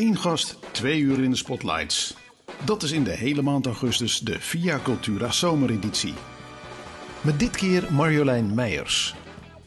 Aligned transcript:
Eén 0.00 0.16
gast, 0.16 0.56
twee 0.70 1.00
uur 1.00 1.22
in 1.22 1.30
de 1.30 1.36
spotlights. 1.36 2.14
Dat 2.64 2.82
is 2.82 2.92
in 2.92 3.04
de 3.04 3.10
hele 3.10 3.42
maand 3.42 3.66
augustus 3.66 4.18
de 4.18 4.40
Via 4.40 4.80
Cultura 4.82 5.30
zomereditie. 5.30 6.14
Met 7.20 7.38
dit 7.38 7.56
keer 7.56 7.92
Marjolein 7.92 8.54
Meijers. 8.54 9.14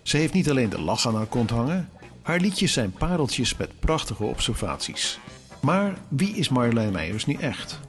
Ze 0.01 0.17
heeft 0.17 0.33
niet 0.33 0.49
alleen 0.49 0.69
de 0.69 0.81
lach 0.81 1.07
aan 1.07 1.15
haar 1.15 1.25
kont 1.25 1.49
hangen, 1.49 1.89
haar 2.21 2.39
liedjes 2.39 2.73
zijn 2.73 2.91
pareltjes 2.91 3.55
met 3.57 3.79
prachtige 3.79 4.23
observaties. 4.23 5.19
Maar 5.61 5.93
wie 6.07 6.35
is 6.35 6.49
Marjolein 6.49 6.91
Meijers 6.91 7.25
nu 7.25 7.33
echt? 7.33 7.79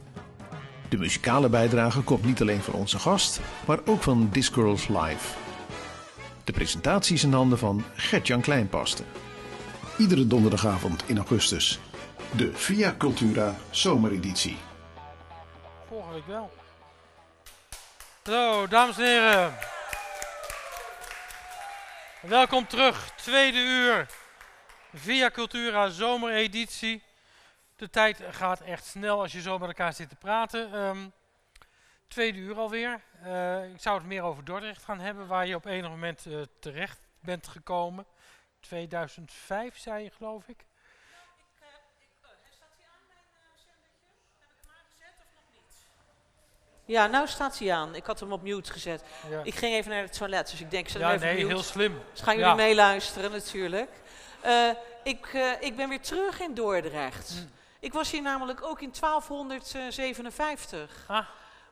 De 0.89 0.97
muzikale 0.97 1.49
bijdrage 1.49 2.01
komt 2.01 2.25
niet 2.25 2.41
alleen 2.41 2.61
van 2.61 2.73
onze 2.73 2.99
gast, 2.99 3.39
maar 3.67 3.79
ook 3.85 4.03
van 4.03 4.29
Discgirls 4.31 4.87
Live. 4.87 5.35
De 6.43 6.51
presentatie 6.51 7.15
is 7.15 7.23
in 7.23 7.33
handen 7.33 7.57
van 7.57 7.83
Gert-Jan 7.95 8.41
Kleinpaste. 8.41 9.03
Iedere 9.97 10.27
donderdagavond 10.27 11.03
in 11.05 11.17
augustus. 11.17 11.79
De 12.37 12.53
Via 12.53 12.95
Cultura 12.97 13.55
zomereditie. 13.69 14.57
Vorige 15.87 16.13
week 16.13 16.25
wel. 16.25 16.51
Zo, 18.23 18.67
dames 18.67 18.97
en 18.97 19.03
heren. 19.03 19.53
Welkom 22.21 22.67
terug, 22.67 23.11
tweede 23.15 23.57
uur. 23.57 24.07
Via 24.93 25.29
Cultura 25.29 25.89
zomereditie. 25.89 27.03
De 27.75 27.89
tijd 27.89 28.23
gaat 28.31 28.61
echt 28.61 28.85
snel 28.85 29.21
als 29.21 29.31
je 29.31 29.41
zo 29.41 29.57
met 29.57 29.67
elkaar 29.67 29.93
zit 29.93 30.09
te 30.09 30.15
praten. 30.15 30.73
Ehm, 30.73 31.07
tweede 32.07 32.37
uur 32.37 32.57
alweer. 32.57 33.01
Eh, 33.23 33.73
ik 33.73 33.81
zou 33.81 33.97
het 33.97 34.07
meer 34.07 34.21
over 34.21 34.45
Dordrecht 34.45 34.83
gaan 34.83 34.99
hebben, 34.99 35.27
waar 35.27 35.47
je 35.47 35.55
op 35.55 35.65
enig 35.65 35.89
moment 35.89 36.25
eh, 36.25 36.41
terecht 36.59 36.99
bent 37.19 37.47
gekomen. 37.47 38.05
2005 38.59 39.77
zei 39.77 40.03
je, 40.03 40.09
geloof 40.09 40.47
ik. 40.47 40.65
Ja, 46.85 47.07
nou 47.07 47.27
staat 47.27 47.59
hij 47.59 47.73
aan. 47.73 47.95
Ik 47.95 48.05
had 48.05 48.19
hem 48.19 48.31
op 48.31 48.41
mute 48.41 48.71
gezet. 48.71 49.03
Ja, 49.29 49.39
Ik 49.43 49.55
ging 49.55 49.73
even 49.73 49.91
naar 49.91 50.01
het 50.01 50.17
toilet, 50.17 50.49
dus 50.49 50.61
ik 50.61 50.71
denk, 50.71 50.87
zet 50.89 51.01
ja 51.01 51.07
hem 51.07 51.15
even 51.15 51.27
nee, 51.27 51.35
op 51.37 51.41
mute. 51.43 51.55
heel 51.55 51.63
slim. 51.63 52.01
Dus 52.11 52.21
gaan 52.21 52.33
jullie 52.33 52.49
Ja. 52.49 52.55
meeluisteren 52.55 53.31
natuurlijk. 53.31 53.89
Eh, 54.41 54.69
ik, 55.03 55.25
eh, 55.33 55.51
ik 55.59 55.75
ben 55.75 55.89
weer 55.89 56.01
terug 56.01 56.39
in 56.41 56.53
Dordrecht. 56.53 57.33
Mm. 57.35 57.49
Ik 57.79 57.93
was 57.93 58.11
hier 58.11 58.21
namelijk 58.21 58.63
ook 58.63 58.81
in 58.81 58.91
1257. 58.91 61.03
Ah. 61.07 61.25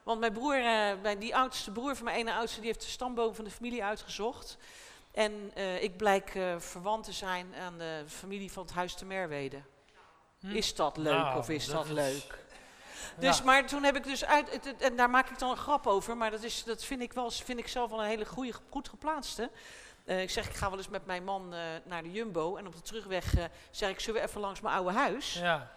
Want 0.03 0.19
mijn 0.19 0.33
broer, 0.33 0.55
eh, 0.55 0.91
mijn, 1.01 1.19
die 1.19 1.35
oudste 1.35 1.71
broer 1.71 1.95
van 1.95 2.05
mijn 2.05 2.17
ene 2.17 2.33
oudste, 2.33 2.57
die 2.59 2.67
heeft 2.67 2.81
de 2.81 2.87
stamboom 2.89 3.35
van 3.35 3.43
de 3.43 3.51
familie 3.51 3.83
uitgezocht. 3.83 4.57
En 5.11 5.51
ik 5.79 5.97
blijk 5.97 6.37
verwant 6.57 7.03
te 7.03 7.11
zijn 7.11 7.53
aan 7.61 7.77
de 7.77 8.03
familie 8.07 8.51
van 8.51 8.63
het 8.63 8.73
Huis 8.73 8.93
te 8.93 9.05
Merwede. 9.05 9.61
Hm. 10.39 10.55
Is 10.55 10.75
dat 10.75 10.97
leuk 10.97 11.13
Nou, 11.13 11.37
of 11.37 11.49
is 11.49 11.65
dat 11.65 11.75
dat 11.75 11.85
is- 11.85 11.91
leuk? 11.91 12.42
Dus, 13.17 13.37
Ja. 13.37 13.43
maar 13.43 13.65
toen 13.67 13.83
heb 13.83 13.95
ik 13.95 14.03
dus 14.03 14.25
uit, 14.25 14.51
het- 14.51 14.65
het- 14.65 14.81
en 14.81 14.95
daar 14.95 15.09
maak 15.09 15.29
ik 15.29 15.39
dan 15.39 15.49
een 15.51 15.57
grap 15.57 15.87
over, 15.87 16.17
maar 16.17 16.31
dat, 16.31 16.43
is, 16.43 16.63
dat 16.63 16.83
vind, 16.83 17.01
ik 17.01 17.13
wel, 17.13 17.31
vind 17.31 17.59
ik 17.59 17.67
zelf 17.67 17.89
wel 17.89 17.99
een 17.99 18.07
hele 18.09 18.25
goede, 18.25 18.53
goed 18.69 18.89
geplaatste. 18.89 19.49
Eh, 20.05 20.21
ik 20.21 20.29
zeg, 20.29 20.47
ik 20.49 20.55
ga 20.55 20.69
wel 20.69 20.77
eens 20.77 20.89
met 20.89 21.05
mijn 21.05 21.23
man 21.23 21.53
eh, 21.53 21.59
naar 21.83 22.03
de 22.03 22.11
Jumbo 22.11 22.55
en 22.55 22.67
op 22.67 22.75
de 22.75 22.81
terugweg 22.81 23.35
eh, 23.35 23.43
zeg 23.71 23.89
ik, 23.89 23.99
zullen 23.99 24.21
we 24.21 24.27
even 24.27 24.41
langs 24.41 24.61
mijn 24.61 24.75
oude 24.75 24.91
huis? 24.91 25.33
Ja. 25.33 25.71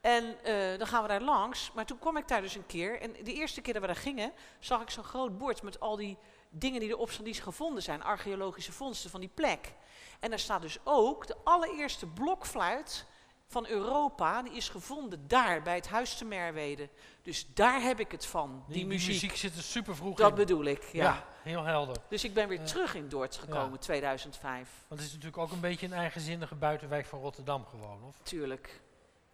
En 0.00 0.36
dan 0.78 0.86
gaan 0.86 1.02
we 1.02 1.08
daar 1.08 1.20
langs. 1.22 1.70
Maar 1.74 1.84
toen 1.86 1.98
kwam 1.98 2.16
ik 2.16 2.28
daar 2.28 2.40
dus 2.40 2.54
een 2.54 2.66
keer. 2.66 3.00
En 3.00 3.12
de 3.12 3.32
eerste 3.32 3.60
keer 3.60 3.72
dat 3.72 3.82
we 3.82 3.88
daar 3.88 3.96
gingen, 4.02 4.32
zag 4.58 4.80
ik 4.82 4.90
zo'n 4.90 5.04
groot 5.04 5.38
bord 5.38 5.62
met 5.62 5.80
al 5.80 5.96
die 5.96 6.16
dingen 6.48 6.80
die 6.80 6.88
erop 6.88 7.10
staan 7.10 7.24
die 7.24 7.34
ze 7.34 7.42
gevonden 7.42 7.82
zijn. 7.82 8.02
Archeologische 8.02 8.72
vondsten 8.72 9.10
van 9.10 9.20
die 9.20 9.30
plek. 9.34 9.72
En 10.20 10.30
daar 10.30 10.38
staat 10.38 10.62
dus 10.62 10.78
ook 10.84 11.26
de 11.26 11.36
allereerste 11.44 12.06
blokfluit 12.06 13.04
van 13.50 13.66
Europa. 13.68 14.42
Die 14.42 14.52
is 14.52 14.68
gevonden 14.68 15.28
daar 15.28 15.62
bij 15.62 15.74
het 15.74 15.88
Huis 15.88 16.14
te 16.16 16.24
Merwede. 16.24 16.88
Dus 17.22 17.54
daar 17.54 17.80
heb 17.80 18.00
ik 18.00 18.10
het 18.10 18.26
van, 18.26 18.50
die, 18.50 18.74
Die, 18.74 18.76
die 18.76 18.86
muziek. 18.86 19.36
zit 19.36 19.56
er 19.56 19.62
super 19.62 19.96
vroeg 19.96 20.16
Dat 20.16 20.30
in. 20.30 20.34
bedoel 20.36 20.64
ik, 20.64 20.82
ja. 20.92 21.04
Ja, 21.04 21.24
heel 21.42 21.64
helder. 21.64 21.96
Dus 22.08 22.24
ik 22.24 22.34
ben 22.34 22.48
weer 22.48 22.64
terug 22.64 22.94
in 22.94 23.08
Dordt 23.08 23.36
gekomen, 23.36 23.72
Ja. 23.72 23.76
2005. 23.78 24.68
Want 24.88 25.00
het 25.00 25.08
is 25.08 25.14
natuurlijk 25.16 25.42
ook 25.42 25.52
een 25.52 25.60
beetje 25.60 25.86
een 25.86 25.92
eigenzinnige 25.92 26.54
buitenwijk 26.54 27.06
van 27.06 27.18
Rotterdam 27.20 27.64
gewoon, 27.66 28.02
of? 28.04 28.16
Tuurlijk, 28.22 28.80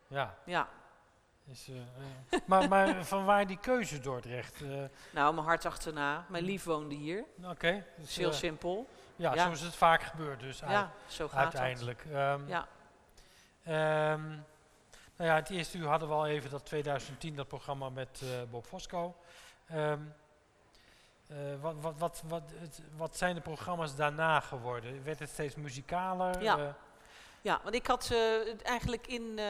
Ja. 0.08 0.34
ja. 0.44 0.68
Is, 1.50 1.68
eh, 1.68 1.76
eh. 1.76 2.40
maar, 2.46 2.68
maar 2.68 3.04
van 3.04 3.24
waar 3.24 3.46
die 3.46 3.58
keuze 3.58 3.98
Dordrecht? 4.00 4.62
eh 4.62 4.68
Nou, 5.10 5.34
mijn 5.34 5.46
hart 5.46 5.64
achterna. 5.66 6.26
Mijn 6.28 6.44
lief 6.44 6.64
woonde 6.64 6.94
hier. 6.94 7.24
Oké. 7.44 7.84
Dus, 7.96 8.16
heel 8.16 8.32
simpel. 8.32 8.88
ja, 9.16 9.34
ja. 9.34 9.44
zo 9.46 9.50
is 9.50 9.60
het 9.60 9.74
vaak 9.74 10.02
gebeurd 10.02 10.40
dus 10.40 10.58
Ja, 10.58 10.92
zo 11.06 11.28
gaat 11.28 11.38
uiteindelijk. 11.42 12.04
Ehm, 12.12 12.48
Ja. 12.48 12.68
Ehm, 13.66 14.28
nou 15.16 15.30
ja, 15.30 15.34
het 15.34 15.50
eerste 15.50 15.78
uur 15.78 15.86
hadden 15.88 16.08
we 16.08 16.14
al 16.14 16.26
even 16.26 16.50
dat 16.50 16.64
2010, 16.66 17.36
dat 17.36 17.48
programma 17.48 17.88
met 17.90 18.20
eh, 18.22 18.28
Bob 18.50 18.66
Fosco. 18.66 19.14
Ehm, 19.68 20.00
eh, 21.28 21.36
wat, 21.60 21.74
wat, 21.80 21.94
wat, 21.98 22.22
wat, 22.26 22.42
het, 22.54 22.80
wat 22.96 23.16
zijn 23.16 23.34
de 23.34 23.40
programma's 23.40 23.96
daarna 23.96 24.40
geworden? 24.40 25.04
Werd 25.04 25.18
het 25.18 25.28
steeds 25.30 25.54
muzikaler? 25.54 26.42
Ja. 26.42 26.58
Eh, 26.58 26.68
Ja, 27.40 27.60
want 27.62 27.74
ik 27.74 27.86
had 27.86 28.14
eigenlijk 28.62 29.06
in 29.06 29.38
eh 29.38 29.44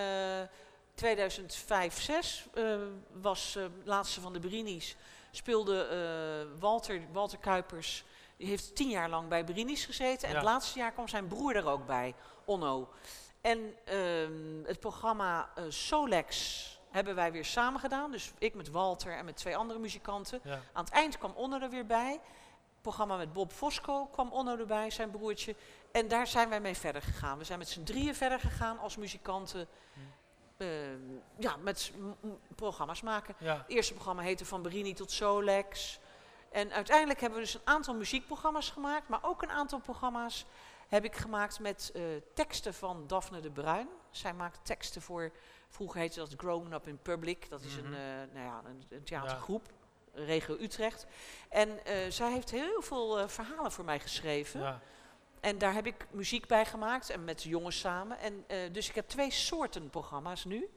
2005, 0.95 2.01
6 2.03 2.47
eh, 2.55 2.65
was 3.13 3.59
laatste 3.85 4.21
van 4.21 4.33
de 4.33 4.39
Brini's, 4.41 4.97
speelde 5.31 6.47
Walter, 6.59 7.01
Walter 7.13 7.39
Kuipers, 7.39 8.05
die 8.37 8.47
heeft 8.49 8.77
tien 8.77 8.89
jaar 8.91 9.09
lang 9.09 9.29
bij 9.29 9.45
Brini's 9.45 9.85
gezeten 9.85 10.29
en 10.29 10.35
Ja. 10.35 10.41
het 10.41 10.49
laatste 10.49 10.79
jaar 10.79 10.93
kwam 10.93 11.09
zijn 11.09 11.27
broer 11.27 11.57
er 11.57 11.67
ook 11.67 11.87
bij, 11.87 12.15
Onno. 12.45 12.89
En 13.47 13.75
ehm, 13.85 14.65
het 14.65 14.81
programma 14.81 15.51
eh, 15.55 15.65
Solex 15.69 16.81
hebben 16.91 17.15
wij 17.15 17.33
weer 17.33 17.45
samen 17.45 17.81
gedaan, 17.81 18.11
dus 18.11 18.33
ik 18.39 18.55
met 18.55 18.71
Walter 18.71 19.13
en 19.13 19.25
met 19.25 19.37
twee 19.37 19.57
andere 19.57 19.79
muzikanten. 19.79 20.41
ja. 20.45 20.61
Aan 20.73 20.85
het 20.85 20.93
eind 20.93 21.19
kwam 21.19 21.33
Onno 21.35 21.61
er 21.61 21.71
weer 21.71 21.87
bij. 21.87 22.13
Het 22.13 22.81
programma 22.81 23.17
met 23.17 23.33
Bob 23.33 23.53
Fosco 23.53 24.07
kwam 24.07 24.33
Onno 24.33 24.57
erbij, 24.57 24.91
zijn 24.91 25.11
broertje. 25.11 25.55
En 25.93 26.09
daar 26.09 26.27
zijn 26.27 26.49
wij 26.49 26.61
mee 26.61 26.77
verder 26.77 27.03
gegaan. 27.03 27.39
We 27.39 27.45
zijn 27.45 27.59
met 27.59 27.69
z'n 27.69 27.83
drieën 27.83 28.15
verder 28.15 28.41
gegaan 28.41 28.79
als 28.79 28.97
muzikanten. 28.97 29.69
eh, 30.57 30.69
ja, 31.39 31.57
met 31.57 31.93
programma's 32.55 33.03
maken. 33.03 33.35
ja. 33.39 33.57
Het 33.57 33.69
eerste 33.69 33.93
programma 33.95 34.23
heette 34.23 34.45
Van 34.45 34.63
Berini 34.63 34.93
tot 34.93 35.11
Solex. 35.11 35.99
En 36.51 36.73
uiteindelijk 36.73 37.21
hebben 37.21 37.39
we 37.39 37.45
dus 37.45 37.55
een 37.55 37.61
aantal 37.65 37.95
muziekprogramma's 37.95 38.71
gemaakt. 38.71 39.09
Maar 39.09 39.21
ook 39.23 39.43
een 39.43 39.51
aantal 39.51 39.79
programma's 39.79 40.47
heb 40.89 41.05
ik 41.05 41.17
gemaakt 41.17 41.61
met 41.61 41.91
eh, 41.95 42.03
teksten 42.35 42.75
van 42.75 43.07
Daphne 43.07 43.41
de 43.41 43.51
Bruin. 43.51 43.89
Zij 44.11 44.33
maakt 44.35 44.59
teksten 44.65 45.03
voor, 45.03 45.31
vroeger 45.69 46.01
heette 46.01 46.19
dat 46.19 46.35
Grown 46.37 46.73
Up 46.73 46.87
in 46.87 46.99
Public. 47.03 47.49
Dat 47.51 47.61
is 47.63 47.77
Mhm. 47.77 47.87
een, 47.87 47.95
eh, 47.95 48.35
nou 48.35 48.47
ja, 48.47 48.63
een, 48.65 48.83
een 48.89 49.03
theatergroep, 49.05 49.69
regio 50.13 50.57
Utrecht. 50.61 51.07
En 51.49 51.85
eh, 51.85 51.97
zij 52.11 52.33
heeft 52.33 52.51
heel 52.51 52.83
veel 52.83 53.29
verhalen 53.29 53.73
voor 53.73 53.85
mij 53.85 54.01
geschreven. 54.01 54.61
ja. 54.61 54.81
En 55.41 55.59
daar 55.59 55.73
heb 55.75 55.87
ik 55.87 56.07
muziek 56.11 56.47
bij 56.47 56.65
gemaakt 56.67 57.11
en 57.11 57.25
met 57.25 57.43
de 57.43 57.49
jongens 57.49 57.79
samen. 57.79 58.19
En, 58.19 58.45
dus 58.73 58.89
ik 58.89 58.95
heb 58.95 59.09
twee 59.09 59.31
soorten 59.31 59.91
programma's 59.91 60.45
nu. 60.45 60.69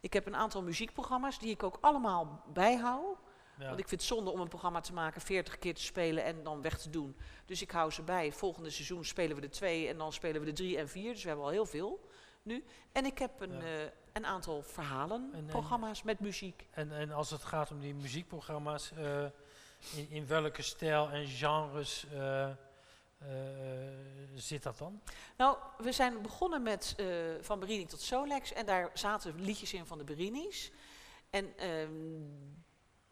Ik 0.00 0.12
heb 0.12 0.26
een 0.26 0.36
aantal 0.36 0.62
muziekprogramma's 0.62 1.38
die 1.38 1.50
ik 1.50 1.62
ook 1.62 1.78
allemaal 1.80 2.42
bijhoud. 2.52 3.16
Ja. 3.62 3.68
Want 3.68 3.80
ik 3.80 3.88
vind 3.88 4.00
het 4.00 4.10
zonde 4.10 4.30
om 4.30 4.40
een 4.40 4.48
programma 4.48 4.80
te 4.80 4.92
maken, 4.92 5.20
40 5.20 5.58
keer 5.58 5.74
te 5.74 5.82
spelen 5.82 6.24
en 6.24 6.42
dan 6.42 6.62
weg 6.62 6.78
te 6.78 6.90
doen. 6.90 7.16
Dus 7.46 7.62
ik 7.62 7.70
hou 7.70 7.90
ze 7.90 8.02
bij. 8.02 8.32
Volgende 8.32 8.70
seizoen 8.70 9.04
spelen 9.04 9.34
we 9.36 9.42
de 9.42 9.48
twee 9.48 9.88
en 9.88 9.98
dan 9.98 10.12
spelen 10.12 10.40
we 10.40 10.46
de 10.46 10.52
drie 10.52 10.78
en 10.78 10.88
vier. 10.88 11.12
Dus 11.12 11.22
we 11.22 11.28
hebben 11.28 11.46
al 11.46 11.52
heel 11.52 11.66
veel 11.66 12.08
nu. 12.42 12.64
En 12.92 13.04
ik 13.04 13.18
heb 13.18 13.40
een, 13.40 13.52
Ja. 13.52 13.60
eh, 13.60 13.90
een 14.12 14.26
aantal 14.26 14.62
verhalen, 14.62 15.30
En- 15.32 15.38
en- 15.38 15.46
programma's 15.46 16.02
met 16.02 16.20
muziek. 16.20 16.66
En, 16.70 16.92
en 16.92 17.10
als 17.12 17.30
het 17.30 17.42
gaat 17.44 17.70
om 17.70 17.80
die 17.80 17.94
muziekprogramma's, 17.94 18.92
eh, 18.92 19.24
in, 19.96 20.06
in 20.10 20.26
welke 20.26 20.62
stijl 20.62 21.10
en 21.10 21.26
genres 21.26 22.06
eh, 22.12 22.48
zit 24.34 24.62
dat 24.62 24.78
dan? 24.78 25.00
Nou, 25.36 25.56
we 25.78 25.92
zijn 25.92 26.22
begonnen 26.22 26.62
met 26.62 26.96
Van 27.40 27.58
Berini 27.60 27.86
tot 27.86 28.00
Solex. 28.00 28.52
En 28.52 28.66
daar 28.66 28.90
zaten 28.94 29.40
liedjes 29.40 29.72
in 29.72 29.86
van 29.86 29.98
de 29.98 30.04
Berini's. 30.04 30.70
En 31.30 31.56
ehm, 31.58 31.90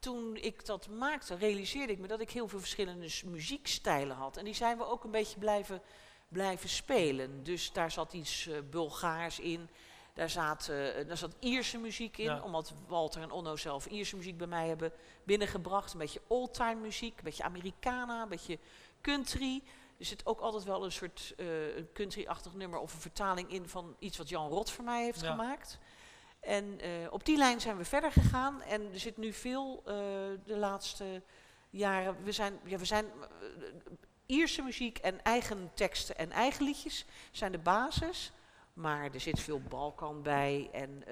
toen 0.01 0.37
ik 0.37 0.65
dat 0.67 0.89
maakte, 0.89 1.35
realiseerde 1.35 1.93
ik 1.93 1.99
me 1.99 2.07
dat 2.07 2.21
ik 2.21 2.31
heel 2.31 2.49
veel 2.49 2.59
verschillende 2.59 3.09
muziekstijlen 3.25 4.17
had. 4.17 4.37
En 4.37 4.45
die 4.45 4.55
zijn 4.55 4.79
we 4.79 4.87
ook 4.87 5.05
een 5.05 5.11
beetje 5.11 5.39
blijven, 5.39 5.83
blijven 6.29 6.69
spelen. 6.69 7.43
Dus 7.43 7.73
daar 7.73 7.91
zat 7.91 8.13
iets 8.13 8.47
eh, 8.47 8.59
Bulgaars 8.71 9.39
in. 9.39 9.69
Daar 10.15 10.31
zat, 10.31 10.69
eh, 10.69 11.07
daar 11.07 11.17
zat 11.17 11.35
Ierse 11.39 11.79
muziek 11.79 12.19
in, 12.19 12.25
Ja. 12.25 12.43
omdat 12.43 12.73
Walter 12.89 13.23
en 13.23 13.31
Onno 13.31 13.57
zelf 13.57 13.87
Ierse 13.87 14.17
muziek 14.17 14.37
bij 14.39 14.47
mij 14.47 14.69
hebben 14.69 14.93
binnengebracht. 15.25 15.93
Een 15.93 15.99
beetje 15.99 16.21
oldtime 16.27 16.75
muziek, 16.81 17.19
een 17.19 17.25
beetje 17.25 17.43
Americana, 17.45 18.23
een 18.23 18.29
beetje 18.29 18.59
country. 19.01 19.63
Er 19.99 20.05
zit 20.07 20.27
ook 20.27 20.41
altijd 20.41 20.65
wel 20.65 20.85
een 20.85 20.93
soort 20.93 21.35
een 21.37 21.89
country-achtig 21.93 22.55
nummer 22.55 22.79
of 22.79 22.95
een 22.95 23.01
vertaling 23.01 23.53
in 23.53 23.69
van 23.69 23.97
iets 23.99 24.17
wat 24.19 24.29
Jan 24.29 24.49
Rot 24.49 24.71
voor 24.71 24.85
mij 24.85 25.05
heeft 25.05 25.21
Ja. 25.21 25.31
gemaakt. 25.31 25.79
En 26.41 26.81
eh, 26.81 26.91
op 27.11 27.25
die 27.25 27.37
lijn 27.37 27.61
zijn 27.61 27.77
we 27.77 27.85
verder 27.85 28.13
gegaan. 28.13 28.63
En 28.63 28.93
er 28.93 29.01
zit 29.01 29.17
nu 29.17 29.33
veel 29.33 29.77
eh, 29.79 29.95
de 30.45 30.57
laatste 30.57 31.23
jaren. 31.71 32.25
We 32.25 32.33
zijn, 32.33 32.61
ja, 32.65 32.79
we 32.79 32.85
zijn 32.85 33.05
eh, 33.05 33.39
Ierse 34.27 34.63
muziek 34.63 34.99
en 34.99 35.23
eigen 35.23 35.71
teksten 35.75 36.17
en 36.17 36.31
eigen 36.31 36.65
liedjes 36.65 37.05
zijn 37.31 37.53
de 37.53 37.59
basis. 37.59 38.33
Maar 38.73 39.11
er 39.15 39.21
zit 39.21 39.41
veel 39.41 39.61
Balkan 39.61 40.23
bij. 40.23 40.69
En 40.73 41.05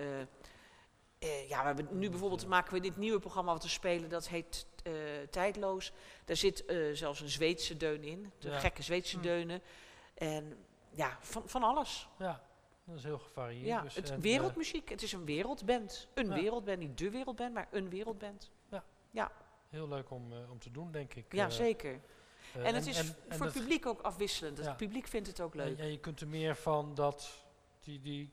ja, 1.49 1.61
we 1.61 1.67
hebben 1.67 1.99
nu 1.99 2.11
bijvoorbeeld 2.11 2.47
maken 2.47 2.73
we 2.73 2.81
dit 2.81 2.97
nieuwe 2.97 3.19
programma 3.19 3.53
wat 3.53 3.63
we 3.63 3.69
spelen, 3.69 4.09
dat 4.09 4.29
heet 4.29 4.67
Tijdloos. 5.31 5.93
Daar 6.25 6.37
zit 6.37 6.65
zelfs 6.93 7.21
een 7.21 7.29
Zweedse 7.29 7.77
deun 7.77 8.05
in, 8.05 8.33
de 8.39 8.49
Ja. 8.51 8.59
gekke 8.59 8.83
Zweedse 8.83 9.17
Hm. 9.17 9.23
deunen. 9.23 9.63
En 10.15 10.65
ja, 10.91 11.19
van, 11.21 11.43
van 11.47 11.63
alles. 11.63 12.09
Ja, 12.19 12.43
dat 12.89 12.99
is 12.99 13.05
heel 13.05 13.19
gevarieerd. 13.19 13.67
Ja, 13.67 13.83
dus, 13.83 13.95
het 13.95 14.21
wereldmuziek, 14.21 14.89
het 14.89 15.03
is 15.03 15.13
een 15.13 15.25
wereldband. 15.25 16.09
Een 16.15 16.27
Ja. 16.27 16.35
wereldband, 16.35 16.79
niet 16.79 16.99
de 16.99 17.11
wereldband, 17.11 17.55
maar 17.55 17.69
een 17.71 17.89
wereldband. 17.89 18.51
heel 19.69 19.89
leuk 19.89 20.11
om, 20.11 20.33
eh, 20.33 20.51
om 20.51 20.59
te 20.59 20.71
doen, 20.71 20.93
denk 20.93 21.15
ik. 21.15 21.33
Ja, 21.33 21.45
eh, 21.45 21.51
zeker. 21.51 22.01
eh, 22.55 22.67
en 22.67 22.75
het 22.75 22.87
is 22.87 22.99
en 22.99 23.17
voor 23.29 23.47
het 23.47 23.55
publiek 23.55 23.87
ook 23.87 24.01
afwisselend. 24.01 24.59
Ja. 24.59 24.65
Het 24.65 24.77
publiek 24.77 25.07
vindt 25.07 25.27
het 25.27 25.41
ook 25.41 25.55
leuk. 25.55 25.79
En, 25.79 25.91
je 25.91 25.99
kunt 25.99 26.21
er 26.21 26.29
meer 26.29 26.57
van 26.57 26.95
dat, 26.95 27.45
die, 27.81 28.01
die 28.01 28.33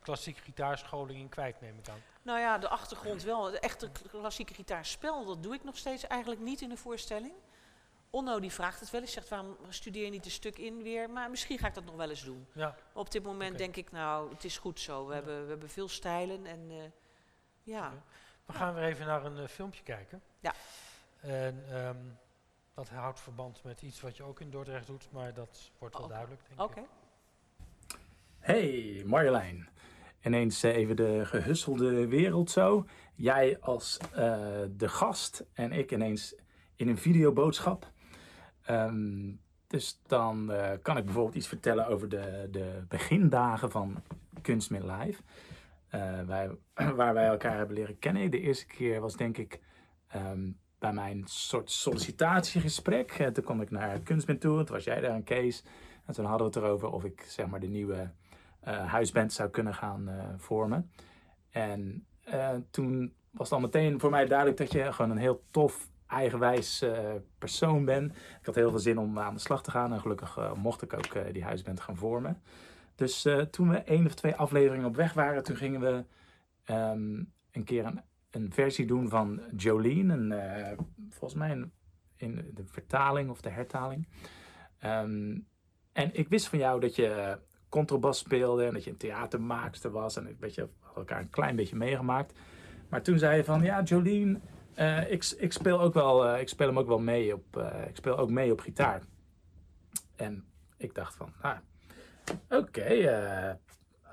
klassieke 0.00 0.40
gitaarscholing 0.40 1.18
in 1.18 1.28
kwijt, 1.28 1.60
neem 1.60 1.78
ik 1.78 1.88
aan. 1.88 2.02
Nou 2.22 2.38
ja, 2.38 2.58
de 2.58 2.68
achtergrond 2.68 3.22
wel. 3.22 3.42
De 3.50 3.58
echte 3.58 3.90
klassieke 4.10 4.54
gitaarspel, 4.54 5.24
dat 5.24 5.42
doe 5.42 5.54
ik 5.54 5.64
nog 5.64 5.76
steeds 5.76 6.06
eigenlijk 6.06 6.40
niet 6.40 6.60
in 6.60 6.68
de 6.68 6.76
voorstelling. 6.76 7.32
Onno 8.14 8.40
die 8.40 8.52
vraagt 8.52 8.80
het 8.80 8.90
wel 8.90 9.00
eens, 9.00 9.12
zegt 9.12 9.28
waarom 9.28 9.56
studeer 9.68 10.04
je 10.04 10.10
niet 10.10 10.24
een 10.24 10.30
stuk 10.30 10.58
in 10.58 10.82
weer? 10.82 11.10
Maar 11.10 11.30
misschien 11.30 11.58
ga 11.58 11.66
ik 11.66 11.74
dat 11.74 11.84
nog 11.84 11.96
wel 11.96 12.08
eens 12.10 12.24
doen. 12.24 12.46
Ja, 12.52 12.76
op 12.92 13.10
dit 13.10 13.22
moment 13.22 13.50
Oké. 13.50 13.58
denk 13.58 13.76
ik, 13.76 13.90
nou, 13.90 14.30
het 14.30 14.44
is 14.44 14.58
goed 14.58 14.80
zo. 14.80 15.04
We, 15.06 15.08
Ja. 15.08 15.14
hebben, 15.14 15.42
we 15.42 15.48
hebben 15.50 15.68
veel 15.70 15.88
stijlen 15.88 16.46
en 16.46 16.66
eh, 16.70 16.76
ja. 17.62 17.86
Oké. 17.86 18.02
we 18.46 18.52
gaan 18.52 18.74
weer 18.74 18.84
even 18.84 19.06
naar 19.06 19.24
een 19.24 19.38
eh, 19.38 19.46
filmpje 19.48 19.82
kijken. 19.82 20.22
Ja. 20.40 20.54
En 21.20 21.64
ehm, 21.70 21.96
dat 22.74 22.88
houdt 22.88 23.20
verband 23.20 23.62
met 23.64 23.82
iets 23.82 24.00
wat 24.00 24.16
je 24.16 24.22
ook 24.22 24.40
in 24.40 24.50
Dordrecht 24.50 24.86
doet, 24.86 25.08
maar 25.10 25.34
dat 25.34 25.70
wordt 25.78 25.94
wel 25.94 26.04
Oké. 26.04 26.12
duidelijk, 26.14 26.42
denk 26.48 26.60
Oké. 26.60 26.80
ik. 26.80 26.86
Hey 28.38 29.02
Marjolein. 29.06 29.68
Ineens 30.22 30.62
eh, 30.62 30.76
even 30.76 30.96
de 30.96 31.22
gehusselde 31.26 32.06
wereld 32.06 32.50
zo. 32.50 32.86
Jij 33.14 33.60
als 33.60 33.96
eh, 33.98 34.08
de 34.70 34.88
gast 34.88 35.44
en 35.52 35.72
ik 35.72 35.92
ineens 35.92 36.34
in 36.76 36.88
een 36.88 36.98
videoboodschap. 36.98 37.92
Ehm, 38.64 39.32
dus 39.66 40.00
dan 40.06 40.52
eh, 40.52 40.70
kan 40.82 40.96
ik 40.96 41.04
bijvoorbeeld 41.04 41.34
iets 41.34 41.48
vertellen 41.48 41.86
over 41.86 42.08
de, 42.08 42.48
de 42.50 42.84
begindagen 42.88 43.70
van 43.70 44.02
Kunstmin 44.42 44.90
Live. 44.90 45.22
Eh, 45.88 46.20
wij, 46.20 46.50
waar 46.96 47.14
wij 47.14 47.26
elkaar 47.26 47.56
hebben 47.56 47.76
leren 47.76 47.98
kennen. 47.98 48.30
De 48.30 48.40
eerste 48.40 48.66
keer 48.66 49.00
was 49.00 49.16
denk 49.16 49.38
ik 49.38 49.60
ehm, 50.08 50.50
bij 50.78 50.92
mijn 50.92 51.22
soort 51.26 51.70
sollicitatiegesprek. 51.70 53.10
Eh, 53.10 53.26
toen 53.26 53.44
kwam 53.44 53.60
ik 53.60 53.70
naar 53.70 54.00
Kunstmin 54.00 54.38
toe. 54.38 54.64
Toen 54.64 54.74
was 54.74 54.84
jij 54.84 55.00
daar 55.00 55.14
een 55.14 55.24
Kees. 55.24 55.64
En 56.06 56.14
toen 56.14 56.24
hadden 56.24 56.50
we 56.50 56.58
het 56.58 56.64
erover 56.64 56.90
of 56.90 57.04
ik 57.04 57.24
zeg 57.26 57.46
maar 57.46 57.60
de 57.60 57.66
nieuwe 57.66 58.10
huisband 58.64 59.32
zou 59.32 59.50
kunnen 59.50 59.74
gaan 59.74 60.10
vormen. 60.36 60.90
En 61.50 62.06
toen 62.70 63.14
was 63.30 63.50
het 63.50 63.58
al 63.58 63.64
meteen 63.64 64.00
voor 64.00 64.10
mij 64.10 64.26
duidelijk 64.26 64.58
dat 64.58 64.72
je 64.72 64.92
gewoon 64.92 65.10
een 65.10 65.16
heel 65.16 65.42
tof, 65.50 65.88
eigenwijs 66.14 66.82
eh, 66.82 66.98
persoon 67.38 67.84
bent. 67.84 68.12
Ik 68.12 68.46
had 68.46 68.54
heel 68.54 68.70
veel 68.70 68.78
zin 68.78 68.98
om 68.98 69.18
aan 69.18 69.34
de 69.34 69.40
slag 69.40 69.62
te 69.62 69.70
gaan 69.70 69.92
en 69.92 70.00
gelukkig 70.00 70.36
eh, 70.36 70.54
mocht 70.54 70.82
ik 70.82 70.92
ook 70.92 71.14
eh, 71.14 71.32
die 71.32 71.44
huisband 71.44 71.80
gaan 71.80 71.96
vormen. 71.96 72.42
Dus 72.94 73.28
toen 73.50 73.68
we 73.68 73.76
één 73.76 74.06
of 74.06 74.14
twee 74.14 74.34
afleveringen 74.34 74.86
op 74.86 74.96
weg 74.96 75.12
waren, 75.12 75.42
toen 75.42 75.56
gingen 75.56 75.80
we 75.80 76.04
ehm, 76.64 77.22
een 77.50 77.64
keer 77.64 77.84
een, 77.84 78.00
een 78.30 78.52
versie 78.52 78.86
doen 78.86 79.08
van 79.08 79.40
Jolene. 79.56 80.14
Een, 80.14 80.76
volgens 81.10 81.34
mij 81.34 81.50
een, 81.50 81.72
in 82.16 82.50
de 82.54 82.64
vertaling 82.66 83.30
of 83.30 83.40
de 83.40 83.48
hertaling. 83.48 84.08
Ehm, 84.78 85.38
en 85.92 86.10
ik 86.12 86.28
wist 86.28 86.48
van 86.48 86.58
jou 86.58 86.80
dat 86.80 86.96
je 86.96 87.38
contrabas 87.68 88.18
speelde 88.18 88.64
en 88.64 88.72
dat 88.72 88.84
je 88.84 88.90
een 88.90 88.96
theatermaakster 88.96 89.90
was. 89.90 90.16
En 90.16 90.28
ik 90.28 90.36
weet 90.38 90.54
je, 90.54 90.62
we 90.62 90.94
elkaar 90.96 91.20
een 91.20 91.30
klein 91.30 91.56
beetje 91.56 91.76
meegemaakt. 91.76 92.38
Maar 92.88 93.02
toen 93.02 93.18
zei 93.18 93.36
je 93.36 93.44
van, 93.44 93.62
ja, 93.62 93.82
Jolien, 93.82 94.42
eh, 94.74 95.10
ik, 95.10 95.34
ik, 95.38 95.52
speel 95.52 95.80
ook 95.80 95.94
wel, 95.94 96.26
eh, 96.26 96.40
ik 96.40 96.48
speel 96.48 96.66
hem 96.66 96.78
ook 96.78 96.86
wel 96.86 96.98
mee 96.98 97.34
op, 97.34 97.56
eh, 97.56 97.86
ik 97.88 97.96
speel 97.96 98.18
ook 98.18 98.30
mee 98.30 98.52
op 98.52 98.60
gitaar. 98.60 99.02
En 100.16 100.44
ik 100.76 100.94
dacht 100.94 101.14
van, 101.14 101.32
nou, 101.42 101.58
oké, 102.48 103.58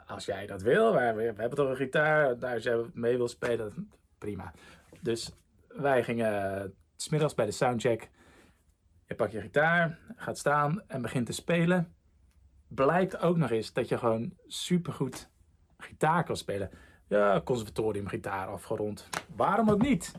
als 0.07 0.25
jij 0.25 0.45
dat 0.45 0.61
wil, 0.61 0.93
we, 0.93 0.99
hebben 1.37 1.55
toch 1.55 1.69
een 1.69 1.75
gitaar, 1.75 2.39
daar 2.39 2.53
als 2.53 2.63
jij 2.63 2.85
mee 2.93 3.17
wil 3.17 3.27
spelen, 3.27 3.91
prima. 4.17 4.53
Dus 4.99 5.31
wij 5.67 6.03
gingen 6.03 6.73
smiddags 6.95 7.33
bij 7.33 7.45
de 7.45 7.51
soundcheck. 7.51 8.09
Je 9.07 9.15
pakt 9.15 9.31
je 9.31 9.41
gitaar, 9.41 9.99
gaat 10.15 10.37
staan 10.37 10.83
en 10.87 11.01
begint 11.01 11.25
te 11.25 11.33
spelen. 11.33 11.95
Blijkt 12.67 13.19
ook 13.19 13.37
nog 13.37 13.51
eens 13.51 13.73
dat 13.73 13.87
je 13.87 13.97
gewoon 13.97 14.33
supergoed 14.47 15.29
gitaar 15.77 16.23
kan 16.23 16.37
spelen. 16.37 16.69
Ja, 17.07 17.41
conservatorium 17.43 18.07
gitaar 18.07 18.47
afgerond. 18.47 19.09
Waarom 19.35 19.69
ook 19.69 19.81
niet? 19.81 20.13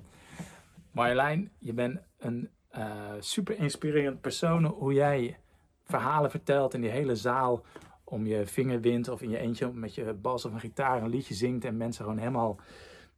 Marjolein, 0.93 1.51
je 1.59 1.73
bent 1.73 2.01
een 2.19 2.49
eh, 2.69 3.13
super 3.19 3.59
inspirerend 3.59 4.21
persoon. 4.21 4.65
Hoe 4.65 4.93
jij 4.93 5.39
verhalen 5.85 6.31
vertelt 6.31 6.75
in 6.75 6.81
die 6.81 6.91
hele 6.91 7.17
zaal. 7.17 7.65
Om 8.05 8.27
je 8.27 8.47
vingerwind 8.47 9.09
of 9.09 9.23
in 9.23 9.31
je 9.31 9.39
eentje 9.39 9.73
met 9.73 9.95
je 9.95 10.13
bas 10.13 10.45
of 10.45 10.53
een 10.53 10.61
gitaar 10.61 11.03
een 11.03 11.09
liedje 11.09 11.35
zingt. 11.35 11.65
En 11.65 11.77
mensen 11.77 12.05
gewoon 12.05 12.19
helemaal 12.19 12.61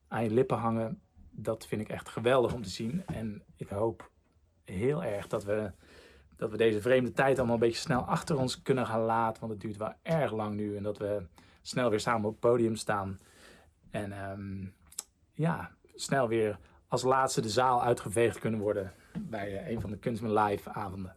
aan 0.09 0.25
je 0.25 0.31
lippen 0.31 0.57
hangen. 0.57 1.01
Dat 1.31 1.67
vind 1.67 1.81
ik 1.81 1.89
echt 1.89 2.09
geweldig 2.09 2.53
om 2.53 2.63
te 2.63 2.69
zien. 2.69 3.03
En 3.07 3.43
ik 3.57 3.69
hoop 3.69 4.11
heel 4.65 5.05
erg 5.05 5.27
dat 5.27 5.45
we, 5.45 5.73
dat 6.37 6.51
we 6.51 6.57
deze 6.57 6.81
vreemde 6.81 7.13
tijd 7.13 7.39
allemaal 7.39 7.55
een 7.55 7.61
beetje 7.61 7.81
snel 7.81 8.01
achter 8.01 8.39
ons 8.39 8.63
kunnen 8.63 8.87
gaan 8.87 9.05
laten. 9.05 9.41
Want 9.41 9.53
het 9.53 9.61
duurt 9.61 9.77
wel 9.77 9.95
erg 10.03 10.33
lang 10.33 10.55
nu. 10.55 10.77
En 10.77 10.83
dat 10.83 10.99
we 10.99 11.27
snel 11.63 11.91
weer 11.91 12.01
samen 12.01 12.25
op 12.25 12.31
het 12.31 12.41
podium 12.41 12.77
staan. 12.77 13.21
En 13.91 14.13
ehm, 14.13 14.67
ja, 15.33 15.71
snel 15.95 16.29
weer 16.29 16.59
als 16.89 17.03
laatste 17.03 17.41
de 17.41 17.49
zaal 17.49 17.83
uitgeveegd 17.83 18.39
kunnen 18.39 18.61
worden 18.61 18.93
bij 19.19 19.59
eh, 19.59 19.71
een 19.71 19.81
van 19.81 19.91
de 19.91 19.99
Kunstman 19.99 20.39
Live 20.39 20.71
avonden. 20.71 21.17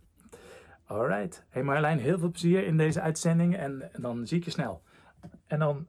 Alright. 0.85 1.45
Hey 1.49 1.63
Marjolein, 1.63 1.99
heel 1.99 2.19
veel 2.19 2.29
plezier 2.29 2.65
in 2.65 2.77
deze 2.77 3.01
uitzending 3.01 3.55
en, 3.55 3.91
dan 3.99 4.27
zie 4.27 4.37
ik 4.37 4.45
je 4.45 4.51
snel. 4.51 4.81
En 5.47 5.59
dan 5.59 5.87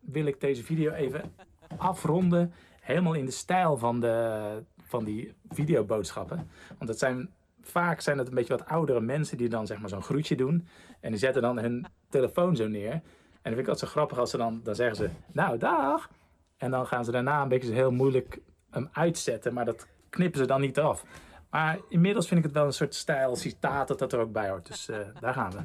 wil 0.00 0.26
ik 0.26 0.40
deze 0.40 0.64
video 0.64 0.92
even 0.92 1.34
afronden. 1.76 2.52
Helemaal 2.80 3.14
in 3.14 3.24
de 3.24 3.30
stijl 3.30 3.76
van, 3.76 4.00
de, 4.00 4.62
van 4.82 5.04
die 5.04 5.34
videoboodschappen. 5.48 6.50
Want 6.78 6.90
het 6.90 6.98
zijn, 6.98 7.30
vaak 7.60 8.00
zijn 8.00 8.18
het 8.18 8.28
een 8.28 8.34
beetje 8.34 8.56
wat 8.56 8.66
oudere 8.66 9.00
mensen 9.00 9.36
die 9.36 9.48
dan 9.48 9.66
zeg 9.66 9.80
maar 9.80 9.88
zo'n 9.88 10.02
groetje 10.02 10.36
doen. 10.36 10.66
En 11.00 11.10
die 11.10 11.20
zetten 11.20 11.42
dan 11.42 11.58
hun 11.58 11.86
telefoon 12.08 12.56
zo 12.56 12.68
neer. 12.68 12.92
En 12.92 13.02
dat 13.50 13.52
vind 13.52 13.58
ik 13.58 13.68
altijd 13.68 13.78
zo 13.78 13.86
grappig 13.86 14.18
als 14.18 14.30
ze 14.30 14.36
dan, 14.36 14.60
dan 14.62 14.74
zeggen 14.74 14.96
ze, 14.96 15.10
nou 15.32 15.58
dag. 15.58 16.10
En 16.56 16.70
dan 16.70 16.86
gaan 16.86 17.04
ze 17.04 17.10
daarna 17.10 17.42
een 17.42 17.48
beetje 17.48 17.72
heel 17.72 17.92
moeilijk 17.92 18.40
hem 18.72 18.88
uitzetten. 18.92 19.54
Maar 19.54 19.64
dat 19.64 19.86
knippen 20.10 20.40
ze 20.40 20.46
dan 20.46 20.60
niet 20.60 20.78
af. 20.78 21.04
Maar 21.50 21.78
inmiddels 21.88 22.26
vind 22.26 22.38
ik 22.38 22.44
het 22.46 22.54
wel 22.54 22.64
een 22.64 22.72
soort 22.72 22.94
stijl 22.94 23.36
citaat 23.36 23.88
dat 23.88 23.98
dat 23.98 24.12
er 24.12 24.20
ook 24.20 24.32
bij 24.32 24.48
hoort. 24.50 24.66
Dus 24.66 24.88
eh, 24.88 24.98
daar 25.20 25.34
gaan 25.34 25.50
we. 25.50 25.58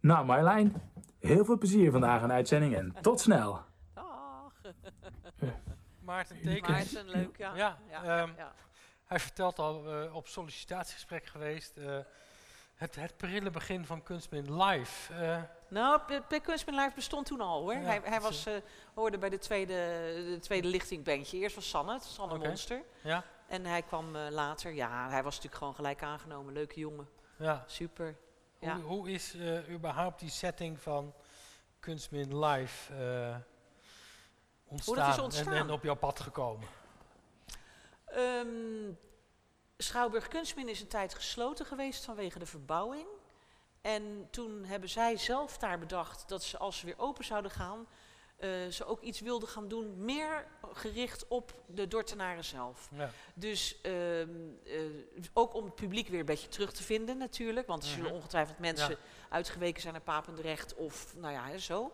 Nou 0.00 0.26
Marjolein, 0.26 0.82
heel 1.20 1.44
veel 1.44 1.58
plezier 1.58 1.90
vandaag 1.90 2.22
in 2.22 2.28
de 2.28 2.34
uitzending 2.34 2.76
en 2.76 2.94
tot 3.00 3.20
snel. 3.20 3.60
dag. 3.94 4.52
Maarten 6.00 6.40
Tekens. 6.42 6.92
Maarten, 6.92 7.10
leuk, 7.10 7.36
ja. 7.36 7.56
Ja, 7.56 7.78
ja, 7.90 8.02
ehm, 8.02 8.30
ja. 8.36 8.52
Hij 9.04 9.20
vertelt 9.20 9.58
al 9.58 10.02
eh, 10.02 10.14
op 10.14 10.28
sollicitatiegesprek 10.28 11.26
geweest. 11.26 11.76
eh, 11.76 11.98
het, 12.74 12.94
het 12.94 13.16
prille 13.16 13.50
begin 13.50 13.84
van 13.86 14.02
Kunstmin 14.02 14.62
Live. 14.62 15.12
Nou, 15.74 16.00
Live 16.66 16.92
bestond 16.94 17.26
toen 17.26 17.40
al 17.40 17.60
hoor. 17.60 17.72
Ja, 17.74 17.80
hij 17.80 18.00
hij 18.04 18.20
was, 18.20 18.46
eh, 18.46 18.54
hoorde 18.94 19.18
bij 19.18 19.28
de 19.28 19.38
tweede, 19.38 19.74
de 20.26 20.38
tweede 20.40 20.68
lichtingbandje. 20.68 21.38
Eerst 21.38 21.54
was 21.54 21.68
Sanne, 21.68 21.92
het 21.92 22.04
Sanne 22.04 22.34
Oké. 22.34 22.46
Monster. 22.46 22.82
ja, 23.02 23.24
En 23.46 23.64
hij 23.64 23.82
kwam 23.82 24.16
eh, 24.16 24.30
later, 24.30 24.72
ja, 24.72 25.08
hij 25.08 25.22
was 25.22 25.34
natuurlijk 25.34 25.54
gewoon 25.54 25.74
gelijk 25.74 26.02
aangenomen. 26.02 26.52
Leuke 26.52 26.80
jongen, 26.80 27.08
ja. 27.38 27.64
super. 27.66 28.16
Ja. 28.58 28.74
Hoe, 28.74 28.84
hoe 28.84 29.10
is 29.10 29.34
eh, 29.34 29.68
überhaupt 29.70 30.20
die 30.20 30.30
setting 30.30 30.80
van 30.80 31.14
Kunstmin 31.80 32.44
Live 32.44 32.92
ontstaan, 34.64 35.10
is 35.10 35.18
ontstaan? 35.18 35.52
En, 35.52 35.58
en 35.58 35.70
op 35.70 35.82
jouw 35.82 35.96
pad 35.96 36.20
gekomen? 36.20 36.68
Ehm, 38.04 38.92
Schouwburg 39.76 40.28
Kunstmin 40.28 40.68
is 40.68 40.80
een 40.80 40.88
tijd 40.88 41.14
gesloten 41.14 41.66
geweest 41.66 42.04
vanwege 42.04 42.38
de 42.38 42.46
verbouwing. 42.46 43.06
En 43.84 44.28
toen 44.30 44.64
hebben 44.64 44.88
zij 44.88 45.16
zelf 45.16 45.58
daar 45.58 45.78
bedacht 45.78 46.28
dat 46.28 46.42
ze 46.42 46.58
als 46.58 46.78
ze 46.78 46.86
weer 46.86 46.98
open 46.98 47.24
zouden 47.24 47.50
gaan, 47.50 47.86
eh, 48.36 48.50
ze 48.70 48.84
ook 48.84 49.00
iets 49.02 49.20
wilden 49.20 49.48
gaan 49.48 49.68
doen, 49.68 50.04
meer 50.04 50.46
gericht 50.72 51.28
op 51.28 51.54
de 51.66 51.88
Dortenaren 51.88 52.44
zelf. 52.44 52.88
Ja. 52.96 53.10
Dus 53.34 53.80
ehm, 53.82 54.28
eh, 54.64 54.80
ook 55.32 55.54
om 55.54 55.64
het 55.64 55.74
publiek 55.74 56.08
weer 56.08 56.20
een 56.20 56.26
beetje 56.26 56.48
terug 56.48 56.72
te 56.72 56.82
vinden 56.82 57.16
natuurlijk. 57.18 57.66
Want 57.66 57.82
er 57.82 57.88
zullen 57.88 58.04
Mhm. 58.06 58.14
ongetwijfeld 58.14 58.58
mensen 58.58 58.90
Ja. 58.90 58.96
uitgeweken 59.28 59.80
zijn 59.80 59.92
naar 59.92 60.02
Papendrecht 60.02 60.74
of 60.74 61.14
nou 61.16 61.32
ja, 61.32 61.58
zo. 61.58 61.92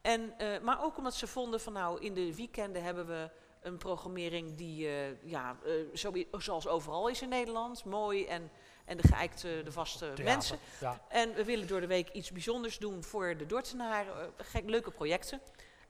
En, 0.00 0.38
eh, 0.38 0.60
maar 0.60 0.82
ook 0.84 0.96
omdat 0.96 1.14
ze 1.14 1.26
vonden 1.26 1.60
van 1.60 1.72
nou 1.72 2.00
in 2.00 2.14
de 2.14 2.34
weekenden 2.34 2.82
hebben 2.82 3.06
we 3.06 3.30
een 3.62 3.78
programmering 3.78 4.56
die 4.56 4.88
ja, 5.22 5.56
zo, 5.94 6.12
zoals 6.38 6.66
overal 6.68 7.08
is 7.08 7.22
in 7.22 7.28
Nederland. 7.28 7.84
Mooi 7.84 8.26
en 8.26 8.50
en 8.84 8.96
de 8.96 9.08
geëikte, 9.08 9.60
de 9.64 9.72
vaste 9.72 9.98
Theater, 9.98 10.24
mensen. 10.24 10.58
Ja. 10.80 11.00
En 11.08 11.34
we 11.34 11.44
willen 11.44 11.66
door 11.66 11.80
de 11.80 11.86
week 11.86 12.08
iets 12.08 12.30
bijzonders 12.30 12.78
doen 12.78 13.04
voor 13.04 13.36
de 13.36 13.46
Dordtenaren. 13.46 14.14
eh, 14.20 14.26
gek, 14.36 14.68
leuke 14.68 14.90
projecten. 14.90 15.40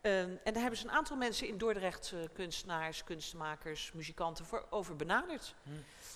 Ehm, 0.01 0.31
en 0.45 0.53
daar 0.53 0.61
hebben 0.63 0.79
ze 0.79 0.85
een 0.87 0.93
aantal 0.95 1.17
mensen 1.17 1.47
in 1.49 1.59
Dordrecht, 1.59 2.13
eh, 2.13 2.19
kunstenaars, 2.33 3.05
kunstmakers, 3.05 3.93
muzikanten, 3.93 4.45
voor 4.45 4.67
over 4.71 4.97
benaderd. 4.97 5.55
Hm. 5.63 5.71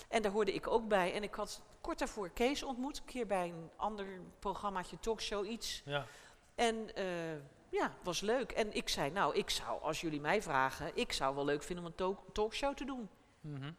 En 0.09 0.21
daar 0.21 0.31
hoorde 0.31 0.53
ik 0.53 0.67
ook 0.67 0.87
bij. 0.87 1.13
En 1.13 1.23
ik 1.23 1.33
had 1.33 1.61
kort 1.81 1.99
daarvoor 1.99 2.29
Kees 2.29 2.63
ontmoet, 2.63 2.97
een 2.97 3.05
keer 3.05 3.27
bij 3.27 3.47
een 3.49 3.69
ander 3.75 4.05
programmaatje, 4.39 4.99
talkshow, 4.99 5.45
iets. 5.45 5.81
Ja. 5.85 6.05
En 6.55 6.95
eh, 6.95 7.05
ja, 7.69 7.93
was 8.03 8.21
leuk. 8.21 8.51
En 8.51 8.73
ik 8.73 8.89
zei, 8.89 9.11
nou, 9.11 9.35
ik 9.35 9.49
zou, 9.49 9.81
als 9.81 10.01
jullie 10.01 10.21
mij 10.21 10.41
vragen, 10.41 10.91
ik 10.93 11.13
zou 11.13 11.35
wel 11.35 11.45
leuk 11.45 11.63
vinden 11.63 11.85
om 11.85 11.91
een 11.91 11.97
talk- 11.97 12.33
talkshow 12.33 12.73
te 12.75 12.85
doen. 12.85 13.09
Mhm. 13.41 13.71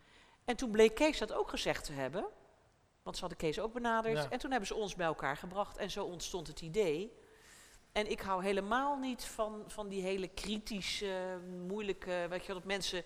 En 0.44 0.56
toen 0.56 0.70
bleek 0.70 0.94
Kees 0.94 1.18
dat 1.18 1.32
ook 1.32 1.48
gezegd 1.50 1.84
te 1.84 1.92
hebben. 1.92 2.26
Want 3.02 3.16
ze 3.16 3.20
hadden 3.20 3.38
Kees 3.38 3.60
ook 3.60 3.72
benaderd. 3.72 4.16
Ja. 4.16 4.30
En 4.30 4.38
toen 4.38 4.50
hebben 4.50 4.68
ze 4.68 4.74
ons 4.74 4.94
bij 4.94 5.06
elkaar 5.06 5.36
gebracht. 5.36 5.76
En 5.76 5.90
zo 5.90 6.04
ontstond 6.04 6.46
het 6.46 6.60
idee. 6.60 7.12
En 7.92 8.10
ik 8.10 8.20
hou 8.20 8.42
helemaal 8.42 8.96
niet 8.96 9.24
van, 9.24 9.62
van 9.66 9.88
die 9.88 10.02
hele 10.02 10.28
kritische, 10.28 11.40
moeilijke... 11.66 12.26
Weet 12.28 12.40
je 12.40 12.46
wel, 12.46 12.56
dat 12.56 12.64
mensen 12.64 13.04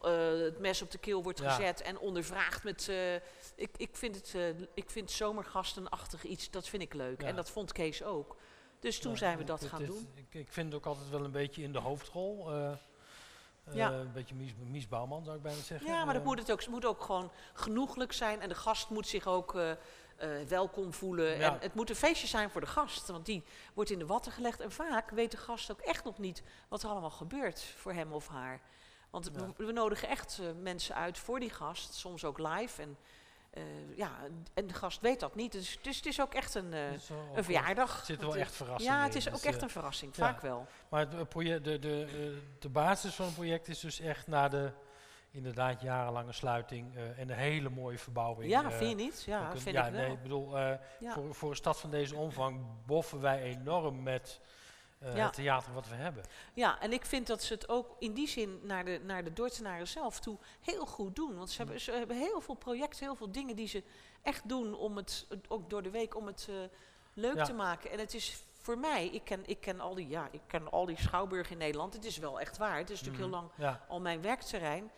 eh, 0.00 0.28
het 0.38 0.58
mes 0.58 0.82
op 0.82 0.90
de 0.90 0.98
keel 0.98 1.22
wordt 1.22 1.38
Ja. 1.38 1.50
gezet 1.50 1.80
en 1.82 1.98
ondervraagd 1.98 2.64
met... 2.64 2.88
eh, 2.88 3.14
ik, 3.54 3.70
ik, 3.76 3.96
vind 3.96 4.16
het, 4.16 4.34
eh, 4.34 4.48
ik 4.74 4.90
vind 4.90 5.10
zomergastenachtig 5.10 6.24
iets, 6.24 6.50
dat 6.50 6.68
vind 6.68 6.82
ik 6.82 6.94
leuk. 6.94 7.20
Ja. 7.20 7.26
En 7.28 7.36
dat 7.36 7.50
vond 7.50 7.72
Kees 7.72 8.02
ook. 8.02 8.36
Dus 8.80 8.98
toen 8.98 9.12
Ja, 9.12 9.18
zijn 9.18 9.38
we 9.38 9.44
dat 9.44 9.64
gaan 9.64 9.84
doen. 9.84 10.08
Ik, 10.14 10.34
ik 10.34 10.52
vind 10.52 10.66
het 10.66 10.74
ook 10.74 10.86
altijd 10.86 11.08
wel 11.10 11.24
een 11.24 11.30
beetje 11.30 11.62
in 11.62 11.72
de 11.72 11.78
hoofdrol. 11.78 12.50
Eh. 13.64 13.98
Een 13.98 14.12
beetje 14.12 14.34
Mies, 14.34 14.54
Mies 14.70 14.88
Bouwman 14.88 15.24
zou 15.24 15.36
ik 15.36 15.42
bijna 15.42 15.60
zeggen. 15.62 15.86
Ja, 15.88 16.04
maar 16.04 16.14
dat 16.14 16.22
Eh, 16.22 16.28
moet 16.28 16.38
het, 16.38 16.52
ook, 16.52 16.66
moet 16.66 16.84
ook 16.84 17.02
gewoon 17.02 17.30
genoeglijk 17.52 18.12
zijn. 18.12 18.40
En 18.40 18.48
de 18.48 18.54
gast 18.54 18.90
moet 18.90 19.06
zich 19.06 19.26
ook 19.26 19.54
eh, 19.54 19.72
welkom 20.48 20.92
voelen. 20.92 21.38
Ja. 21.38 21.52
En 21.52 21.58
het 21.60 21.74
moet 21.74 21.90
een 21.90 21.96
feestje 21.96 22.26
zijn 22.26 22.50
voor 22.50 22.60
de 22.60 22.66
gast. 22.66 23.06
Want 23.08 23.26
die 23.26 23.44
wordt 23.74 23.90
in 23.90 23.98
de 23.98 24.06
watten 24.06 24.32
gelegd. 24.32 24.60
En 24.60 24.72
vaak 24.72 25.10
weet 25.10 25.30
de 25.30 25.36
gast 25.36 25.70
ook 25.72 25.80
echt 25.80 26.04
nog 26.04 26.18
niet 26.18 26.42
wat 26.68 26.82
er 26.82 26.88
allemaal 26.88 27.10
gebeurt 27.10 27.62
voor 27.62 27.92
hem 27.92 28.12
of 28.12 28.28
haar. 28.28 28.60
Want 29.10 29.30
Ja. 29.34 29.52
we, 29.56 29.64
we 29.66 29.72
nodigen 29.72 30.08
echt 30.08 30.40
mensen 30.60 30.94
uit 30.94 31.18
voor 31.18 31.40
die 31.40 31.50
gast. 31.50 31.94
Soms 31.94 32.24
ook 32.24 32.38
live. 32.38 32.82
En, 32.82 32.96
eh, 33.54 33.62
ja, 33.96 34.10
en 34.54 34.66
de 34.66 34.74
gast 34.74 35.00
weet 35.00 35.20
dat 35.20 35.34
niet. 35.34 35.52
Dus, 35.52 35.78
dus 35.82 35.96
het 35.96 36.06
is 36.06 36.20
ook 36.20 36.34
echt 36.34 36.54
een, 36.54 36.72
eh, 36.72 36.92
is 36.92 37.10
ook 37.10 37.36
een 37.36 37.44
verjaardag. 37.44 38.02
Er 38.02 38.12
Het 38.12 38.20
wel 38.20 38.34
is- 38.34 38.40
echt 38.40 38.54
verrassingen 38.54 38.96
Ja, 38.96 39.04
het 39.04 39.14
is 39.14 39.26
ook 39.28 39.34
dus, 39.34 39.44
echt 39.44 39.56
eh, 39.56 39.62
een 39.62 39.70
verrassing. 39.70 40.16
ja. 40.16 40.26
Vaak 40.26 40.40
wel. 40.40 40.66
Maar 40.88 41.00
het 41.00 41.14
eh, 41.14 41.20
project, 41.28 41.64
de, 41.64 41.78
de, 41.78 42.04
eh, 42.08 42.60
de 42.60 42.68
basis 42.68 43.14
van 43.14 43.24
het 43.24 43.34
project 43.34 43.68
is 43.68 43.80
dus 43.80 44.00
echt 44.00 44.26
na 44.26 44.48
de 44.48 44.70
inderdaad 45.30 45.80
jarenlange 45.80 46.32
sluiting 46.32 46.96
eh, 46.96 47.02
en 47.18 47.30
een 47.30 47.36
hele 47.36 47.68
mooie 47.70 47.98
verbouwing. 47.98 48.50
Ja, 48.50 48.64
eh, 48.64 48.70
vind 48.70 48.90
je 48.90 48.96
niet? 49.04 49.22
Ja, 49.26 49.46
ook 49.46 49.54
een- 49.54 49.60
vind 49.60 49.74
ja, 49.76 49.86
ik 49.86 49.92
wel. 49.92 50.00
nee, 50.02 50.12
ik 50.12 50.22
bedoel, 50.22 50.58
eh, 50.58 50.74
Ja. 51.00 51.12
voor, 51.12 51.34
voor 51.34 51.50
een 51.50 51.56
stad 51.56 51.80
van 51.80 51.90
deze 51.90 52.16
omvang 52.16 52.60
boffen 52.86 53.20
wij 53.20 53.42
enorm 53.42 54.02
met 54.02 54.40
eh, 55.04 55.16
Ja. 55.16 55.24
het 55.24 55.32
theater 55.34 55.72
wat 55.72 55.88
we 55.88 55.94
hebben. 55.94 56.24
Ja, 56.54 56.80
en 56.80 56.92
ik 56.92 57.04
vind 57.06 57.26
dat 57.26 57.42
ze 57.42 57.52
het 57.54 57.68
ook 57.68 57.96
in 57.98 58.12
die 58.12 58.28
zin 58.28 58.60
naar 58.62 58.84
de, 58.84 59.00
naar 59.04 59.24
de 59.24 59.32
Dordtenaren 59.32 59.88
zelf 59.88 60.20
toe 60.20 60.38
heel 60.60 60.86
goed 60.86 61.16
doen. 61.16 61.36
Want 61.36 61.50
ze 61.50 61.56
hebben, 61.56 61.80
ze 61.80 61.90
hebben 61.92 62.16
heel 62.16 62.40
veel 62.40 62.54
projecten, 62.54 63.04
heel 63.04 63.14
veel 63.16 63.32
dingen 63.32 63.56
die 63.56 63.68
ze 63.68 63.82
echt 64.22 64.48
doen 64.48 64.74
om 64.74 64.96
het, 64.96 65.26
ook 65.48 65.70
door 65.70 65.82
de 65.82 65.90
week, 65.90 66.16
om 66.16 66.26
het 66.26 66.46
eh, 66.50 66.54
leuk 67.14 67.36
Ja. 67.36 67.44
te 67.44 67.52
maken. 67.52 67.90
En 67.90 67.98
het 67.98 68.14
is 68.14 68.42
voor 68.60 68.78
mij, 68.78 69.06
ik 69.06 69.24
ken, 69.24 69.42
ik, 69.46 69.60
ken 69.60 69.80
al 69.80 69.94
die, 69.94 70.08
ja, 70.08 70.28
ik 70.30 70.40
ken 70.46 70.70
al 70.70 70.86
die 70.86 71.00
schouwburgen 71.00 71.52
in 71.52 71.58
Nederland. 71.58 71.92
Het 71.94 72.04
is 72.04 72.18
wel 72.18 72.40
echt 72.40 72.56
waar. 72.58 72.76
Het 72.78 72.90
is 72.90 73.00
natuurlijk 73.02 73.24
heel 73.30 73.40
lang 73.40 73.50
Ja, 73.56 73.84
al 73.88 74.00
mijn 74.00 74.22
werkterrein. 74.22 74.90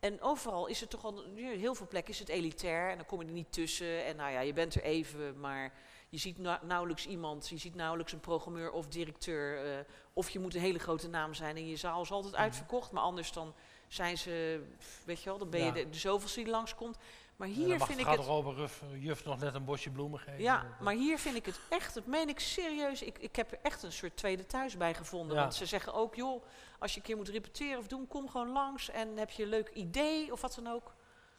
En 0.00 0.20
overal 0.22 0.66
is 0.66 0.80
het 0.80 0.90
toch 0.90 1.04
al, 1.04 1.24
heel 1.34 1.74
veel 1.74 1.86
plekken 1.88 2.12
is 2.12 2.18
het 2.18 2.28
elitair 2.28 2.90
en 2.90 2.96
dan 2.96 3.06
kom 3.06 3.20
je 3.20 3.26
er 3.26 3.32
niet 3.32 3.52
tussen. 3.52 4.04
En 4.04 4.16
nou 4.16 4.30
ja, 4.32 4.40
je 4.40 4.52
bent 4.52 4.74
er 4.74 4.82
even, 4.82 5.40
maar 5.40 5.72
je 6.08 6.18
ziet 6.18 6.38
na- 6.38 6.60
nauwelijks 6.62 7.06
iemand, 7.06 7.48
je 7.48 7.56
ziet 7.58 7.74
nauwelijks 7.74 8.12
een 8.12 8.20
programmeur 8.20 8.70
of 8.70 8.86
directeur. 8.86 9.64
eh, 9.72 9.78
of 10.12 10.30
je 10.30 10.38
moet 10.38 10.54
een 10.54 10.60
hele 10.60 10.78
grote 10.78 11.08
naam 11.08 11.34
zijn 11.34 11.56
en 11.56 11.66
je 11.68 11.76
zaal 11.76 12.02
is 12.02 12.10
altijd 12.10 12.32
Mhm. 12.32 12.42
uitverkocht. 12.42 12.90
Maar 12.92 13.02
anders 13.02 13.32
dan 13.32 13.54
zijn 13.88 14.18
ze, 14.18 14.62
weet 15.04 15.22
je 15.22 15.28
wel, 15.28 15.38
dan 15.38 15.50
ben 15.50 15.60
je 15.60 15.66
Ja. 15.66 15.72
de, 15.72 15.88
de 15.90 15.98
zoveelste 15.98 16.42
die 16.42 16.50
langskomt. 16.50 16.96
Maar 17.36 17.48
hier 17.48 17.78
vind 17.80 17.98
ik 17.98 18.06
het... 18.06 18.14
garderobe 18.16 18.54
ruf- 18.54 18.82
juf 18.98 19.24
nog 19.24 19.38
net 19.40 19.54
een 19.54 19.64
bosje 19.64 19.90
bloemen 19.90 20.18
geven. 20.18 20.40
Ja, 20.42 20.76
maar 20.80 20.94
hier 20.94 21.18
vind 21.18 21.36
ik 21.36 21.46
het 21.46 21.60
echt, 21.68 21.94
dat 21.94 22.06
meen 22.06 22.28
ik 22.28 22.40
serieus. 22.40 23.02
Ik, 23.02 23.18
ik 23.18 23.36
heb 23.36 23.52
er 23.52 23.58
echt 23.62 23.82
een 23.82 23.92
soort 23.92 24.16
tweede 24.16 24.46
thuis 24.46 24.76
bij 24.76 24.94
gevonden. 24.94 25.34
Ja. 25.36 25.42
Want 25.42 25.54
ze 25.54 25.66
zeggen 25.66 25.94
ook, 25.94 26.14
joh, 26.14 26.42
als 26.78 26.92
je 26.92 26.98
een 26.98 27.04
keer 27.06 27.16
moet 27.16 27.28
repeteren 27.28 27.78
of 27.78 27.86
doen, 27.86 28.06
kom 28.06 28.28
gewoon 28.30 28.48
langs. 28.52 28.90
En 28.90 29.16
heb 29.16 29.30
je 29.30 29.42
een 29.42 29.48
leuk 29.48 29.68
idee 29.68 30.32
of 30.32 30.40
wat 30.40 30.54
dan 30.54 30.66
ook, 30.72 30.94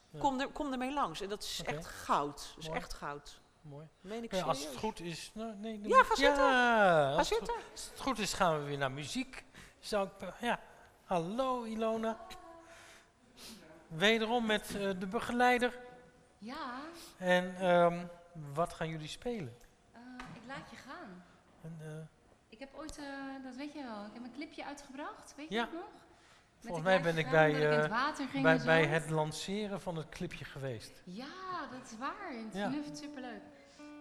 Ja. 0.10 0.20
kom, 0.20 0.40
er, 0.40 0.48
kom 0.48 0.72
ermee 0.72 0.94
langs. 0.94 1.22
En 1.22 1.30
dat 1.30 1.44
is 1.44 1.62
echt 1.66 1.86
goud. 1.86 2.36
Dat 2.56 2.58
is 2.58 2.68
Mooi. 2.68 2.80
echt 2.80 2.94
goud. 2.94 3.42
Mooi. 3.62 3.88
Meen 4.02 4.24
ik 4.24 4.32
Ja, 4.32 4.38
serieus. 4.38 4.58
als 4.58 4.66
het 4.68 4.78
goed 4.78 5.00
is. 5.00 5.32
Nou, 5.34 5.56
nee, 5.56 5.80
Ja, 5.84 6.04
ga 6.04 6.16
zitten. 6.16 6.44
Ja, 6.44 7.12
Ga 7.12 7.18
als, 7.18 7.30
het 7.30 7.40
als 7.72 7.90
het 7.90 8.00
goed 8.00 8.20
is, 8.20 8.34
gaan 8.34 8.60
we 8.60 8.66
weer 8.66 8.78
naar 8.78 8.92
muziek. 8.92 9.44
Zou 9.80 10.08
ik, 10.20 10.34
ja. 10.42 10.60
Hallo 11.04 11.64
Ilona. 11.64 12.18
Wederom 13.88 14.46
met 14.46 14.76
eh, 14.76 14.90
de 15.00 15.08
begeleider. 15.08 15.80
Ja, 16.38 16.80
En 17.18 17.56
ehm, 17.60 18.06
wat 18.54 18.74
gaan 18.74 18.90
jullie 18.90 19.08
spelen? 19.08 19.58
eh, 19.94 20.00
ik 20.34 20.42
laat 20.48 20.70
je 20.70 20.76
gaan. 20.76 21.24
En, 21.62 21.78
eh, 21.82 21.88
Ik 22.60 22.68
heb 22.72 22.80
ooit, 22.80 22.98
eh, 22.98 23.44
dat 23.44 23.56
weet 23.56 23.74
je 23.74 23.84
wel, 23.84 24.06
ik 24.06 24.14
heb 24.14 24.24
een 24.24 24.34
clipje 24.34 24.66
uitgebracht, 24.66 25.34
weet 25.36 25.50
je 25.50 25.56
Ja. 25.56 25.64
dat 25.64 25.74
nog? 25.74 25.92
Met 25.92 26.68
Volgens 26.68 26.86
mij 26.86 27.02
ben 27.02 27.18
ik 27.18 27.30
bij, 27.30 27.52
het 27.52 27.84
eh, 27.84 27.90
water 27.90 28.28
ging 28.28 28.44
bij, 28.44 28.64
bij 28.64 28.86
het 28.86 29.10
lanceren 29.10 29.82
van 29.82 29.96
het 29.96 30.10
clipje 30.10 30.46
geweest. 30.46 31.02
Ja, 31.06 31.68
dat 31.72 31.92
is 31.92 31.98
waar. 31.98 32.32
Het 32.32 32.54
Ja. 32.54 32.72
superleuk. 32.94 33.42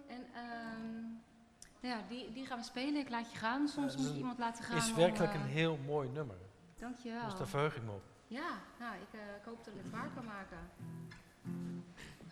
En 0.07 0.25
ehm, 0.33 1.01
nou 1.79 1.95
ja, 1.95 2.01
die, 2.07 2.31
die 2.31 2.45
gaan 2.45 2.57
we 2.57 2.63
spelen. 2.63 2.95
Ik 2.95 3.09
laat 3.09 3.31
je 3.31 3.37
gaan. 3.37 3.67
Soms 3.67 3.97
moet 3.97 4.07
je 4.11 4.17
iemand 4.17 4.39
laten 4.39 4.63
gaan. 4.63 4.77
is 4.77 4.89
om, 4.89 4.95
werkelijk 4.95 5.33
eh, 5.33 5.41
een 5.41 5.47
heel 5.47 5.77
mooi 5.85 6.09
nummer. 6.09 6.37
Dankjewel. 6.77 7.25
Dus 7.25 7.37
daar 7.37 7.47
verheug 7.47 7.75
ik 7.75 7.83
me 7.83 7.91
op. 7.91 8.03
Ja, 8.27 8.61
nou, 8.79 8.95
ik, 8.95 9.19
eh, 9.19 9.35
ik 9.35 9.43
hoop 9.45 9.65
dat 9.65 9.73
ik 9.73 9.81
het 9.83 9.91
waar 9.91 10.09
kan 10.15 10.25
maken. 10.25 10.71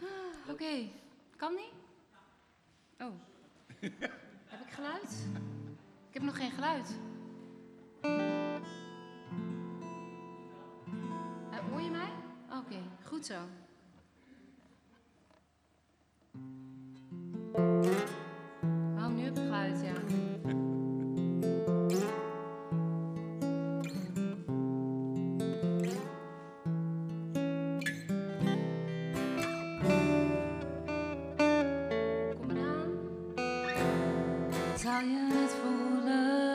Ah, 0.01 0.51
Oké, 0.51 0.89
kan 1.35 1.55
die? 1.55 1.71
Oh. 2.99 3.13
heb 4.51 4.61
ik 4.67 4.71
geluid? 4.73 5.27
Ik 6.17 6.23
heb 6.23 6.31
nog 6.31 6.41
geen 6.41 6.51
geluid. 6.51 6.99
Eh, 11.51 11.59
hoor 11.69 11.81
je 11.81 11.89
mij? 11.89 12.09
Oké, 12.49 12.75
goed 13.03 13.25
zo. 13.25 13.33
Oh, 18.95 19.07
nu 19.07 19.23
heb 19.23 19.37
ik 19.37 19.43
geluid, 19.43 19.81
ja. 19.81 19.93
Zou 34.87 35.03
je 35.05 35.27
het 35.33 35.51
voelen? 35.61 36.46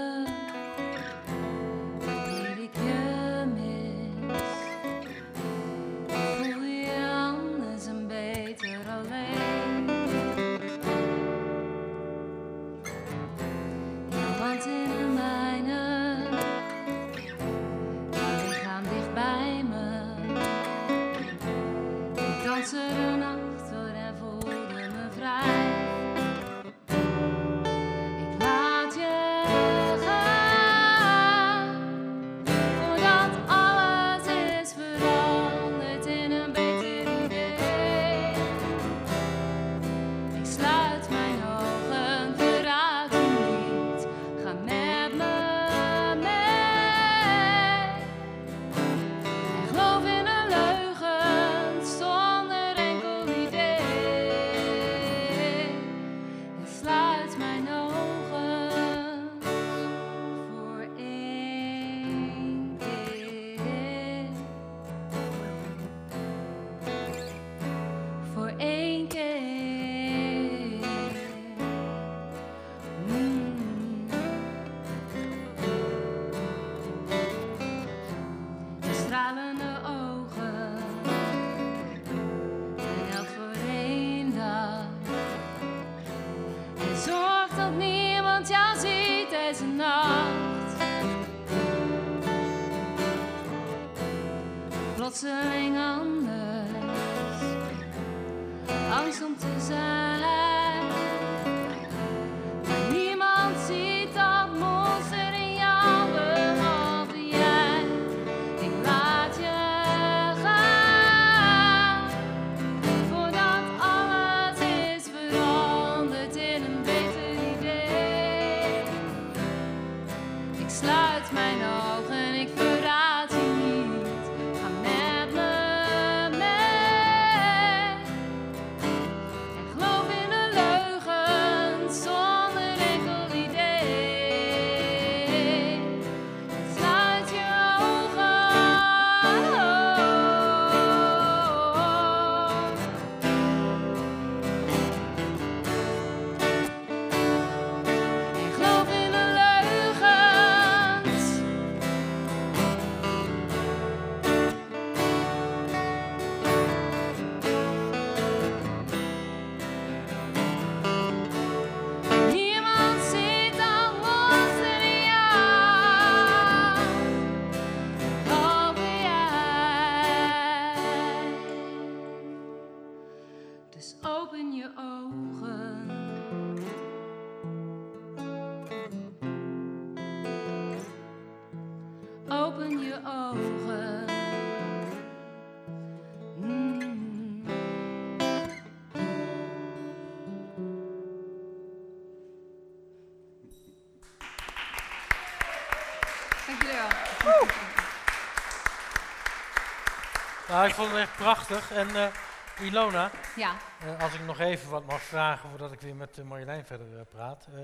Nou, 200.62 200.74
ik 200.74 200.80
vond 200.80 200.90
het 200.92 201.00
echt 201.00 201.16
prachtig. 201.16 201.70
En 201.72 201.88
eh, 201.96 202.66
Ilona, 202.66 203.10
Ja, 203.36 203.56
eh, 203.80 204.00
als 204.02 204.14
ik 204.14 204.24
nog 204.24 204.38
even 204.40 204.70
wat 204.70 204.86
mag 204.86 205.00
vragen 205.02 205.48
voordat 205.48 205.72
ik 205.72 205.80
weer 205.80 205.94
met 205.94 206.18
uh, 206.18 206.24
Marjolein 206.24 206.64
verder 206.64 206.98
eh, 206.98 207.04
praat. 207.10 207.46
eh, 207.54 207.60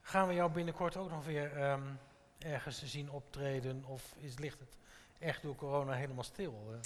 gaan 0.00 0.28
we 0.28 0.34
jou 0.34 0.50
binnenkort 0.50 0.96
ook 0.96 1.10
nog 1.10 1.24
weer 1.24 1.56
ehm, 1.56 1.82
ergens 2.38 2.84
zien 2.84 3.10
optreden? 3.10 3.84
Of 3.86 4.02
is, 4.18 4.38
ligt 4.38 4.58
het 4.58 4.76
echt 5.18 5.42
door 5.42 5.54
corona 5.56 5.92
helemaal 5.92 6.24
stil? 6.24 6.68
eh? 6.72 6.78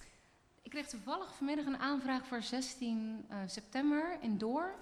ik 0.63 0.71
kreeg 0.71 0.87
toevallig 0.87 1.35
vanmiddag 1.35 1.67
een 1.67 1.79
aanvraag 1.79 2.27
voor 2.27 2.43
16 2.43 3.27
eh, 3.29 3.37
september 3.47 4.17
in 4.21 4.39
Door. 4.39 4.75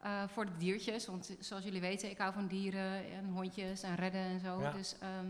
eh, 0.00 0.22
voor 0.28 0.44
de 0.44 0.56
diertjes, 0.56 1.06
want 1.06 1.36
zoals 1.40 1.64
jullie 1.64 1.80
weten, 1.80 2.10
ik 2.10 2.18
hou 2.18 2.32
van 2.32 2.46
dieren 2.46 3.10
en 3.12 3.24
hondjes 3.32 3.82
en 3.82 3.94
redden 3.94 4.20
en 4.20 4.40
zo. 4.40 4.60
Ja. 4.60 4.70
Dus, 4.70 4.98
ehm, 4.98 5.26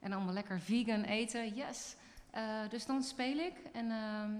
en 0.00 0.12
allemaal 0.12 0.34
lekker 0.34 0.60
vegan 0.60 1.02
eten, 1.02 1.54
yes. 1.54 1.96
Eh, 2.30 2.42
dus 2.68 2.86
dan 2.86 3.02
speel 3.02 3.38
ik. 3.38 3.54
En 3.72 3.90
ehm 3.90 4.32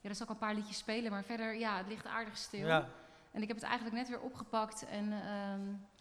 ja, 0.00 0.08
er 0.12 0.14
zal 0.14 0.26
ook 0.26 0.32
een 0.32 0.38
paar 0.38 0.54
liedjes 0.54 0.78
spelen, 0.78 1.10
maar 1.10 1.24
verder, 1.24 1.54
ja, 1.54 1.76
het 1.76 1.88
ligt 1.88 2.06
aardig 2.06 2.36
stil. 2.36 2.66
Ja, 2.66 2.88
En 3.32 3.42
ik 3.42 3.48
heb 3.48 3.56
het 3.56 3.66
eigenlijk 3.66 3.96
net 3.96 4.08
weer 4.08 4.20
opgepakt 4.20 4.86
en 4.86 5.12
ehm, 5.12 5.60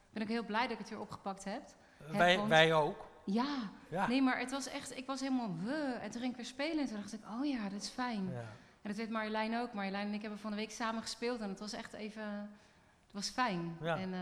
ben 0.10 0.22
ik 0.22 0.28
heel 0.28 0.46
blij 0.46 0.62
dat 0.62 0.72
ik 0.72 0.78
het 0.78 0.90
weer 0.90 1.00
opgepakt 1.00 1.44
heb. 1.44 1.62
wij, 2.12 2.38
want- 2.38 2.50
wij 2.50 2.74
ook. 2.74 3.06
Ja, 3.26 3.56
Ja. 3.90 4.08
nee, 4.08 4.22
maar 4.22 4.40
het 4.40 4.52
was 4.52 4.68
echt, 4.68 4.98
ik 4.98 5.06
was 5.06 5.20
helemaal 5.20 5.56
wuh. 5.64 6.04
En 6.04 6.12
toen 6.12 6.20
ging 6.22 6.32
ik 6.32 6.36
weer 6.38 6.46
spelen 6.46 6.80
en 6.80 6.86
toen 6.88 6.96
dacht 6.98 7.14
ik, 7.14 7.22
oh 7.40 7.46
ja, 7.46 7.64
dat 7.70 7.82
is 7.82 7.90
fijn. 7.90 8.30
Ja. 8.32 8.40
En 8.82 8.92
dat 8.92 8.96
weet 8.96 9.10
Marjolein 9.10 9.58
ook. 9.58 9.74
Marjolein 9.74 10.08
en 10.08 10.14
ik 10.14 10.22
hebben 10.22 10.40
van 10.40 10.52
de 10.52 10.58
week 10.58 10.72
samen 10.72 11.02
gespeeld 11.02 11.40
en 11.40 11.50
het 11.50 11.60
was 11.60 11.74
echt 11.74 11.94
even, 11.94 12.24
het 13.06 13.12
was 13.14 13.30
fijn. 13.30 13.78
Ja. 13.82 13.98
En, 13.98 14.14
eh, 14.14 14.20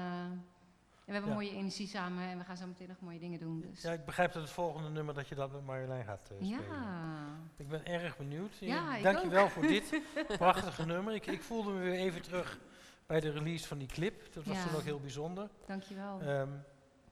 we 1.05 1.11
hebben 1.11 1.29
Ja. 1.29 1.35
mooie 1.35 1.51
energie 1.51 1.87
samen 1.87 2.23
en 2.23 2.37
we 2.37 2.43
gaan 2.43 2.57
zo 2.57 2.67
meteen 2.67 2.87
nog 2.87 2.99
mooie 2.99 3.19
dingen 3.19 3.39
doen. 3.39 3.61
Dus. 3.61 3.81
ja, 3.81 3.91
ik 3.91 4.05
begrijp 4.05 4.31
dat 4.33 4.41
het 4.41 4.51
volgende 4.51 4.89
nummer 4.89 5.13
dat 5.13 5.27
je 5.27 5.35
dat 5.35 5.51
met 5.51 5.65
Marjolein 5.65 6.05
gaat 6.05 6.31
Ja. 6.39 6.57
spelen. 6.59 7.51
Ik 7.57 7.67
ben 7.67 7.85
erg 7.85 8.17
benieuwd. 8.17 8.55
Ja, 8.59 8.99
Dank 9.01 9.17
je 9.19 9.29
wel 9.29 9.49
voor 9.49 9.61
dit 9.67 10.01
prachtige 10.37 10.85
nummer. 10.85 11.13
Ik, 11.13 11.25
ik 11.25 11.41
voelde 11.41 11.71
me 11.71 11.79
weer 11.79 11.93
even 11.99 12.21
terug 12.21 12.59
bij 13.05 13.19
de 13.19 13.29
release 13.31 13.67
van 13.67 13.77
die 13.77 13.87
clip. 13.87 14.33
Dat 14.33 14.43
was 14.43 14.57
Ja. 14.57 14.65
toen 14.67 14.75
ook 14.75 14.81
heel 14.81 14.99
bijzonder. 14.99 15.49
dankjewel. 15.65 16.21
Ehm 16.21 16.49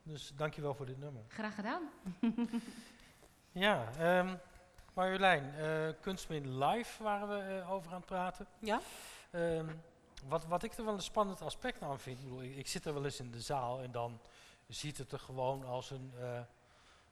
dus 0.04 0.32
dank 0.36 0.54
je 0.54 0.62
wel 0.62 0.73
voor 0.73 0.86
dit 0.86 0.99
nummer. 0.99 1.21
Graag 1.27 1.56
gedaan. 1.56 1.82
Ja, 3.51 3.89
ehm 3.97 4.36
Marjolein, 4.93 5.54
eh 5.58 5.89
Kunstmin 6.01 6.58
Live 6.63 7.04
waren 7.04 7.27
we 7.30 7.60
eh, 7.60 7.71
over 7.71 7.91
aan 7.91 7.97
het 7.97 8.06
praten. 8.06 8.45
Ja? 8.60 8.80
Ehm, 9.32 9.65
wat, 10.27 10.45
wat 10.45 10.63
ik 10.63 10.73
er 10.73 10.86
wel 10.86 10.93
een 10.93 11.01
spannend 11.01 11.41
aspect 11.41 11.81
aan 11.81 11.99
vind, 11.99 12.17
ik, 12.17 12.23
bedoel, 12.23 12.43
ik, 12.43 12.55
ik 12.55 12.67
zit 12.67 12.86
er 12.86 12.93
wel 12.93 13.05
eens 13.05 13.19
in 13.19 13.31
de 13.31 13.41
zaal 13.41 13.81
en 13.81 13.91
dan 13.91 14.19
ziet 14.67 14.97
het 14.97 15.12
er 15.12 15.19
gewoon 15.19 15.65
als 15.65 15.91
een, 15.91 16.13
eh, 16.19 16.39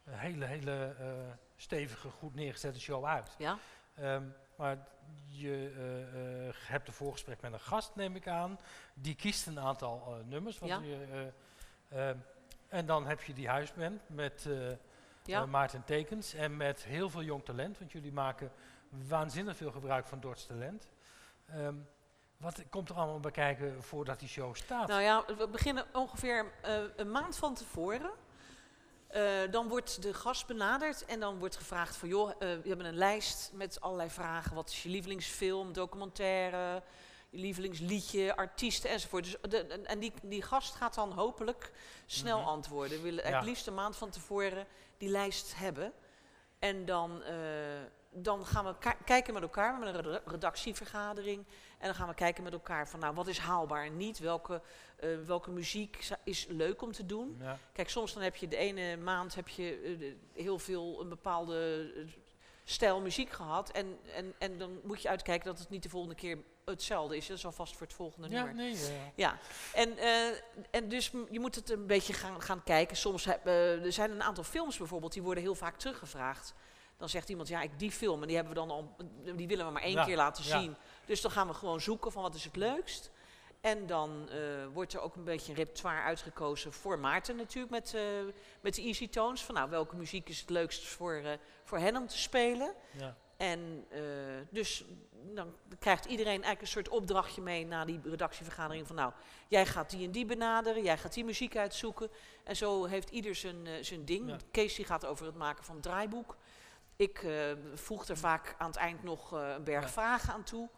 een 0.04 0.17
hele, 0.17 0.45
hele 0.45 0.95
eh, 1.00 1.08
stevige, 1.56 2.10
goed 2.10 2.36
neergezette 2.36 2.80
show 2.80 3.06
uit. 3.06 3.36
Ja? 3.38 3.58
Ehm, 3.95 4.24
maar 4.56 4.78
je 5.26 5.72
eh, 5.76 6.69
hebt 6.69 6.88
een 6.88 6.93
voorgesprek 6.93 7.41
met 7.41 7.54
een 7.54 7.60
gast, 7.60 7.95
neem 7.95 8.15
ik 8.15 8.28
aan. 8.28 8.60
Die 8.93 9.15
kiest 9.15 9.48
een 9.48 9.60
aantal 9.60 10.17
nummers. 10.26 10.58
Ja. 10.58 10.80
je, 10.80 11.32
eh, 11.89 12.10
ehm, 12.10 12.17
en 12.67 12.86
dan 12.86 13.08
heb 13.08 13.22
je 13.22 13.34
die 13.34 13.48
huisband 13.48 14.10
met 14.10 14.48
Ja? 15.24 15.45
Maarten 15.45 15.84
Tekens 15.84 16.34
en 16.34 16.58
met 16.58 16.84
heel 16.84 17.10
veel 17.10 17.24
jong 17.24 17.45
talent. 17.45 17.80
Want 17.80 17.91
jullie 17.91 18.12
maken 18.12 18.52
waanzinnig 19.08 19.58
veel 19.58 19.72
gebruik 19.72 20.08
van 20.08 20.19
Dorts 20.19 20.45
talent. 20.45 20.88
Ehm, 21.45 21.76
wat 22.39 22.62
komt 22.69 22.89
er 22.89 22.95
allemaal 22.95 23.19
bij 23.19 23.32
kijken 23.32 23.84
voordat 23.84 24.19
die 24.19 24.28
show 24.30 24.56
staat? 24.56 24.88
Nou 24.88 25.02
ja, 25.02 25.25
we 25.38 25.47
beginnen 25.47 25.86
ongeveer 25.93 26.52
eh, 26.62 26.80
een 26.95 27.12
maand 27.12 27.36
van 27.36 27.54
tevoren. 27.54 28.12
Eh, 29.08 29.23
dan 29.52 29.67
wordt 29.67 30.02
de 30.02 30.13
gast 30.13 30.47
benaderd 30.47 31.06
en 31.06 31.19
dan 31.19 31.39
wordt 31.39 31.56
gevraagd 31.56 31.95
van... 31.95 32.10
joh, 32.10 32.30
eh, 32.30 32.38
we 32.39 32.67
hebben 32.67 32.86
een 32.86 32.95
lijst 32.97 33.52
met 33.54 33.82
allerlei 33.82 34.10
vragen. 34.10 34.56
Wat 34.56 34.69
is 34.69 34.84
je 34.84 34.89
lievelingsfilm, 34.89 35.73
documentaire, 35.73 36.84
je 37.30 37.38
lievelingsliedje, 37.39 38.36
artiesten 38.36 38.89
enzovoort. 38.89 39.23
Dus 39.23 39.36
de, 39.41 39.58
en- 39.65 39.86
en 39.86 39.99
die, 39.99 40.13
die 40.23 40.41
gast 40.41 40.75
gaat 40.75 40.95
dan 40.95 41.12
hopelijk 41.12 41.71
snel 42.06 42.39
Mhm. 42.39 42.47
antwoorden. 42.47 42.97
We 42.97 43.04
willen 43.04 43.30
Ja. 43.30 43.36
het 43.38 43.45
liefst 43.45 43.67
een 43.67 43.73
maand 43.73 43.95
van 43.95 44.10
tevoren 44.10 44.65
die 44.97 45.10
lijst 45.10 45.56
hebben. 45.56 45.93
En 46.60 46.86
dan, 46.86 47.21
dan 48.12 48.45
gaan 48.45 48.65
we 48.65 48.76
kijken 49.06 49.34
met 49.34 49.43
elkaar, 49.43 49.80
we 49.80 49.86
hebben 49.86 50.06
een 50.06 50.12
re- 50.12 50.22
redactievergadering. 50.26 51.45
En 51.78 51.86
dan 51.86 51.95
gaan 51.95 52.08
we 52.08 52.13
kijken 52.13 52.43
met 52.43 52.54
elkaar 52.54 52.88
van, 52.89 53.00
nou, 53.00 53.13
wat 53.15 53.28
is 53.28 53.38
haalbaar 53.38 53.86
en 53.86 53.98
niet? 53.98 54.19
Welke, 54.19 54.62
eh, 55.00 55.10
welke 55.26 55.52
muziek 55.52 56.08
is 56.24 56.45
leuk 56.50 56.82
om 56.82 56.91
te 56.91 57.06
doen? 57.06 57.38
Ja, 57.39 57.58
Kijk, 57.74 57.89
soms 57.89 58.13
dan 58.13 58.24
heb 58.24 58.36
je 58.36 58.48
de 58.48 58.58
ene 58.58 58.98
maand 58.98 59.36
heb 59.36 59.48
je 59.48 59.98
eh, 60.36 60.43
heel 60.43 60.60
veel 60.60 61.02
een 61.02 61.10
bepaalde 61.10 61.91
eh, 61.95 62.02
stijl 62.63 63.02
muziek 63.02 63.30
gehad. 63.30 63.72
En, 63.72 64.00
en, 64.15 64.34
en 64.38 64.58
dan 64.58 64.80
moet 64.84 65.02
je 65.02 65.10
uitkijken 65.10 65.45
dat 65.45 65.60
het 65.60 65.69
niet 65.69 65.84
de 65.84 65.89
volgende 65.89 66.15
keer 66.15 66.38
hetzelfde 66.65 67.17
is. 67.17 67.28
Dat 67.28 67.38
is 67.38 67.45
alvast 67.45 67.74
voor 67.78 67.86
het 67.88 67.95
volgende 67.95 68.30
ja 68.30 68.43
nummer. 68.43 68.63
nee. 68.63 68.74
eh, 68.74 68.89
Ja, 69.15 69.38
en, 69.74 69.98
en 70.72 70.89
dus 70.89 71.12
je 71.30 71.39
moet 71.39 71.56
het 71.56 71.69
een 71.69 71.88
beetje 71.88 72.13
gaan, 72.13 72.41
gaan 72.41 72.63
kijken. 72.63 72.98
Soms 72.98 73.26
heb, 73.26 73.45
er 73.48 73.93
zijn 73.93 74.12
een 74.12 74.24
aantal 74.24 74.43
films 74.43 74.78
bijvoorbeeld, 74.78 75.13
die 75.13 75.22
worden 75.24 75.43
heel 75.43 75.56
vaak 75.56 75.78
teruggevraagd. 75.78 76.54
Dan 77.00 77.10
zegt 77.10 77.30
iemand, 77.30 77.48
ja, 77.48 77.62
ik 77.62 77.80
die 77.80 77.92
film, 77.92 78.22
en 78.22 78.28
die 78.28 78.36
hebben 78.36 78.54
we 78.54 78.60
dan 78.60 78.72
al, 78.72 78.96
die 79.36 79.48
willen 79.48 79.66
we 79.66 79.72
maar 79.72 79.82
één 79.82 79.92
Ja, 79.92 80.06
keer 80.06 80.16
laten 80.16 80.44
ja. 80.44 80.60
zien. 80.60 80.76
Dus 81.06 81.22
dan 81.22 81.32
gaan 81.32 81.48
we 81.48 81.54
gewoon 81.54 81.82
zoeken 81.82 82.12
van 82.12 82.22
wat 82.22 82.36
is 82.36 82.44
het 82.44 82.56
leukst. 82.56 83.12
En 83.62 83.88
dan 83.88 84.30
eh, 84.30 84.40
wordt 84.74 84.94
er 84.94 85.00
ook 85.02 85.16
een 85.16 85.24
beetje 85.24 85.52
een 85.52 85.58
repertoire 85.58 86.02
uitgekozen 86.02 86.74
voor 86.74 87.00
Maarten 87.00 87.36
natuurlijk, 87.36 87.72
met, 87.72 87.94
eh, 87.94 88.02
met 88.62 88.76
de 88.76 88.82
Easy 88.82 89.10
Tones. 89.10 89.42
Van 89.44 89.56
nou, 89.56 89.70
welke 89.70 89.96
muziek 89.96 90.30
is 90.30 90.40
het 90.40 90.50
leukst 90.50 90.86
voor, 90.86 91.14
eh, 91.14 91.32
voor 91.64 91.78
hen 91.78 91.98
om 91.98 92.08
te 92.08 92.18
spelen. 92.18 92.74
ja. 92.92 93.16
En 93.38 93.86
dus 94.50 94.84
dan 95.36 95.56
krijgt 95.80 96.06
iedereen 96.06 96.32
eigenlijk 96.32 96.62
een 96.62 96.68
soort 96.68 96.90
opdrachtje 96.90 97.42
mee 97.42 97.66
na 97.66 97.86
die 97.86 98.00
redactievergadering 98.04 98.88
van 98.88 98.96
nou, 98.96 99.12
jij 99.48 99.66
gaat 99.66 99.90
die 99.90 100.06
en 100.06 100.12
die 100.12 100.26
benaderen, 100.26 100.84
jij 100.84 100.98
gaat 100.98 101.14
die 101.14 101.24
muziek 101.26 101.58
uitzoeken. 101.58 102.10
En 102.44 102.56
zo 102.56 102.86
heeft 102.86 103.10
ieder 103.10 103.36
zijn, 103.36 103.86
zijn 103.86 104.06
ding. 104.06 104.30
Ja. 104.30 104.38
Kees 104.52 104.76
die 104.76 104.86
gaat 104.86 105.06
over 105.06 105.26
het 105.26 105.36
maken 105.36 105.64
van 105.64 105.76
het 105.76 105.84
draaiboek. 105.84 106.38
Ik 107.00 107.24
eh, 107.24 107.52
voeg 107.74 108.08
er 108.08 108.18
vaak 108.18 108.56
aan 108.58 108.68
het 108.68 108.76
eind 108.76 109.04
nog 109.04 109.34
eh, 109.34 109.50
een 109.54 109.64
berg 109.64 109.84
Ja. 109.84 109.90
vragen 109.90 110.34
aan 110.34 110.44
toe. 110.44 110.70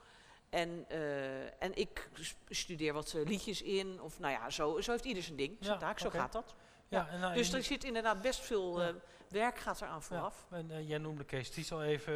En, 0.50 0.86
eh, 0.90 1.64
en 1.64 1.76
ik 1.76 2.10
studeer 2.50 2.94
wat 2.94 3.14
liedjes 3.14 3.62
in. 3.62 4.02
Of 4.02 4.20
nou 4.20 4.34
ja, 4.34 4.50
zo, 4.50 4.82
zo 4.82 4.92
heeft 4.92 5.06
ieder 5.06 5.24
zijn 5.24 5.38
ding. 5.38 5.58
Zijn 5.60 5.74
Ja, 5.74 5.80
taak, 5.80 6.00
zo 6.00 6.10
gaat 6.10 6.32
dat. 6.32 6.56
Ja, 6.88 7.08
nou, 7.20 7.34
Dus 7.34 7.54
er 7.54 7.64
zit 7.64 7.84
inderdaad 7.84 8.22
best 8.22 8.40
veel 8.40 8.82
Ja. 8.82 8.94
werk 9.30 9.58
gaat 9.60 9.82
eraan 9.82 10.04
vooraf. 10.04 10.46
Ja, 10.50 10.58
en 10.58 10.86
jij 10.86 10.98
noemde 10.98 11.24
Kees 11.24 11.50
Ties 11.50 11.72
al 11.72 11.84
even, 11.84 12.16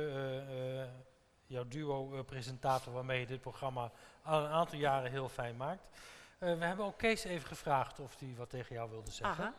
jouw 1.45 1.67
duo-presentator 1.67 2.93
waarmee 2.93 3.19
je 3.19 3.25
dit 3.25 3.41
programma 3.41 3.91
al 4.23 4.43
een 4.45 4.51
aantal 4.51 4.79
jaren 4.79 5.11
heel 5.11 5.29
fijn 5.29 5.57
maakt. 5.57 5.89
We 6.37 6.45
hebben 6.47 6.85
ook 6.85 6.97
Kees 6.97 7.23
even 7.23 7.47
gevraagd 7.47 7.99
of 7.99 8.19
hij 8.19 8.33
wat 8.37 8.49
tegen 8.49 8.75
jou 8.75 8.89
wilde 8.89 9.11
zeggen. 9.11 9.43
Aha. 9.43 9.53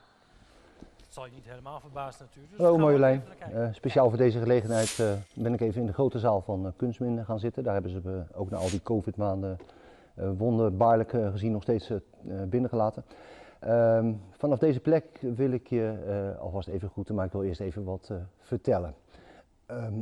Zal 1.09 1.25
je 1.27 1.33
niet 1.33 1.45
helemaal 1.45 1.81
verbazen 1.81 2.25
natuurlijk. 2.25 2.51
Dus 2.51 2.61
Hallo 2.61 2.77
we 2.77 2.83
Marjolein. 2.83 3.23
Eh, 3.39 3.69
speciaal 3.73 4.09
voor 4.09 4.19
deze 4.19 4.39
gelegenheid 4.39 4.99
eh, 4.99 5.13
ben 5.35 5.53
ik 5.55 5.61
even 5.61 5.81
in 5.81 5.87
de 5.87 5.93
grote 5.93 6.19
zaal 6.19 6.41
van 6.41 6.75
uh, 7.01 7.25
gaan 7.25 7.39
zitten. 7.39 7.63
Daar 7.63 7.73
hebben 7.73 7.91
ze 7.91 8.25
ook 8.35 8.51
na 8.51 8.57
al 8.57 8.71
die 8.71 8.83
covid-maanden 8.83 9.59
wonderbaarlijk 10.15 11.11
gezien 11.11 11.53
nog 11.53 11.63
steeds 11.63 11.91
binnengelaten. 12.49 13.05
Ehm, 13.61 14.13
vanaf 14.31 14.59
deze 14.59 14.81
plek 14.81 15.19
wil 15.21 15.51
ik 15.51 15.67
je 15.67 16.37
alvast 16.41 16.69
even 16.69 16.89
groeten, 16.89 17.15
maar 17.15 17.27
ik 17.27 17.33
wil 17.33 17.43
eerst 17.43 17.61
even 17.61 17.85
wat 17.85 18.11
vertellen. 18.41 18.95
Ehm, 19.67 20.01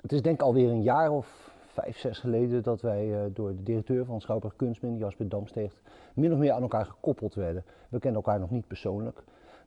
het 0.00 0.12
is 0.12 0.22
denk 0.22 0.34
ik 0.34 0.42
alweer 0.42 0.70
een 0.70 0.82
jaar 0.82 1.10
of 1.10 1.52
vijf, 1.66 1.98
zes 1.98 2.18
geleden 2.18 2.62
dat 2.62 2.80
wij 2.80 3.30
door 3.32 3.56
de 3.56 3.62
directeur 3.62 4.04
van 4.04 4.20
Schouwburg 4.20 4.56
Kunstmin, 4.56 4.96
Jasper 4.96 5.28
Damsteegt, 5.28 5.80
min 6.14 6.32
of 6.32 6.38
meer 6.38 6.52
aan 6.52 6.62
elkaar 6.62 6.86
gekoppeld 6.86 7.34
werden. 7.34 7.64
We 7.88 7.98
kenden 7.98 8.22
elkaar 8.22 8.40
nog 8.40 8.50
niet 8.50 8.66
persoonlijk. 8.66 9.22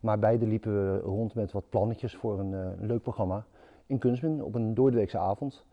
Maar 0.08 0.20
beide 0.20 0.48
liepen 0.48 0.74
we 0.74 1.00
rond 1.00 1.34
met 1.34 1.52
wat 1.52 1.70
plannetjes 1.70 2.16
voor 2.16 2.40
een 2.40 2.54
eh, 2.54 2.68
leuk 2.80 3.02
programma 3.02 3.46
in 3.86 3.98
Kunstmin 3.98 4.44
op 4.44 4.56
een 4.56 4.74
doordeweekse 4.74 5.18
avond. 5.18 5.66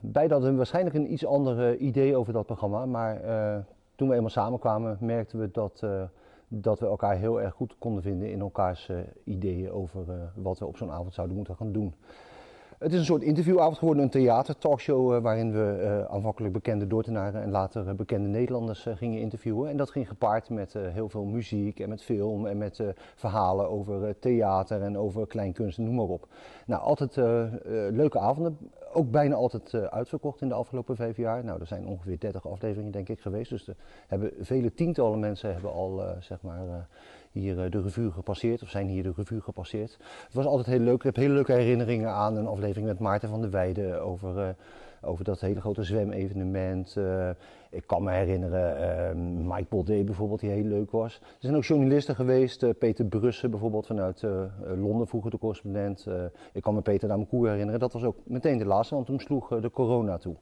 Beide 0.00 0.32
hadden 0.32 0.56
waarschijnlijk 0.56 0.96
een 0.96 1.12
iets 1.12 1.26
ander 1.26 1.76
idee 1.76 2.16
over 2.16 2.32
dat 2.32 2.46
programma, 2.46 2.86
maar 2.86 3.20
eh, 3.20 3.58
toen 3.94 4.08
we 4.08 4.14
eenmaal 4.14 4.30
samenkwamen 4.30 4.96
merkten 5.00 5.38
we 5.38 5.50
dat, 5.50 5.80
eh, 5.82 6.02
dat 6.48 6.80
we 6.80 6.86
elkaar 6.86 7.16
heel 7.16 7.40
erg 7.40 7.54
goed 7.54 7.78
konden 7.78 8.02
vinden 8.02 8.30
in 8.30 8.40
elkaars 8.40 8.90
ideeën 9.24 9.70
over 9.70 10.30
wat 10.34 10.58
we 10.58 10.66
op 10.66 10.76
zo'n 10.76 10.90
avond 10.90 11.14
zouden 11.14 11.36
moeten 11.36 11.56
gaan 11.56 11.72
doen. 11.72 11.94
Het 12.78 12.92
is 12.92 12.98
een 12.98 13.04
soort 13.04 13.22
interviewavond 13.22 13.78
geworden, 13.78 14.02
een 14.02 14.10
theater-talkshow 14.10 15.14
eh, 15.14 15.22
waarin 15.22 15.52
we 15.52 15.72
eh, 15.82 16.14
aanvankelijk 16.14 16.52
bekende 16.52 16.86
Dordtenaren 16.86 17.42
en 17.42 17.50
later 17.50 17.88
eh, 17.88 17.94
bekende 17.94 18.28
Nederlanders 18.28 18.86
gingen 18.94 19.20
interviewen. 19.20 19.70
En 19.70 19.76
dat 19.76 19.90
ging 19.90 20.08
gepaard 20.08 20.50
met 20.50 20.72
heel 20.72 21.08
veel 21.08 21.24
muziek 21.24 21.80
en 21.80 21.88
met 21.88 22.02
film 22.02 22.46
en 22.46 22.58
met 22.58 22.82
verhalen 23.14 23.68
over 23.70 24.18
theater 24.18 24.82
en 24.82 24.98
over 24.98 25.26
kleinkunst, 25.26 25.78
noem 25.78 25.94
maar 25.94 26.04
op. 26.04 26.28
Nou, 26.66 26.82
altijd 26.82 27.16
leuke 27.94 28.18
avonden, 28.18 28.58
ook 28.92 29.10
bijna 29.10 29.34
altijd 29.34 29.74
uitverkocht 29.74 30.40
in 30.40 30.48
de 30.48 30.54
afgelopen 30.54 30.96
vijf 30.96 31.16
jaar. 31.16 31.44
Nou, 31.44 31.60
er 31.60 31.66
zijn 31.66 31.86
ongeveer 31.86 32.18
30 32.18 32.48
afleveringen 32.48 32.92
denk 32.92 33.08
ik 33.08 33.20
geweest, 33.20 33.50
dus 33.50 33.68
er 33.68 33.76
hebben 34.06 34.32
vele 34.40 34.74
tientallen 34.74 35.20
mensen 35.20 35.52
hebben 35.52 35.72
al 35.72 36.02
zeg 36.20 36.42
maar 36.42 36.88
hier 37.32 37.64
eh, 37.64 37.70
de 37.70 37.80
revue 37.80 38.10
gepasseerd 38.10 38.62
of 38.62 38.68
zijn 38.68 38.88
hier 38.88 39.02
de 39.02 39.12
revue 39.16 39.40
gepasseerd. 39.40 39.98
Het 40.24 40.34
was 40.34 40.46
altijd 40.46 40.66
heel 40.66 40.84
leuk. 40.84 40.94
Ik 40.94 41.02
heb 41.02 41.16
hele 41.16 41.34
leuke 41.34 41.52
herinneringen 41.52 42.10
aan 42.10 42.36
een 42.36 42.46
aflevering 42.46 42.86
met 42.86 42.98
Maarten 42.98 43.28
van 43.28 43.40
der 43.40 43.50
Weijden 43.50 44.02
over, 44.02 44.36
uh, 44.36 44.48
over 45.00 45.24
dat 45.24 45.40
hele 45.40 45.60
grote 45.60 45.82
zwemevenement. 45.82 46.94
Uh, 46.98 47.28
ik 47.70 47.86
kan 47.86 48.02
me 48.02 48.10
herinneren 48.10 49.46
Mike 49.46 49.66
Baudet 49.68 50.04
bijvoorbeeld, 50.04 50.40
die 50.40 50.50
heel 50.50 50.64
leuk 50.64 50.90
was. 50.90 51.14
Er 51.14 51.36
zijn 51.38 51.56
ook 51.56 51.64
journalisten 51.64 52.14
geweest, 52.14 52.78
Peter 52.78 53.04
Brussen 53.04 53.50
bijvoorbeeld 53.50 53.86
vanuit 53.86 54.22
Londen, 54.76 55.06
vroeger 55.06 55.30
de 55.30 55.38
correspondent. 55.38 56.06
Ik 56.52 56.62
kan 56.62 56.74
me 56.74 56.80
Peter 56.80 57.08
Damekoer 57.08 57.48
herinneren, 57.48 57.80
dat 57.80 57.92
was 57.92 58.04
ook 58.04 58.16
meteen 58.24 58.58
de 58.58 58.64
laatste, 58.64 58.94
want 58.94 59.06
toen 59.06 59.20
sloeg 59.20 59.60
de 59.60 59.70
corona 59.70 60.18
toe. 60.18 60.36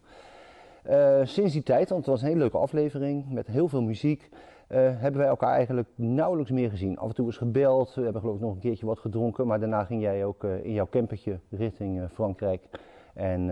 Sinds 1.24 1.52
die 1.52 1.62
tijd, 1.62 1.88
want 1.88 2.00
het 2.00 2.10
was 2.10 2.20
een 2.20 2.28
hele 2.28 2.40
leuke 2.40 2.58
aflevering 2.58 3.30
met 3.30 3.46
heel 3.46 3.68
veel 3.68 3.82
muziek, 3.82 4.28
uh, 4.68 4.78
hebben 4.78 5.20
wij 5.20 5.30
elkaar 5.30 5.52
eigenlijk 5.52 5.88
nauwelijks 5.94 6.50
meer 6.50 6.70
gezien. 6.70 6.98
Af 6.98 7.08
en 7.08 7.14
toe 7.14 7.28
is 7.28 7.36
gebeld, 7.36 7.94
we 7.94 8.02
hebben 8.02 8.20
geloof 8.20 8.36
ik 8.36 8.42
nog 8.42 8.52
een 8.52 8.58
keertje 8.58 8.86
wat 8.86 8.98
gedronken, 8.98 9.46
maar 9.46 9.60
daarna 9.60 9.84
ging 9.84 10.02
jij 10.02 10.24
ook 10.24 10.44
uh, 10.44 10.64
in 10.64 10.72
jouw 10.72 10.88
campertje 10.90 11.38
richting 11.50 11.98
uh, 11.98 12.04
Frankrijk. 12.12 12.68
En 13.14 13.44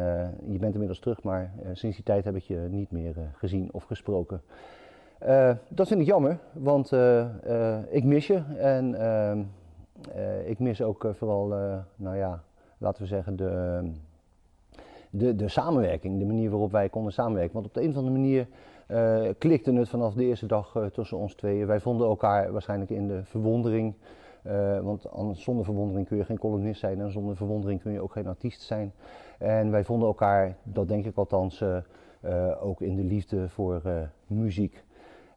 je 0.46 0.58
bent 0.58 0.72
inmiddels 0.72 0.98
terug, 0.98 1.22
maar 1.22 1.52
sinds 1.72 1.96
die 1.96 2.04
tijd 2.04 2.24
heb 2.24 2.36
ik 2.36 2.42
je 2.42 2.66
niet 2.70 2.90
meer 2.90 3.14
gezien 3.34 3.68
of 3.72 3.84
gesproken. 3.84 4.42
dat 5.68 5.88
vind 5.88 6.00
ik 6.00 6.06
jammer, 6.06 6.38
want 6.52 6.92
ik 7.90 8.04
mis 8.04 8.26
je 8.26 8.42
en 8.58 8.94
ehm, 8.94 9.42
ik 10.44 10.58
mis 10.58 10.82
ook 10.82 11.10
vooral, 11.12 11.46
nou 11.96 12.16
ja, 12.16 12.42
laten 12.78 13.02
we 13.02 13.08
zeggen, 13.08 13.36
de 13.36 13.82
de, 15.16 15.36
de 15.36 15.48
samenwerking, 15.48 16.18
de 16.18 16.24
manier 16.24 16.50
waarop 16.50 16.72
wij 16.72 16.88
konden 16.88 17.12
samenwerken. 17.12 17.52
Want 17.52 17.66
op 17.66 17.74
de 17.74 17.82
een 17.82 17.90
of 17.90 17.96
andere 17.96 18.16
manier 18.16 18.46
uh, 18.88 19.28
klikte 19.38 19.72
het 19.72 19.88
vanaf 19.88 20.14
de 20.14 20.24
eerste 20.24 20.46
dag 20.46 20.74
uh, 20.74 20.84
tussen 20.84 21.16
ons 21.16 21.34
tweeën. 21.34 21.66
Wij 21.66 21.80
vonden 21.80 22.06
elkaar 22.06 22.52
waarschijnlijk 22.52 22.90
in 22.90 23.08
de 23.08 23.24
verwondering. 23.24 23.94
Uh, 24.46 24.80
want 24.80 25.06
zonder 25.32 25.64
verwondering 25.64 26.06
kun 26.06 26.16
je 26.16 26.24
geen 26.24 26.38
columnist 26.38 26.80
zijn 26.80 27.00
en 27.00 27.10
zonder 27.10 27.36
verwondering 27.36 27.82
kun 27.82 27.92
je 27.92 28.00
ook 28.00 28.12
geen 28.12 28.26
artiest 28.26 28.62
zijn. 28.62 28.92
En 29.38 29.70
wij 29.70 29.84
vonden 29.84 30.08
elkaar, 30.08 30.56
dat 30.62 30.88
denk 30.88 31.04
ik 31.04 31.16
althans, 31.16 31.64
ook 32.60 32.80
in 32.80 32.96
de 32.96 33.02
liefde 33.02 33.48
voor 33.48 33.82
muziek. 34.26 34.84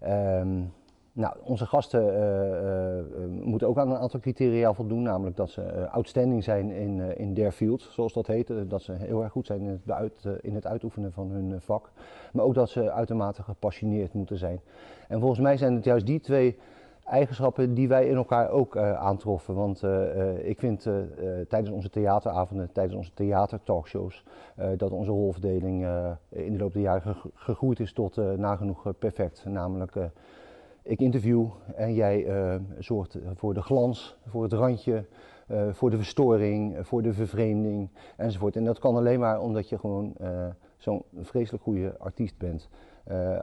Um, 0.04 0.74
nou, 1.18 1.36
onze 1.44 1.66
gasten 1.66 2.06
uh, 2.06 2.98
uh, 2.98 3.46
moeten 3.46 3.68
ook 3.68 3.78
aan 3.78 3.92
een 3.92 3.98
aantal 3.98 4.20
criteria 4.20 4.74
voldoen, 4.74 5.02
namelijk 5.02 5.36
dat 5.36 5.50
ze 5.50 5.62
uh, 5.62 5.94
outstanding 5.94 6.44
zijn 6.44 6.72
in, 6.72 7.18
in 7.18 7.34
their 7.34 7.52
field, 7.52 7.82
zoals 7.82 8.14
dat 8.14 8.28
heet. 8.28 8.52
dat 8.68 8.82
ze 8.82 8.92
heel 8.92 9.24
erg 9.24 9.32
goed 9.32 9.46
zijn 9.46 9.62
in 9.62 9.70
het, 9.70 9.92
uit, 9.92 10.28
in 10.42 10.56
het 10.56 10.68
uitoefenen 10.68 11.12
van 11.12 11.32
hun 11.32 11.62
vak. 11.62 11.92
Maar 12.34 12.46
ook 12.46 12.54
dat 12.54 12.70
ze 12.70 12.92
uitermate 12.92 13.44
gepassioneerd 13.44 14.14
moeten 14.14 14.38
zijn. 14.38 14.60
En 15.08 15.20
volgens 15.20 15.40
mij 15.40 15.58
zijn 15.58 15.76
het 15.76 15.84
juist 15.84 16.06
die 16.06 16.20
twee 16.20 16.58
eigenschappen 17.04 17.74
die 17.74 17.88
wij 17.88 18.08
in 18.08 18.16
elkaar 18.16 18.50
ook 18.50 18.78
aantroffen. 18.78 19.56
Want 19.56 19.84
ik 20.42 20.60
vind 20.60 20.90
tijdens 21.48 21.70
onze 21.70 21.90
theateravonden, 21.90 22.72
tijdens 22.72 22.96
onze 22.96 23.14
theatertalkshows, 23.14 24.24
dat 24.78 24.92
onze 24.92 25.12
rolverdeling 25.12 25.88
in 26.30 26.52
de 26.52 26.60
loop 26.60 26.74
der 26.74 26.82
jaren 26.82 27.16
gegroeid 27.34 27.80
is 27.80 27.94
tot 27.94 28.38
nagenoeg 28.38 28.94
perfect. 29.00 29.46
Namelijk 29.46 29.96
ik 30.88 31.02
interview 31.02 31.46
en 31.76 31.94
jij 31.94 32.26
uh, 32.26 32.56
zorgt 32.80 33.18
voor 33.34 33.54
de 33.54 33.62
glans, 33.62 34.18
voor 34.28 34.44
het 34.44 34.54
randje, 34.54 35.06
uh, 35.52 35.70
voor 35.72 35.90
de 35.90 35.98
verstoring, 35.98 36.78
voor 36.82 37.02
de 37.02 37.14
vervreemding 37.14 37.90
enzovoort. 38.18 38.56
En 38.56 38.64
dat 38.64 38.80
kan 38.80 38.96
alleen 38.96 39.20
maar 39.20 39.42
omdat 39.42 39.70
je 39.70 39.80
gewoon 39.80 40.14
uh, 40.22 40.46
zo'n 40.78 41.04
vreselijk 41.22 41.64
goede 41.64 41.98
artiest 41.98 42.38
bent. 42.38 42.70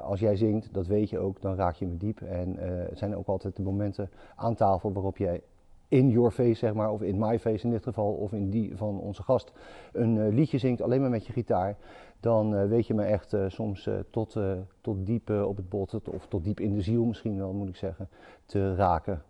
als 0.02 0.20
jij 0.20 0.36
zingt, 0.36 0.74
dat 0.74 0.86
weet 0.86 1.10
je 1.10 1.18
ook, 1.18 1.40
dan 1.40 1.54
raak 1.54 1.74
je 1.74 1.86
me 1.86 1.96
diep. 1.96 2.20
En 2.20 2.56
het 2.58 2.98
zijn 2.98 3.16
ook 3.16 3.26
altijd 3.26 3.56
de 3.56 3.62
momenten 3.62 4.10
aan 4.36 4.54
tafel 4.54 4.92
waarop 4.92 5.16
jij 5.16 5.42
in 5.88 6.10
your 6.10 6.30
face, 6.30 6.54
zeg 6.54 6.74
maar, 6.74 6.90
of 6.90 7.02
in 7.02 7.18
my 7.18 7.38
face 7.38 7.64
in 7.64 7.70
dit 7.70 7.82
geval, 7.82 8.12
of 8.12 8.32
in 8.32 8.50
die 8.50 8.76
van 8.76 9.00
onze 9.00 9.22
gast, 9.22 9.52
een 9.92 10.28
liedje 10.28 10.58
zingt 10.58 10.82
alleen 10.82 11.00
maar 11.00 11.10
met 11.10 11.26
je 11.26 11.32
gitaar 11.32 11.76
dan 12.24 12.54
uh, 12.54 12.64
weet 12.68 12.86
je 12.86 12.94
me 12.94 13.02
echt 13.02 13.34
uh, 13.34 13.44
soms 13.48 13.86
uh, 13.86 13.94
tot, 14.10 14.36
tot 14.80 15.06
diep 15.06 15.30
op 15.30 15.56
het 15.56 15.68
bot, 15.68 15.94
of 16.08 16.26
tot 16.28 16.44
diep 16.44 16.60
in 16.60 16.74
de 16.74 16.82
ziel 16.82 17.04
misschien 17.04 17.38
wel, 17.38 17.52
moet 17.52 17.68
ik 17.68 17.76
zeggen, 17.76 18.08
te 18.46 18.74
raken. 18.74 19.22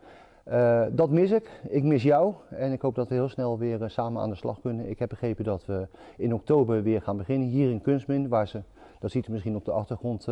dat 0.92 1.11
mis 1.11 1.30
ik. 1.30 1.61
Ik 1.68 1.83
mis 1.83 2.02
jou 2.02 2.35
en 2.50 2.72
ik 2.72 2.80
hoop 2.80 2.94
dat 2.94 3.09
we 3.09 3.14
heel 3.14 3.28
snel 3.28 3.59
weer 3.59 3.90
samen 3.90 4.22
aan 4.22 4.30
de 4.30 4.37
slag 4.37 4.61
kunnen. 4.61 4.88
Ik 4.88 4.98
heb 4.98 5.09
begrepen 5.09 5.44
dat 5.44 5.66
we 5.66 5.87
in 6.16 6.35
oktober 6.35 6.83
weer 6.83 7.02
gaan 7.02 7.16
beginnen 7.16 7.48
hier 7.48 7.70
in 7.70 7.80
Kunstmin, 7.80 8.28
waar 8.28 8.48
ze, 8.48 8.62
dat 8.98 9.11
ziet 9.11 9.28
u 9.28 9.33
misschien 9.33 9.57
op 9.57 9.64
de 9.64 9.72
achtergrond, 9.72 10.28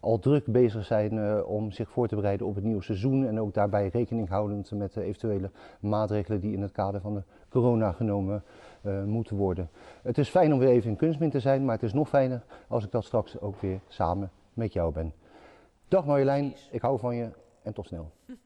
al 0.00 0.18
druk 0.18 0.46
bezig 0.46 0.84
zijn 0.84 1.44
om 1.44 1.70
zich 1.70 1.90
voor 1.90 2.08
te 2.08 2.14
bereiden 2.14 2.46
op 2.46 2.54
het 2.54 2.64
nieuwe 2.64 2.82
seizoen 2.82 3.26
en 3.26 3.40
ook 3.40 3.54
daarbij 3.54 3.88
rekening 3.88 4.28
houdend 4.28 4.70
met 4.70 4.92
de 4.92 5.02
eventuele 5.02 5.50
maatregelen 5.80 6.40
die 6.40 6.52
in 6.52 6.62
het 6.62 6.72
kader 6.72 7.00
van 7.00 7.14
de 7.14 7.22
corona 7.60 7.92
genomen 7.92 8.44
uh, 8.82 9.04
moeten 9.04 9.36
worden. 9.36 9.70
Het 10.02 10.18
is 10.18 10.28
fijn 10.28 10.52
om 10.52 10.58
weer 10.58 10.68
even 10.68 10.90
in 10.90 10.96
Kunstmin 10.96 11.30
te 11.30 11.40
zijn, 11.40 11.64
maar 11.64 11.74
het 11.74 11.82
is 11.82 11.92
nog 11.92 12.08
fijner 12.08 12.42
als 12.68 12.84
ik 12.84 12.90
dat 12.90 13.04
straks 13.04 13.40
ook 13.40 13.60
weer 13.60 13.80
samen 13.88 14.30
met 14.54 14.72
jou 14.72 14.92
ben. 14.92 15.14
Dag 15.88 16.04
Marjolein, 16.04 16.54
ik 16.70 16.80
hou 16.80 16.98
van 16.98 17.16
je 17.16 17.30
en 17.62 17.72
tot 17.72 17.86
snel. 17.86 18.12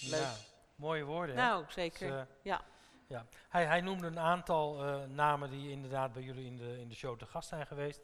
Ja, 0.00 0.32
mooie 0.74 1.04
woorden. 1.04 1.36
Hè? 1.36 1.42
Nou, 1.42 1.64
zeker. 1.68 2.08
Dus, 2.08 2.16
uh, 2.16 2.22
ja. 2.42 2.60
ja. 3.06 3.26
Hij, 3.48 3.64
hij, 3.64 3.80
noemde 3.80 4.06
een 4.06 4.18
aantal 4.18 4.86
uh, 4.86 4.96
namen 5.14 5.50
die 5.50 5.70
inderdaad 5.70 6.12
bij 6.12 6.22
jullie 6.22 6.46
in 6.46 6.56
de, 6.56 6.80
in 6.80 6.88
de 6.88 6.94
show 6.94 7.18
te 7.18 7.26
gast 7.26 7.48
zijn 7.48 7.66
geweest. 7.66 8.00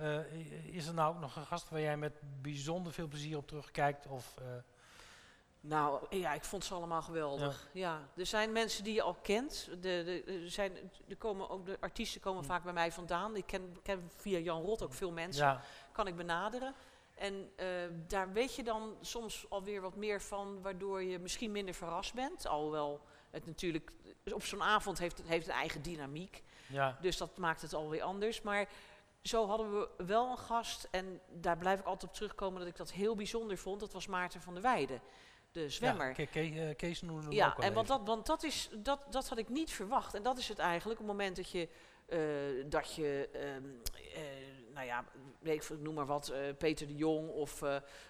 Uh, 0.00 0.32
is 0.74 0.86
er 0.86 0.94
nou 0.94 1.14
ook 1.14 1.20
nog 1.20 1.36
een 1.36 1.46
gast 1.46 1.70
waar 1.70 1.80
jij 1.80 1.96
met 1.96 2.20
bijzonder 2.42 2.92
veel 2.92 3.08
plezier 3.08 3.36
op 3.36 3.46
terugkijkt? 3.46 4.06
Of, 4.06 4.34
Nou, 5.68 6.06
ja, 6.10 6.32
ik 6.32 6.44
vond 6.44 6.64
ze 6.64 6.74
allemaal 6.74 7.02
geweldig. 7.02 7.68
Ja. 7.72 8.08
Er 8.16 8.26
zijn 8.26 8.52
mensen 8.52 8.84
die 8.84 8.94
je 8.94 9.02
al 9.02 9.14
kent. 9.14 9.68
De, 9.70 9.78
de, 9.80 10.22
er 10.42 10.50
zijn, 10.50 10.72
komen 11.18 11.48
ook, 11.50 11.66
de 11.66 11.76
artiesten 11.80 12.20
komen 12.20 12.42
Hm. 12.42 12.48
vaak 12.48 12.62
bij 12.64 12.72
mij 12.72 12.92
vandaan. 12.92 13.36
Ik 13.36 13.46
ken, 13.46 13.76
ken 13.82 14.10
via 14.16 14.38
Jan 14.38 14.62
Rot 14.62 14.82
ook 14.82 14.94
veel 14.94 15.10
mensen. 15.12 15.46
Ja, 15.46 15.60
Kan 15.92 16.06
ik 16.06 16.16
benaderen. 16.16 16.74
En 17.14 17.52
eh, 17.56 17.66
daar 18.06 18.32
weet 18.32 18.54
je 18.54 18.62
dan 18.62 18.96
soms 19.00 19.46
alweer 19.48 19.80
wat 19.80 19.96
meer 19.96 20.20
van, 20.22 20.62
waardoor 20.62 21.02
je 21.02 21.18
misschien 21.18 21.52
minder 21.52 21.74
verrast 21.74 22.14
bent. 22.14 22.46
Alhoewel 22.46 23.00
het 23.30 23.46
natuurlijk, 23.46 23.92
op 24.32 24.44
zo'n 24.44 24.62
avond 24.62 24.98
heeft 24.98 25.22
heeft 25.24 25.46
een 25.46 25.52
eigen 25.54 25.82
dynamiek. 25.82 26.42
ja. 26.68 26.98
Dus 27.00 27.16
dat 27.16 27.36
maakt 27.38 27.62
het 27.62 27.74
alweer 27.74 28.02
anders. 28.02 28.42
Maar 28.42 28.68
zo 29.22 29.46
hadden 29.46 29.78
we 29.78 29.88
wel 30.06 30.30
een 30.30 30.38
gast. 30.38 30.88
En 30.90 31.20
daar 31.30 31.56
blijf 31.58 31.80
ik 31.80 31.86
altijd 31.86 32.10
op 32.10 32.16
terugkomen 32.16 32.58
dat 32.58 32.68
ik 32.68 32.76
dat 32.76 32.92
heel 32.92 33.14
bijzonder 33.14 33.58
vond. 33.58 33.80
Dat 33.80 33.92
was 33.92 34.06
Maarten 34.06 34.40
van 34.40 34.52
der 34.54 34.62
Weijden, 34.62 35.00
de 35.56 35.70
zwemmer. 35.70 36.06
Ja, 36.16 36.26
Ke- 36.26 36.40
eh, 36.40 36.76
Kees 36.76 37.02
noemde 37.02 37.30
Ja, 37.34 37.48
ook 37.48 37.56
al 37.56 37.62
en 37.62 37.72
want 37.72 37.88
dat, 37.88 38.00
want 38.04 38.26
dat, 38.26 38.42
is, 38.42 38.68
dat, 38.78 39.00
dat 39.10 39.28
had 39.28 39.38
ik 39.38 39.48
niet 39.48 39.70
verwacht. 39.70 40.14
En 40.14 40.22
dat 40.22 40.38
is 40.38 40.48
het 40.48 40.58
eigenlijk, 40.58 41.00
op 41.00 41.06
het 41.06 41.16
moment 41.16 41.36
dat 41.36 41.50
je, 41.50 41.68
eh, 42.06 42.18
dat 42.66 42.94
je 42.94 43.28
ehm, 43.32 43.64
eh, 44.14 44.22
nou 44.74 44.86
ja, 44.86 45.04
weet 45.40 45.70
ik, 45.70 45.78
noem 45.80 45.94
maar 45.94 46.06
wat, 46.06 46.32
Peter 46.58 46.86
de 46.86 46.94
Jong 46.96 47.28
of 47.28 47.62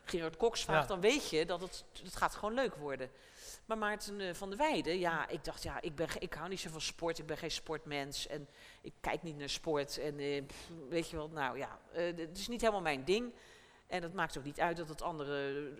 Gerard 0.05 0.37
Cox 0.37 0.65
vraagt, 0.65 0.83
Ja. 0.89 0.95
dan 0.95 1.01
weet 1.01 1.31
je 1.31 1.47
dat 1.47 1.61
het, 1.61 1.85
het 2.03 2.17
gaat 2.17 2.35
gewoon 2.35 2.55
leuk 2.55 2.75
worden. 2.75 3.11
Maar 3.67 3.79
Maarten 3.79 4.37
van 4.37 4.49
der 4.49 4.59
Weijden, 4.59 4.99
ja, 4.99 5.29
ik 5.29 5.45
dacht, 5.45 5.63
ja, 5.63 5.81
ik, 5.81 5.95
ben, 5.95 6.09
ik 6.19 6.35
hou 6.35 6.49
niet 6.49 6.61
zo 6.61 6.71
van 6.71 6.81
sport, 6.81 7.19
ik 7.19 7.27
ben 7.27 7.37
geen 7.39 7.51
sportmens 7.51 8.27
en 8.27 8.49
ik 8.81 8.93
kijk 9.01 9.23
niet 9.23 9.37
naar 9.37 9.49
sport. 9.49 9.99
En 9.99 10.47
pff, 10.47 10.71
weet 10.89 11.11
je 11.11 11.17
wel, 11.17 11.29
nou 11.29 11.59
ja, 11.59 11.79
het 11.93 12.39
is 12.39 12.49
niet 12.49 12.61
helemaal 12.61 12.83
mijn 12.83 13.05
ding. 13.05 13.33
En 13.87 14.01
dat 14.01 14.13
maakt 14.13 14.39
ook 14.39 14.45
niet 14.45 14.61
uit 14.61 14.77
dat 14.77 14.89
het 14.89 15.03
andere. 15.03 15.71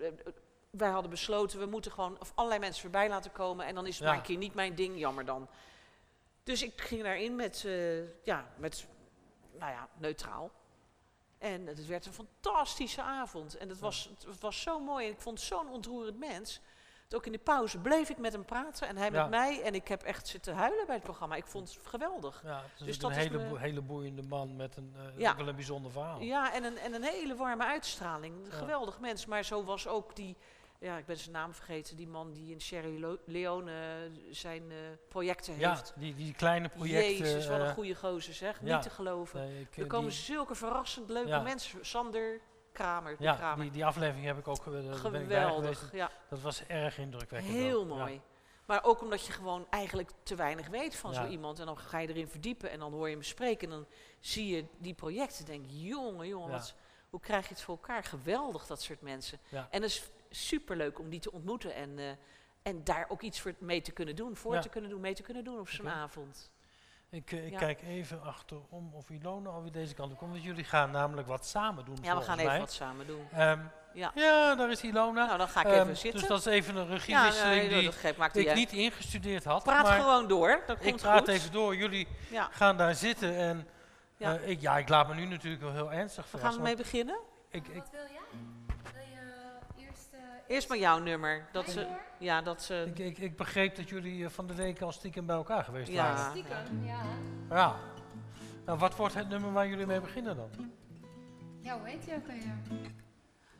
Wij 0.77 0.89
hadden 0.89 1.09
besloten, 1.11 1.59
we 1.59 1.65
moeten 1.65 1.91
gewoon 1.91 2.19
of 2.19 2.31
allerlei 2.35 2.59
mensen 2.61 2.81
voorbij 2.81 3.09
laten 3.09 3.31
komen. 3.31 3.65
En 3.65 3.75
dan 3.75 3.85
is 3.87 3.93
het 3.95 4.03
Ja. 4.03 4.09
maar 4.09 4.17
een 4.17 4.25
keer 4.25 4.37
niet 4.37 4.53
mijn 4.53 4.75
ding, 4.75 4.99
jammer 4.99 5.25
dan. 5.25 5.47
Dus 6.43 6.63
ik 6.63 6.81
ging 6.81 7.03
daarin 7.03 7.35
met, 7.35 7.63
eh, 7.65 8.23
ja, 8.25 8.45
met, 8.57 8.87
nou 9.59 9.71
ja, 9.71 9.87
neutraal. 9.97 10.51
En 11.37 11.67
het 11.67 11.85
werd 11.85 12.05
een 12.05 12.13
fantastische 12.13 13.01
avond. 13.01 13.57
En 13.57 13.69
het 13.69 13.79
was, 13.79 14.09
het 14.25 14.39
was 14.39 14.61
zo 14.61 14.79
mooi. 14.79 15.05
En 15.05 15.11
ik 15.11 15.19
vond 15.21 15.41
zo'n 15.41 15.69
ontroerend 15.69 16.19
mens. 16.19 16.61
Dat 17.07 17.19
ook 17.19 17.25
in 17.25 17.31
de 17.31 17.37
pauze 17.37 17.77
bleef 17.77 18.09
ik 18.09 18.17
met 18.17 18.31
hem 18.33 18.45
praten. 18.45 18.87
En 18.87 18.97
hij 18.97 19.11
Ja. 19.11 19.21
met 19.21 19.29
mij. 19.29 19.61
En 19.61 19.73
ik 19.75 19.87
heb 19.87 20.03
echt 20.03 20.27
zitten 20.27 20.55
huilen 20.55 20.85
bij 20.85 20.95
het 20.95 21.03
programma. 21.03 21.35
Ik 21.35 21.45
vond 21.47 21.73
het 21.73 21.87
geweldig. 21.87 22.41
Ja, 22.43 22.61
het 22.61 22.79
is 22.79 22.85
Dus 22.85 22.99
dat 22.99 23.11
een 23.11 23.17
is 23.17 23.23
hele, 23.23 23.37
me- 23.49 23.59
hele 23.59 23.81
boeiende 23.81 24.21
man 24.23 24.55
met 24.55 24.75
een, 24.77 24.93
eh, 24.97 25.19
Ja. 25.19 25.35
wel 25.35 25.47
een 25.47 25.55
bijzonder 25.55 25.91
verhaal. 25.91 26.21
Ja, 26.21 26.53
en 26.53 26.63
een, 26.63 26.77
en 26.77 26.93
een 26.93 27.03
hele 27.03 27.35
warme 27.35 27.63
uitstraling. 27.65 28.45
Een 28.45 28.51
geweldig 28.51 28.99
mens. 28.99 29.25
Maar 29.25 29.43
zo 29.43 29.63
was 29.63 29.87
ook 29.87 30.15
die, 30.15 30.35
ja, 30.79 30.97
ik 30.97 31.05
ben 31.05 31.17
zijn 31.17 31.31
naam 31.31 31.53
vergeten, 31.53 31.95
die 31.95 32.07
man 32.07 32.33
die 32.33 32.51
in 32.53 32.61
Sierra 32.61 32.99
Lo- 32.99 33.17
Leone 33.25 34.09
zijn 34.31 34.71
eh, 34.71 34.77
projecten 35.09 35.57
Ja, 35.59 35.69
heeft. 35.69 35.93
die, 35.95 36.15
die 36.15 36.33
kleine 36.33 36.69
projecten. 36.69 37.17
Jezus, 37.17 37.47
wat 37.47 37.59
een 37.59 37.65
eh, 37.65 37.71
goede 37.73 37.95
gozer 37.95 38.33
zeg. 38.33 38.59
ja. 38.63 38.73
Niet 38.75 38.83
te 38.83 38.89
geloven. 38.89 39.39
nee, 39.39 39.59
ik, 39.61 39.77
er 39.77 39.83
eh, 39.83 39.89
komen 39.89 40.09
die, 40.09 40.17
zulke 40.17 40.55
verrassend 40.55 41.09
leuke 41.09 41.29
Ja. 41.29 41.41
mensen. 41.41 41.85
Sander 41.85 42.39
Kramer. 42.71 43.15
ja, 43.19 43.35
Kramer. 43.35 43.63
die, 43.63 43.71
die 43.71 43.85
aflevering 43.85 44.25
heb 44.25 44.37
ik 44.37 44.47
ook 44.47 44.63
ben 44.65 44.73
ik 44.81 44.89
bij 44.91 44.95
Geweldig. 44.97 45.89
Ja, 45.93 46.11
Dat 46.29 46.41
was 46.41 46.65
erg 46.67 46.97
indrukwekkend. 46.97 47.53
heel. 47.53 47.87
Ja. 47.87 47.95
mooi. 47.95 48.21
Maar 48.65 48.83
ook 48.83 49.01
omdat 49.01 49.25
je 49.25 49.31
gewoon 49.31 49.65
eigenlijk 49.69 50.11
te 50.23 50.35
weinig 50.35 50.67
weet 50.67 50.95
van 50.95 51.11
Ja. 51.13 51.23
zo 51.23 51.27
iemand. 51.31 51.59
En 51.59 51.65
dan 51.65 51.77
ga 51.77 51.97
je 51.99 52.07
erin 52.07 52.27
verdiepen 52.27 52.69
en 52.71 52.79
dan 52.79 52.91
hoor 52.93 53.07
je 53.09 53.13
hem 53.13 53.23
spreken. 53.23 53.69
En 53.71 53.75
dan 53.75 53.85
zie 54.19 54.55
je 54.55 54.65
die 54.77 54.93
projecten 54.93 55.39
en 55.45 55.51
denk 55.51 55.65
je, 55.65 55.81
jongen, 55.83 56.27
jongen, 56.27 56.49
Ja. 56.49 56.53
wat, 56.57 56.75
hoe 57.09 57.19
krijg 57.19 57.47
je 57.47 57.53
het 57.53 57.63
voor 57.63 57.75
elkaar? 57.75 58.03
Geweldig, 58.03 58.65
dat 58.65 58.81
soort 58.81 59.01
mensen. 59.01 59.39
Ja. 59.49 59.67
En 59.71 59.83
is 59.83 60.09
superleuk 60.37 60.99
om 60.99 61.09
die 61.09 61.19
te 61.19 61.31
ontmoeten 61.31 61.73
en, 61.75 61.99
eh, 61.99 62.05
en 62.61 62.83
daar 62.83 63.05
ook 63.09 63.21
iets 63.21 63.41
voor 63.41 63.53
mee 63.59 63.81
te 63.81 63.91
kunnen 63.91 64.15
doen, 64.15 64.35
voor 64.35 64.53
Ja. 64.53 64.59
te 64.61 64.69
kunnen 64.69 64.89
doen, 64.89 65.01
mee 65.01 65.13
te 65.13 65.21
kunnen 65.23 65.43
doen 65.43 65.59
op 65.59 65.69
zo'n 65.69 65.89
avond. 65.89 66.51
Ik, 67.09 67.31
eh, 67.31 67.45
ik 67.45 67.51
Ja. 67.51 67.57
kijk 67.57 67.81
even 67.81 68.21
achterom 68.23 68.93
of 68.93 69.09
Ilona 69.09 69.49
alweer 69.49 69.71
deze 69.71 69.93
kant 69.93 70.11
op 70.11 70.17
komt. 70.17 70.31
Want 70.31 70.43
jullie 70.43 70.63
gaan 70.63 70.91
namelijk 70.91 71.27
wat 71.27 71.45
samen 71.45 71.85
doen. 71.85 71.97
Ja, 72.01 72.17
we 72.17 72.21
gaan 72.23 72.37
even 72.37 72.49
mij. 72.49 72.59
wat 72.59 72.71
samen 72.71 73.07
doen. 73.07 73.27
Ehm, 73.31 73.59
Ja. 73.93 74.11
ja, 74.15 74.55
daar 74.55 74.69
is 74.71 74.81
Ilona. 74.83 75.25
Nou, 75.25 75.37
dan 75.37 75.47
ga 75.49 75.59
ik 75.59 75.65
Ehm, 75.65 75.81
even 75.81 75.97
zitten. 75.97 76.19
Dus 76.19 76.29
dat 76.29 76.39
is 76.39 76.45
even 76.45 76.75
een 76.75 76.85
ja, 76.87 76.93
regiewisseling 76.93 77.69
die 77.69 77.91
geeft, 77.91 78.35
ik 78.35 78.53
niet 78.55 78.71
ingestudeerd 78.71 79.43
had. 79.43 79.63
Praat 79.63 79.83
maar 79.83 79.99
gewoon 79.99 80.27
door, 80.27 80.63
dat 80.67 80.77
ik 80.81 80.87
komt 80.89 81.01
praat 81.01 81.19
goed. 81.19 81.27
even 81.27 81.51
door. 81.51 81.75
Jullie 81.75 82.07
Ja. 82.29 82.47
gaan 82.51 82.77
daar 82.77 82.95
zitten 82.95 83.35
en 83.35 83.67
Ja. 84.17 84.37
eh, 84.37 84.49
ik, 84.49 84.61
ja, 84.61 84.77
ik 84.77 84.89
laat 84.89 85.07
me 85.07 85.13
nu 85.13 85.25
natuurlijk 85.25 85.61
wel 85.63 85.73
heel 85.73 85.91
ernstig 85.91 86.23
We 86.23 86.29
gaan 86.29 86.39
verrassen. 86.39 86.61
ermee 86.61 86.75
beginnen. 86.75 87.19
ik, 87.49 87.67
ik, 87.67 87.75
Wat 87.75 87.89
wil 87.91 87.99
jij? 88.11 88.16
Je 90.47 90.53
eerst... 90.53 90.69
maar 90.69 90.77
jouw 90.77 90.99
nummer. 90.99 91.45
Dat 91.51 91.69
ze, 91.69 91.87
ja, 92.19 92.41
dat 92.41 92.61
ze, 92.63 92.83
ik, 92.93 92.99
ik, 92.99 93.17
ik 93.17 93.35
begreep 93.37 93.75
dat 93.75 93.89
jullie 93.89 94.25
eh, 94.25 94.29
van 94.31 94.47
de 94.47 94.55
week 94.55 94.81
al 94.81 94.91
stiekem 94.91 95.25
bij 95.25 95.35
elkaar 95.35 95.63
geweest 95.63 95.91
Ja. 95.91 96.03
waren. 96.13 96.31
Stiekem, 96.31 96.85
ja. 96.85 97.01
Ja. 97.49 97.75
Nou, 98.65 98.79
wat 98.79 98.95
wordt 98.95 99.13
het 99.13 99.29
nummer 99.29 99.51
waar 99.53 99.67
jullie 99.67 99.85
mee 99.85 99.99
beginnen 100.01 100.35
dan? 100.35 100.49
Ja, 101.61 101.77
hoe 101.79 101.87
heet 101.87 102.03
die 102.05 102.13
ook 102.15 102.27
alweer? 102.27 102.57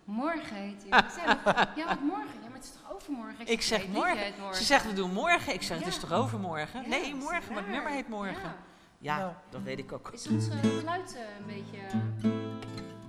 Morgen 0.03 0.55
heet 0.55 0.89
nog, 0.89 1.15
ja, 1.75 1.85
wat 1.87 1.99
morgen? 2.01 2.33
Ja, 2.41 2.47
maar 2.47 2.53
het 2.53 2.63
is 2.63 2.71
toch 2.81 2.91
overmorgen? 2.93 3.47
Ik 3.47 3.61
zeg 3.61 3.79
nee, 3.79 3.89
morgen. 3.89 4.33
morgen. 4.39 4.55
Ze 4.55 4.63
zegt 4.63 4.85
we 4.85 4.93
doen 4.93 5.11
morgen. 5.13 5.53
Ik 5.53 5.61
zeg 5.61 5.77
het 5.77 5.87
is 5.87 5.95
Ja. 5.95 6.01
toch 6.01 6.11
overmorgen? 6.13 6.81
Ja, 6.81 6.87
nee, 6.87 7.15
morgen, 7.15 7.53
maar 7.53 7.55
het 7.57 7.65
raar. 7.65 7.69
nummer 7.73 7.91
heet 7.91 8.07
morgen. 8.07 8.41
Ja. 8.41 8.55
Ja, 8.99 9.17
Nou. 9.17 9.31
dat 9.49 9.61
weet 9.61 9.79
ik 9.79 9.91
ook. 9.91 10.09
Is 10.13 10.27
ons 10.27 10.49
eh, 10.49 10.59
geluid 10.59 11.15
eh, 11.15 11.21
een 11.39 11.45
beetje... 11.45 11.77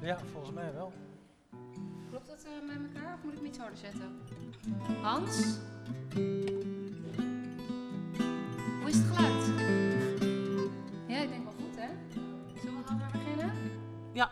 Ja, 0.01 0.19
volgens 0.33 0.53
mij 0.55 0.73
wel. 0.75 0.93
Eh, 2.49 2.67
met 2.67 2.95
elkaar 2.95 3.15
of 3.15 3.23
moet 3.23 3.33
ik 3.33 3.39
hem 3.39 3.47
iets 3.47 3.59
harder 3.59 3.77
zetten? 3.79 4.21
Hans? 5.03 5.59
Hoe 8.81 8.89
is 8.89 8.97
het 8.97 9.07
geluid? 9.07 9.47
Ja, 11.07 11.19
ik 11.19 11.29
denk 11.29 11.45
wel 11.45 11.53
goed, 11.53 11.77
hè? 11.77 11.89
Zullen 12.61 12.79
we 12.79 12.83
gewoon 12.87 12.99
maar 12.99 13.11
beginnen? 13.11 13.53
Ja. 14.13 14.31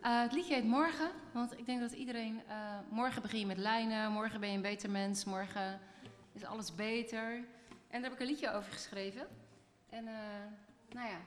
Eh, 0.00 0.20
het 0.22 0.32
liedje 0.32 0.54
heet 0.54 0.64
Morgen, 0.64 1.10
want 1.32 1.58
ik 1.58 1.66
denk 1.66 1.80
dat 1.80 1.92
iedereen... 1.92 2.40
eh, 2.46 2.78
morgen 2.90 3.22
begin 3.22 3.40
je 3.40 3.46
met 3.46 3.58
lijnen, 3.58 4.12
morgen 4.12 4.40
ben 4.40 4.48
je 4.48 4.56
een 4.56 4.62
beter 4.62 4.90
mens, 4.90 5.24
morgen 5.24 5.80
is 6.32 6.44
alles 6.44 6.74
beter. 6.74 7.34
En 7.88 8.00
daar 8.00 8.02
heb 8.02 8.12
ik 8.12 8.20
een 8.20 8.26
liedje 8.26 8.52
over 8.52 8.72
geschreven. 8.72 9.26
En 9.88 10.04
nou 10.92 11.08
ja, 11.08 11.18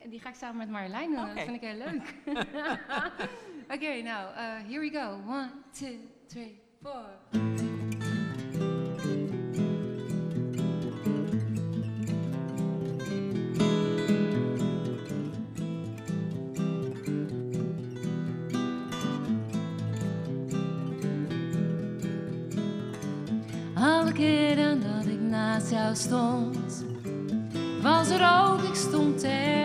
en 0.00 0.10
die 0.10 0.20
ga 0.20 0.28
ik 0.28 0.34
samen 0.34 0.56
met 0.56 0.70
Marjolein 0.70 1.14
doen. 1.14 1.34
Dat 1.34 1.44
vind 1.44 1.62
ik 1.62 1.68
heel 1.68 1.78
leuk. 1.78 2.14
Oké, 3.70 4.02
nou, 4.02 4.34
eh, 4.34 4.68
here 4.68 4.80
we 4.80 4.90
go. 4.90 5.18
One, 5.26 5.50
two, 5.72 5.96
three, 6.26 6.60
four. 6.82 7.04
Alle 23.74 24.12
keren 24.12 24.80
dat 24.80 25.06
ik 25.06 25.20
naast 25.20 25.70
jou 25.70 25.94
stond, 25.94 26.84
was 27.82 28.10
er 28.10 28.40
ook, 28.40 28.62
ik 28.62 28.74
stond 28.74 29.22
erbij. 29.22 29.55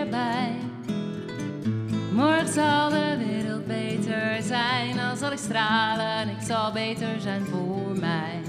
Stralen, 5.42 6.28
ik 6.28 6.42
zal 6.46 6.72
beter 6.72 7.20
zijn 7.20 7.44
voor 7.44 7.98
mij. 8.00 8.40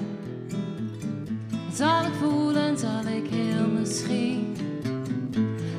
Zal 1.72 2.06
ik 2.06 2.14
voelen, 2.14 2.78
zal 2.78 3.06
ik 3.06 3.30
heel 3.30 3.68
misschien 3.68 4.56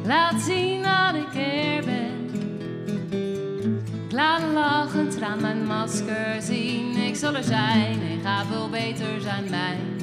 laat 0.05 0.40
zien 0.40 0.83
dat 0.83 1.14
ik 1.14 1.35
er 1.35 1.85
ben. 1.85 2.12
Ik 4.07 4.12
laat 4.12 4.42
een 4.42 4.53
lachend 4.53 5.22
aan 5.22 5.40
mijn 5.40 5.66
masker 5.66 6.37
zien, 6.42 6.96
ik 6.96 7.16
zal 7.16 7.35
er 7.35 7.44
zijn, 7.44 8.03
ik 8.03 8.22
ga 8.22 8.44
veel 8.44 8.68
beter 8.68 9.20
zijn, 9.20 9.50
mijn 9.50 9.93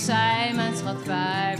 zij 0.00 0.52
mijn 0.54 0.76
schat 0.76 1.06
waar 1.06 1.58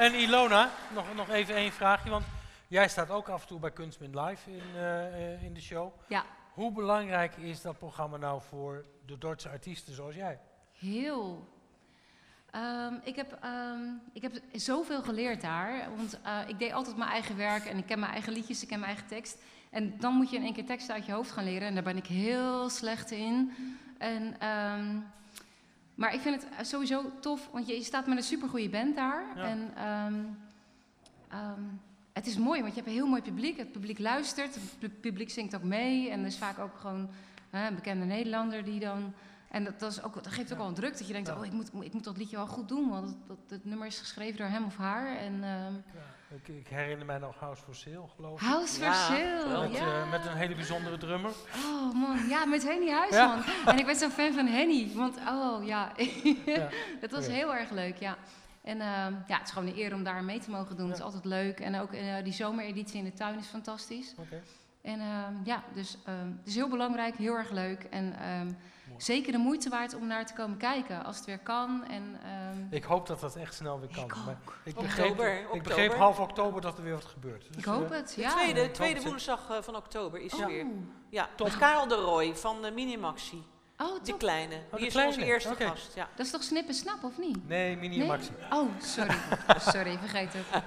en 0.00 0.14
Ilona 0.14 0.70
nog, 0.94 1.14
nog 1.14 1.28
even 1.28 1.54
één 1.54 1.72
vraagje, 1.72 2.10
want 2.10 2.24
jij 2.68 2.88
staat 2.88 3.10
ook 3.10 3.28
af 3.28 3.42
en 3.42 3.48
toe 3.48 3.60
bij 3.60 3.70
Kunstmin 3.70 4.20
Live 4.20 4.50
in, 4.50 4.62
eh, 4.74 5.34
eh, 5.34 5.42
in 5.42 5.54
de 5.54 5.60
show. 5.60 5.92
Ja, 6.08 6.24
Hoe 6.52 6.72
belangrijk 6.72 7.36
is 7.36 7.62
dat 7.62 7.78
programma 7.78 8.16
nou 8.16 8.40
voor 8.48 8.84
de 9.06 9.18
Dordtse 9.18 9.48
artiesten 9.48 9.94
zoals 9.94 10.14
jij? 10.14 10.38
heel. 10.78 11.48
Ehm, 12.50 12.94
ik, 13.04 13.16
heb, 13.16 13.38
ehm, 13.40 13.80
ik 14.12 14.22
heb 14.22 14.32
zoveel 14.52 15.02
geleerd 15.02 15.40
daar. 15.40 15.88
Want 15.96 16.20
eh, 16.22 16.38
ik 16.46 16.58
deed 16.58 16.72
altijd 16.72 16.96
mijn 16.96 17.10
eigen 17.10 17.36
werk 17.36 17.64
en 17.64 17.78
ik 17.78 17.86
ken 17.86 17.98
mijn 17.98 18.12
eigen 18.12 18.32
liedjes, 18.32 18.62
ik 18.62 18.68
ken 18.68 18.80
mijn 18.80 18.92
eigen 18.92 19.08
tekst. 19.08 19.38
En 19.70 19.98
dan 19.98 20.14
moet 20.14 20.30
je 20.30 20.36
in 20.36 20.42
één 20.42 20.54
keer 20.54 20.66
teksten 20.66 20.94
uit 20.94 21.06
je 21.06 21.12
hoofd 21.12 21.30
gaan 21.30 21.44
leren. 21.44 21.68
En 21.68 21.74
daar 21.74 21.82
ben 21.82 21.96
ik 21.96 22.06
heel 22.06 22.68
slecht 22.68 23.10
in. 23.10 23.52
En, 23.98 24.40
ehm, 24.40 24.96
maar 26.00 26.14
ik 26.14 26.20
vind 26.20 26.46
het 26.50 26.66
sowieso 26.66 27.10
tof, 27.20 27.48
want 27.52 27.66
je, 27.66 27.74
je 27.74 27.82
staat 27.82 28.06
met 28.06 28.16
een 28.16 28.22
supergoeie 28.22 28.68
band 28.68 28.96
daar. 28.96 29.24
Ja. 29.36 29.42
En 29.42 29.72
ehm, 29.76 30.14
ehm, 31.28 31.62
het 32.12 32.26
is 32.26 32.36
mooi, 32.38 32.60
want 32.60 32.74
je 32.74 32.80
hebt 32.80 32.92
een 32.92 32.98
heel 32.98 33.06
mooi 33.06 33.22
publiek. 33.22 33.56
Het 33.56 33.72
publiek 33.72 33.98
luistert, 33.98 34.54
het 34.54 34.78
pu- 34.78 34.88
publiek 34.88 35.30
zingt 35.30 35.54
ook 35.54 35.62
mee. 35.62 36.10
En 36.10 36.20
er 36.20 36.26
is 36.26 36.38
vaak 36.38 36.58
ook 36.58 36.78
gewoon 36.78 37.10
hè, 37.50 37.66
een 37.66 37.74
bekende 37.74 38.04
Nederlander 38.04 38.64
die 38.64 38.80
dan... 38.80 39.12
En 39.50 39.64
dat, 39.64 39.80
dat, 39.80 39.92
is 39.92 40.02
ook, 40.02 40.14
dat 40.14 40.26
geeft 40.26 40.52
ook 40.52 40.58
wel 40.58 40.68
een 40.68 40.74
druk, 40.74 40.98
dat 40.98 41.06
je 41.06 41.12
denkt, 41.12 41.30
oh, 41.30 41.44
ik 41.44 41.52
moet, 41.52 41.70
ik 41.80 41.92
moet 41.92 42.04
dat 42.04 42.16
liedje 42.16 42.36
wel 42.36 42.46
goed 42.46 42.68
doen. 42.68 42.88
Want 42.88 43.06
dat, 43.06 43.16
dat, 43.26 43.38
het 43.48 43.64
nummer 43.64 43.86
is 43.86 43.98
geschreven 43.98 44.36
door 44.36 44.46
hem 44.46 44.64
of 44.64 44.76
haar. 44.76 45.16
En 45.16 45.42
ehm 45.42 45.74
Ik, 46.34 46.48
ik 46.48 46.66
herinner 46.68 47.06
mij 47.06 47.18
nog 47.18 47.36
House 47.38 47.62
for 47.62 47.74
Sale, 47.74 48.04
geloof 48.16 48.40
ik. 48.40 48.46
House 48.46 48.80
Ja, 48.80 48.92
for 48.92 49.16
Sale, 49.16 49.40
geweldig. 49.42 49.70
Met, 49.70 49.78
ja. 49.80 50.02
eh, 50.02 50.10
met 50.10 50.26
een 50.26 50.36
hele 50.36 50.54
bijzondere 50.54 50.98
drummer. 50.98 51.30
Oh 51.64 51.94
man, 51.94 52.28
ja, 52.28 52.44
met 52.44 52.62
Henny 52.62 52.90
Huisman. 52.90 53.38
Ja. 53.38 53.44
En 53.72 53.78
ik 53.78 53.86
ben 53.86 53.96
zo'n 53.96 54.10
fan 54.10 54.32
van 54.32 54.46
Henny, 54.46 54.90
want 54.94 55.16
oh 55.28 55.64
ja, 55.66 55.92
Ja. 56.46 56.68
dat 57.00 57.10
was 57.10 57.26
heel 57.26 57.54
erg 57.54 57.70
leuk, 57.70 57.96
ja. 57.96 58.16
En 58.62 58.80
ehm, 58.80 59.12
ja, 59.26 59.38
het 59.38 59.46
is 59.46 59.50
gewoon 59.52 59.68
een 59.68 59.78
eer 59.78 59.94
om 59.94 60.02
daar 60.04 60.24
mee 60.24 60.38
te 60.40 60.50
mogen 60.50 60.76
doen. 60.76 60.84
Het 60.86 60.94
is 60.94 60.98
Ja. 60.98 61.04
altijd 61.04 61.24
leuk. 61.24 61.60
En 61.60 61.80
ook 61.80 61.92
eh, 61.92 62.14
die 62.24 62.32
zomereditie 62.32 62.98
in 62.98 63.04
de 63.04 63.12
tuin 63.12 63.38
is 63.38 63.46
fantastisch. 63.46 64.14
Oké. 64.18 64.42
En 64.82 65.00
ehm, 65.00 65.32
ja, 65.44 65.62
dus 65.74 65.96
ehm, 66.04 66.26
het 66.38 66.46
is 66.46 66.54
heel 66.54 66.68
belangrijk, 66.68 67.16
heel 67.16 67.34
erg 67.34 67.50
leuk. 67.50 67.82
En 67.90 68.14
ehm, 68.20 68.52
zeker 68.96 69.32
de 69.32 69.38
moeite 69.38 69.68
waard 69.68 69.94
om 69.94 70.06
naar 70.06 70.26
te 70.26 70.32
komen 70.34 70.56
kijken 70.56 71.04
als 71.04 71.16
het 71.16 71.24
weer 71.26 71.38
kan. 71.38 71.84
En, 71.88 72.18
ehm, 72.24 72.66
Ik 72.70 72.84
hoop 72.84 73.06
dat 73.06 73.20
dat 73.20 73.36
echt 73.36 73.54
snel 73.54 73.80
weer 73.80 73.88
kan. 73.94 74.04
Ik 74.04 74.14
Maar 74.14 74.36
ik, 74.64 74.78
Oktober, 74.78 74.82
begreep, 74.86 75.38
ik 75.38 75.42
oktober. 75.44 75.62
begreep 75.62 75.94
half 75.94 76.18
oktober 76.20 76.60
dat 76.60 76.76
er 76.78 76.84
weer 76.84 76.94
wat 76.94 77.04
gebeurt. 77.04 77.46
Dus, 77.48 77.56
ik 77.56 77.64
hoop 77.64 77.90
eh, 77.90 77.96
het, 77.96 78.12
De 78.14 78.20
ja. 78.20 78.30
tweede, 78.30 78.60
hoop 78.60 78.72
tweede 78.74 78.94
het. 79.00 79.04
woensdag 79.08 79.50
eh, 79.50 79.56
van 79.62 79.76
oktober 79.76 80.20
is 80.20 80.34
Oh. 80.34 80.40
er 80.40 80.46
weer. 80.46 80.66
Ja, 81.08 81.28
Top. 81.36 81.46
met 81.46 81.56
Karel 81.58 81.88
de 81.88 81.94
Roy 81.94 82.36
van 82.36 82.62
de 82.62 82.70
Minimaxi. 82.70 83.46
Oh, 83.78 84.02
Die 84.04 84.16
kleine. 84.16 84.54
de 84.70 84.76
Die 84.76 84.86
is 84.86 84.92
kleine, 84.92 85.12
onze 85.14 85.26
eerste 85.26 85.54
gast. 85.54 85.94
Ja. 85.94 86.08
Dat 86.14 86.26
is 86.26 86.32
toch 86.32 86.42
snip 86.42 86.68
en 86.68 86.74
snap, 86.74 87.04
of 87.04 87.18
niet? 87.18 87.48
Nee, 87.48 87.76
mini 87.76 87.98
Nee? 87.98 88.06
maxi. 88.06 88.30
Oh, 88.50 88.68
sorry. 88.78 89.14
sorry, 89.74 89.98
vergeet 89.98 90.32
het. 90.32 90.62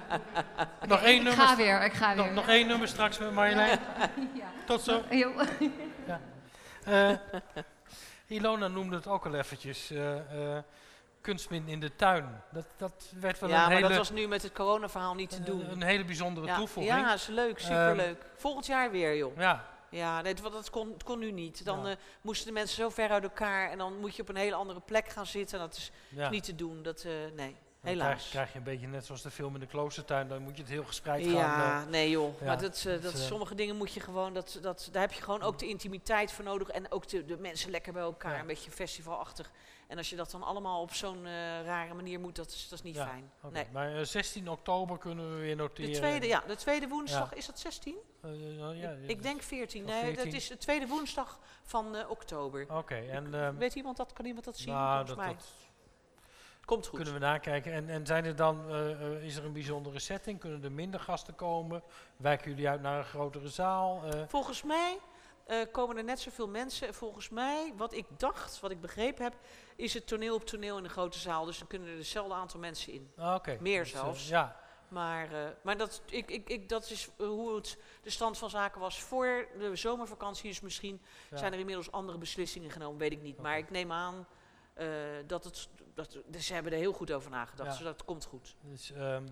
Nog 0.88 1.02
één 1.02 1.16
ik 1.16 1.22
nummer. 1.22 1.46
ga 1.46 1.56
weer, 1.56 1.84
ik 1.84 1.92
ga 1.92 2.14
Nog, 2.14 2.24
weer. 2.26 2.34
nog 2.34 2.46
één 2.48 2.66
nummer 2.66 2.88
straks 2.88 3.18
met 3.18 3.32
Marjolein. 3.32 3.78
Ja. 4.34 4.46
Tot 4.66 4.80
zo. 4.80 5.02
Jo. 5.10 5.32
Eh, 6.84 7.10
Ilona 8.26 8.68
noemde 8.68 8.96
het 8.96 9.06
ook 9.06 9.26
al 9.26 9.34
eventjes. 9.34 9.90
eh, 9.90 10.56
eh, 10.56 10.62
kunstmin 11.20 11.68
in 11.68 11.80
de 11.80 11.96
tuin. 11.96 12.42
Dat, 12.52 12.66
dat 12.76 13.12
werd 13.20 13.38
wel 13.38 13.48
ja, 13.48 13.56
een, 13.56 13.62
maar 13.62 13.74
hele, 13.76 13.88
dat 13.88 13.96
was 13.96 14.10
nu 14.10 14.28
met 14.28 14.42
het 14.42 14.52
coronaverhaal 14.52 15.14
niet 15.14 15.30
te 15.30 15.36
een, 15.36 15.44
doen. 15.44 15.70
een 15.70 15.82
hele 15.82 16.04
bijzondere 16.04 16.46
ja, 16.46 16.56
toevoeging. 16.56 16.96
ja, 16.98 17.14
is 17.14 17.26
leuk, 17.26 17.58
superleuk. 17.58 18.26
Volgend 18.36 18.66
jaar 18.66 18.90
weer, 18.90 19.16
joh. 19.16 19.36
Ja, 19.38 19.64
Ja, 19.90 20.20
nee, 20.20 20.34
want 20.42 20.54
dat 20.54 20.70
kon, 20.70 20.96
kon 21.04 21.18
nu 21.18 21.30
niet. 21.32 21.64
Dan 21.64 21.84
Ja. 21.84 21.90
eh, 21.90 21.96
moesten 22.20 22.46
de 22.46 22.52
mensen 22.52 22.76
zo 22.76 22.88
ver 22.88 23.10
uit 23.10 23.22
elkaar 23.22 23.70
en 23.70 23.78
dan 23.78 23.98
moet 23.98 24.16
je 24.16 24.22
op 24.22 24.28
een 24.28 24.36
hele 24.36 24.54
andere 24.54 24.80
plek 24.80 25.08
gaan 25.08 25.26
zitten. 25.26 25.58
Dat 25.58 25.76
is 25.76 25.90
ja. 26.08 26.30
niet 26.30 26.44
te 26.44 26.54
doen. 26.54 26.82
Dat, 26.82 27.04
eh, 27.04 27.12
nee, 27.36 27.56
helaas. 27.84 28.08
Krijg, 28.08 28.30
krijg 28.30 28.52
je 28.52 28.58
een 28.58 28.64
beetje 28.64 28.86
net 28.86 29.04
zoals 29.06 29.22
de 29.22 29.30
film 29.30 29.54
in 29.54 29.60
de 29.60 29.66
kloostertuin. 29.66 30.28
Dan 30.28 30.42
moet 30.42 30.56
je 30.56 30.62
het 30.62 30.70
heel 30.70 30.84
gespreid 30.84 31.24
gaan. 31.24 31.32
Ja, 31.32 31.80
eh, 31.82 31.88
nee 31.88 32.10
joh. 32.10 32.38
ja, 32.40 32.46
maar 32.46 32.60
dat, 32.60 32.84
eh, 32.86 33.02
dat, 33.02 33.12
eh, 33.12 33.20
sommige 33.20 33.54
dingen 33.54 33.76
moet 33.76 33.92
je 33.92 34.00
gewoon, 34.00 34.34
dat, 34.34 34.58
dat, 34.62 34.88
daar 34.92 35.02
heb 35.02 35.12
je 35.12 35.22
gewoon 35.22 35.42
ook 35.42 35.58
de 35.58 35.68
intimiteit 35.68 36.32
voor 36.32 36.44
nodig. 36.44 36.68
En 36.68 36.90
ook 36.90 37.08
de, 37.08 37.24
de 37.24 37.36
mensen 37.36 37.70
lekker 37.70 37.92
bij 37.92 38.02
elkaar, 38.02 38.32
Ja. 38.34 38.40
een 38.40 38.46
beetje 38.46 38.70
festivalachtig. 38.70 39.50
En 39.86 39.96
als 39.96 40.10
je 40.10 40.16
dat 40.16 40.30
dan 40.30 40.42
allemaal 40.42 40.80
op 40.80 40.94
zo'n 40.94 41.24
rare 41.64 41.94
manier 41.94 42.20
moet, 42.20 42.36
dat 42.36 42.46
is, 42.48 42.68
dat 42.68 42.78
is 42.78 42.84
niet 42.84 42.94
Ja, 42.94 43.06
fijn. 43.06 43.30
Nee. 43.52 43.66
Maar 43.72 43.96
eh, 43.96 44.04
16 44.04 44.48
oktober 44.50 44.98
kunnen 44.98 45.34
we 45.34 45.40
weer 45.40 45.56
noteren. 45.56 45.92
De 45.92 45.98
tweede, 45.98 46.26
ja, 46.26 46.42
de 46.46 46.56
tweede 46.56 46.88
woensdag, 46.88 47.34
is 47.34 47.46
dat 47.46 47.58
16? 47.58 47.94
Eh, 48.22 48.30
eh, 48.30 48.80
ja, 48.80 48.90
ik 49.06 49.22
denk 49.22 49.42
14. 49.42 49.84
of 49.84 49.90
Nee, 49.90 50.00
14. 50.02 50.24
dat 50.24 50.34
is 50.34 50.48
de 50.48 50.56
tweede 50.56 50.86
woensdag 50.86 51.38
van 51.62 52.08
oktober. 52.08 52.66
Oké, 52.70 52.94
en 52.94 53.34
ehm, 53.34 53.56
Weet 53.56 53.74
iemand 53.74 53.96
dat? 53.96 54.12
Kan 54.12 54.24
iemand 54.24 54.44
dat 54.44 54.56
zien? 54.56 54.72
nou, 54.74 54.88
Volgens 54.88 55.08
dat, 55.08 55.18
mij. 55.18 55.34
dat 55.34 55.44
Komt 56.64 56.86
goed. 56.86 56.96
kunnen 56.96 57.14
we 57.14 57.20
nakijken. 57.20 57.72
En, 57.72 57.88
en 57.88 58.06
zijn 58.06 58.24
er 58.24 58.36
dan, 58.36 58.68
eh, 58.68 58.90
eh, 58.90 59.24
is 59.24 59.36
er 59.36 59.44
een 59.44 59.52
bijzondere 59.52 59.98
setting? 59.98 60.40
Kunnen 60.40 60.64
er 60.64 60.72
minder 60.72 61.00
gasten 61.00 61.34
komen? 61.34 61.82
Wijken 62.16 62.50
jullie 62.50 62.68
uit 62.68 62.80
naar 62.80 62.98
een 62.98 63.04
grotere 63.04 63.48
zaal? 63.48 64.02
Eh, 64.04 64.22
Volgens 64.28 64.62
mij 64.62 64.98
eh, 65.46 65.58
komen 65.72 65.96
er 65.96 66.04
net 66.04 66.20
zoveel 66.20 66.48
mensen. 66.48 66.94
Volgens 66.94 67.28
mij, 67.28 67.72
wat 67.76 67.92
ik 67.94 68.06
dacht, 68.16 68.60
wat 68.60 68.70
ik 68.70 68.80
begrepen 68.80 69.22
heb, 69.24 69.34
is 69.76 69.94
het 69.94 70.06
toneel 70.06 70.34
op 70.34 70.44
toneel 70.44 70.76
in 70.76 70.82
de 70.82 70.88
grote 70.88 71.18
zaal. 71.18 71.44
Dus 71.44 71.58
dan 71.58 71.66
kunnen 71.66 71.88
er 71.88 71.96
hetzelfde 71.96 72.34
aantal 72.34 72.60
mensen 72.60 72.92
in. 72.92 73.12
ah, 73.16 73.34
Oké. 73.34 73.56
Meer 73.60 73.82
Dus, 73.82 73.90
zelfs. 73.90 74.28
ja, 74.28 74.56
Maar, 74.88 75.32
eh, 75.32 75.48
maar 75.62 75.76
dat, 75.76 76.02
ik, 76.06 76.30
ik, 76.30 76.48
ik, 76.48 76.68
dat 76.68 76.90
is 76.90 77.08
hoe 77.18 77.54
het 77.56 77.78
de 78.02 78.10
stand 78.10 78.38
van 78.38 78.50
zaken 78.50 78.80
was 78.80 79.00
voor 79.02 79.48
de 79.58 79.76
zomervakantie. 79.76 80.48
Dus 80.48 80.60
misschien 80.60 81.02
ja. 81.30 81.36
zijn 81.36 81.52
er 81.52 81.58
inmiddels 81.58 81.92
andere 81.92 82.18
beslissingen 82.18 82.70
genomen, 82.70 82.98
weet 82.98 83.12
ik 83.12 83.22
niet. 83.22 83.40
Maar 83.40 83.58
ik 83.58 83.70
neem 83.70 83.92
aan 83.92 84.26
eh, 84.74 84.86
dat 85.26 85.44
het. 85.44 85.68
Dat, 85.94 86.18
dus 86.26 86.46
ze 86.46 86.54
hebben 86.54 86.72
er 86.72 86.78
heel 86.78 86.92
goed 86.92 87.12
over 87.12 87.30
nagedacht. 87.30 87.68
Ja. 87.70 87.76
Dus 87.76 87.84
dat 87.84 88.04
komt 88.04 88.24
goed. 88.24 88.54
Dus, 88.60 88.92
ehm, 88.92 89.22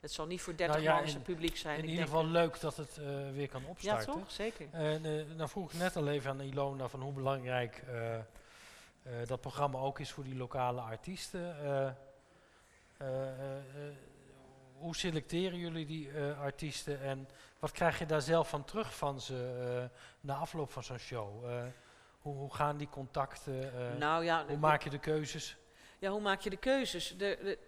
Het 0.00 0.12
zal 0.12 0.26
niet 0.26 0.40
voor 0.40 0.56
30 0.56 0.76
Nou 0.76 0.88
ja, 0.88 0.94
man 0.94 1.04
zijn 1.08 1.16
in- 1.18 1.22
publiek 1.34 1.56
zijn. 1.56 1.78
in 1.78 1.88
ieder 1.88 2.04
geval 2.04 2.26
leuk 2.26 2.60
dat 2.60 2.76
het 2.76 2.98
eh, 2.98 3.04
weer 3.32 3.48
kan 3.48 3.60
Ja, 3.62 3.68
opstarten. 3.68 4.12
toch? 4.12 4.30
Zeker. 4.30 4.68
En 4.72 5.04
eh, 5.04 5.36
nou 5.36 5.48
vroeg 5.48 5.72
ik 5.72 5.78
net 5.78 5.96
al 5.96 6.08
even 6.08 6.30
aan 6.30 6.40
Ilona 6.40 6.88
van 6.88 7.00
hoe 7.02 7.12
belangrijk 7.12 7.82
eh, 7.88 8.14
eh, 8.18 8.22
dat 9.26 9.40
programma 9.40 9.78
ook 9.78 9.98
is 9.98 10.10
voor 10.12 10.24
die 10.24 10.36
lokale 10.36 10.80
artiesten. 10.80 11.56
Eh, 11.64 11.86
eh, 11.86 13.28
eh, 13.28 13.56
eh, 13.56 13.94
hoe 14.78 14.96
selecteren 14.96 15.58
jullie 15.58 15.86
die 15.86 16.10
eh, 16.12 16.40
artiesten 16.40 17.00
en 17.00 17.28
wat 17.58 17.70
krijg 17.72 17.98
je 17.98 18.06
daar 18.06 18.22
zelf 18.22 18.48
van 18.48 18.64
terug 18.64 18.96
van 18.96 19.20
ze 19.20 19.66
eh, 19.90 19.98
na 20.20 20.34
afloop 20.34 20.70
van 20.72 20.82
zo'n 20.84 20.98
show? 20.98 21.50
Eh, 21.50 21.62
hoe, 22.20 22.34
hoe 22.36 22.54
gaan 22.54 22.76
die 22.76 22.88
contacten? 22.88 23.74
eh, 23.92 23.98
nou 23.98 24.24
ja, 24.24 24.44
hoe 24.46 24.56
maak 24.56 24.82
je 24.82 24.90
de 24.90 24.98
keuzes? 24.98 25.56
Ja, 26.02 26.10
hoe 26.10 26.20
maak 26.20 26.40
je 26.40 26.50
de 26.50 26.56
keuzes? 26.56 27.14
De, 27.16 27.38
de, 27.42 27.58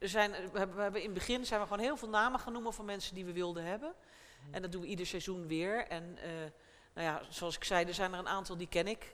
eh, 0.00 0.08
zijn, 0.08 0.30
we, 0.52 0.58
hebben, 0.58 1.00
in 1.00 1.04
het 1.04 1.14
begin 1.14 1.46
zijn 1.46 1.60
we 1.60 1.66
gewoon 1.66 1.82
heel 1.82 1.96
veel 1.96 2.08
namen 2.08 2.40
gaan 2.40 2.52
noemen 2.52 2.72
van 2.72 2.84
mensen 2.84 3.14
die 3.14 3.24
we 3.24 3.32
wilden 3.32 3.64
hebben. 3.64 3.94
En 4.50 4.62
dat 4.62 4.72
doen 4.72 4.80
we 4.80 4.86
ieder 4.86 5.06
seizoen 5.06 5.46
weer. 5.46 5.86
En 5.86 6.18
eh, 6.22 6.30
nou 6.94 7.06
ja, 7.06 7.20
zoals 7.28 7.56
ik 7.56 7.64
zei, 7.64 7.84
er 7.86 7.94
zijn 7.94 8.12
er 8.12 8.18
een 8.18 8.28
aantal 8.28 8.56
die 8.56 8.68
ken 8.68 8.86
ik. 8.86 9.12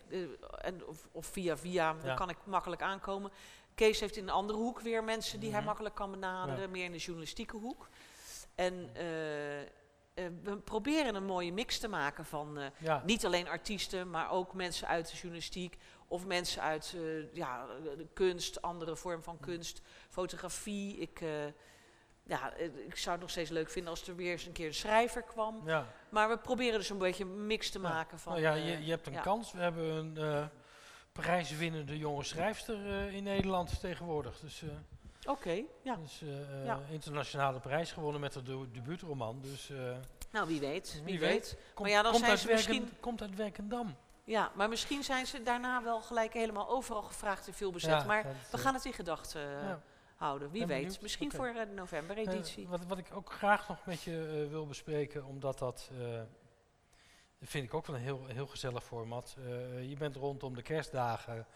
en, 0.61 0.87
of, 0.87 1.09
of 1.13 1.27
via 1.27 1.57
via, 1.57 1.97
Ja. 2.05 2.15
kan 2.15 2.29
ik 2.29 2.37
makkelijk 2.45 2.83
aankomen. 2.83 3.31
Kees 3.75 4.01
heeft 4.01 4.17
in 4.17 4.23
een 4.23 4.31
andere 4.31 4.59
hoek 4.59 4.81
weer 4.81 5.05
mensen 5.05 5.41
die 5.41 5.49
hij 5.51 5.59
Mhm. 5.59 5.67
makkelijk 5.69 5.95
kan 5.95 6.11
benaderen, 6.11 6.61
Ja. 6.61 6.69
meer 6.69 6.85
in 6.85 6.93
de 6.93 6.99
journalistieke 6.99 7.57
hoek. 7.57 7.89
En 8.55 8.91
eh, 8.95 9.03
we 10.43 10.57
proberen 10.65 11.15
een 11.15 11.25
mooie 11.25 11.53
mix 11.53 11.79
te 11.79 11.89
maken 11.89 12.25
van 12.25 12.59
Ja, 12.79 13.03
niet 13.07 13.27
alleen 13.27 13.49
artiesten, 13.49 14.11
maar 14.11 14.31
ook 14.31 14.55
mensen 14.55 14.87
uit 14.89 15.11
de 15.11 15.15
journalistiek 15.17 15.79
of 16.13 16.27
mensen 16.27 16.63
uit 16.63 16.95
eh, 16.97 17.35
ja, 17.35 17.67
de 17.97 18.07
kunst, 18.13 18.63
andere 18.63 18.97
vorm 18.97 19.23
van 19.23 19.41
kunst, 19.41 19.81
fotografie. 20.09 20.97
Ik, 20.97 21.21
eh, 21.21 21.29
ja, 22.23 22.53
eh, 22.55 22.65
ik 22.87 22.97
zou 22.97 23.11
het 23.11 23.21
nog 23.21 23.31
steeds 23.31 23.51
leuk 23.51 23.71
vinden 23.71 23.91
als 23.91 24.09
er 24.09 24.17
weer 24.17 24.33
eens 24.33 24.47
een 24.47 24.53
keer 24.53 24.67
een 24.67 24.75
schrijver 24.75 25.23
kwam. 25.23 25.63
ja. 25.67 25.87
Maar 26.09 26.29
we 26.29 26.39
proberen 26.39 26.79
dus 26.79 26.91
een 26.91 26.99
beetje 26.99 27.25
een 27.25 27.47
mix 27.47 27.71
te 27.71 27.79
maken 27.79 28.19
van. 28.19 28.33
nou 28.33 28.45
ja, 28.45 28.55
je, 28.55 28.85
je 28.85 28.91
hebt 28.91 29.07
een 29.07 29.21
kans. 29.21 29.53
We 29.53 29.61
hebben 29.61 29.85
een 30.17 30.49
prijswinnende 31.13 31.99
jonge 31.99 32.25
schrijfster 32.25 32.87
in 33.13 33.23
Nederland 33.23 33.81
tegenwoordig. 33.81 34.39
Dus, 34.41 34.63
Oké, 35.25 35.63
ja. 35.83 35.97
dus 35.97 36.23
Ja. 36.65 36.81
internationale 36.91 37.61
prijs 37.61 37.93
gewonnen 37.93 38.21
met 38.21 38.35
haar 38.35 38.45
de- 38.45 38.71
debuutroman. 38.73 39.41
Dus 39.41 39.71
Nou, 40.31 40.47
wie 40.47 40.61
weet. 40.61 40.93
Wie, 40.95 41.03
Wie 41.05 41.19
weet. 41.19 41.31
weet. 41.31 41.57
komt, 41.75 41.89
ja, 41.89 42.03
dan 42.03 42.13
komt, 42.13 42.25
zijn 42.25 42.39
ze 42.39 42.47
Werken- 42.47 42.71
misschien- 42.75 43.01
komt 43.01 43.23
uit 43.23 43.35
Werkendam. 43.37 43.97
Ja, 44.25 44.51
maar 44.55 44.69
misschien 44.69 45.03
zijn 45.03 45.27
ze 45.27 45.43
daarna 45.43 45.83
wel 45.83 46.03
gelijk 46.03 46.33
helemaal 46.33 46.69
overal 46.69 47.03
gevraagd 47.03 47.47
en 47.47 47.55
veel 47.55 47.71
bezet. 47.73 47.91
Ja, 47.91 48.05
maar 48.05 48.23
dat, 48.23 48.33
we 48.51 48.57
eh, 48.57 48.63
gaan 48.63 48.75
het 48.75 48.85
in 48.85 48.93
gedachten 48.93 49.41
eh, 49.61 49.69
ja. 49.69 49.83
houden. 50.17 50.51
Wie 50.51 50.61
ben 50.61 50.69
weet. 50.69 50.79
benieuwd. 50.83 51.01
Misschien 51.03 51.33
voor 51.33 51.47
eh, 51.47 51.55
de 51.55 51.73
november-editie. 51.75 52.65
Eh, 52.65 52.71
wat, 52.71 52.85
wat 52.87 52.99
ik 52.99 53.07
ook 53.13 53.33
graag 53.33 53.69
nog 53.69 53.79
met 53.85 54.03
je 54.03 54.43
eh, 54.45 54.51
wil 54.51 54.67
bespreken, 54.67 55.25
omdat 55.25 55.59
dat, 55.59 55.91
eh, 56.01 56.21
vind 57.43 57.65
ik 57.65 57.75
ook 57.75 57.87
wel 57.87 57.97
een 57.97 58.03
heel, 58.03 58.27
heel 58.27 58.47
gezellig 58.47 58.85
format. 58.85 59.37
Eh, 59.39 59.89
je 59.89 59.97
bent 59.97 60.17
rondom 60.17 60.55
de 60.55 60.63
kerstdagen 60.63 61.47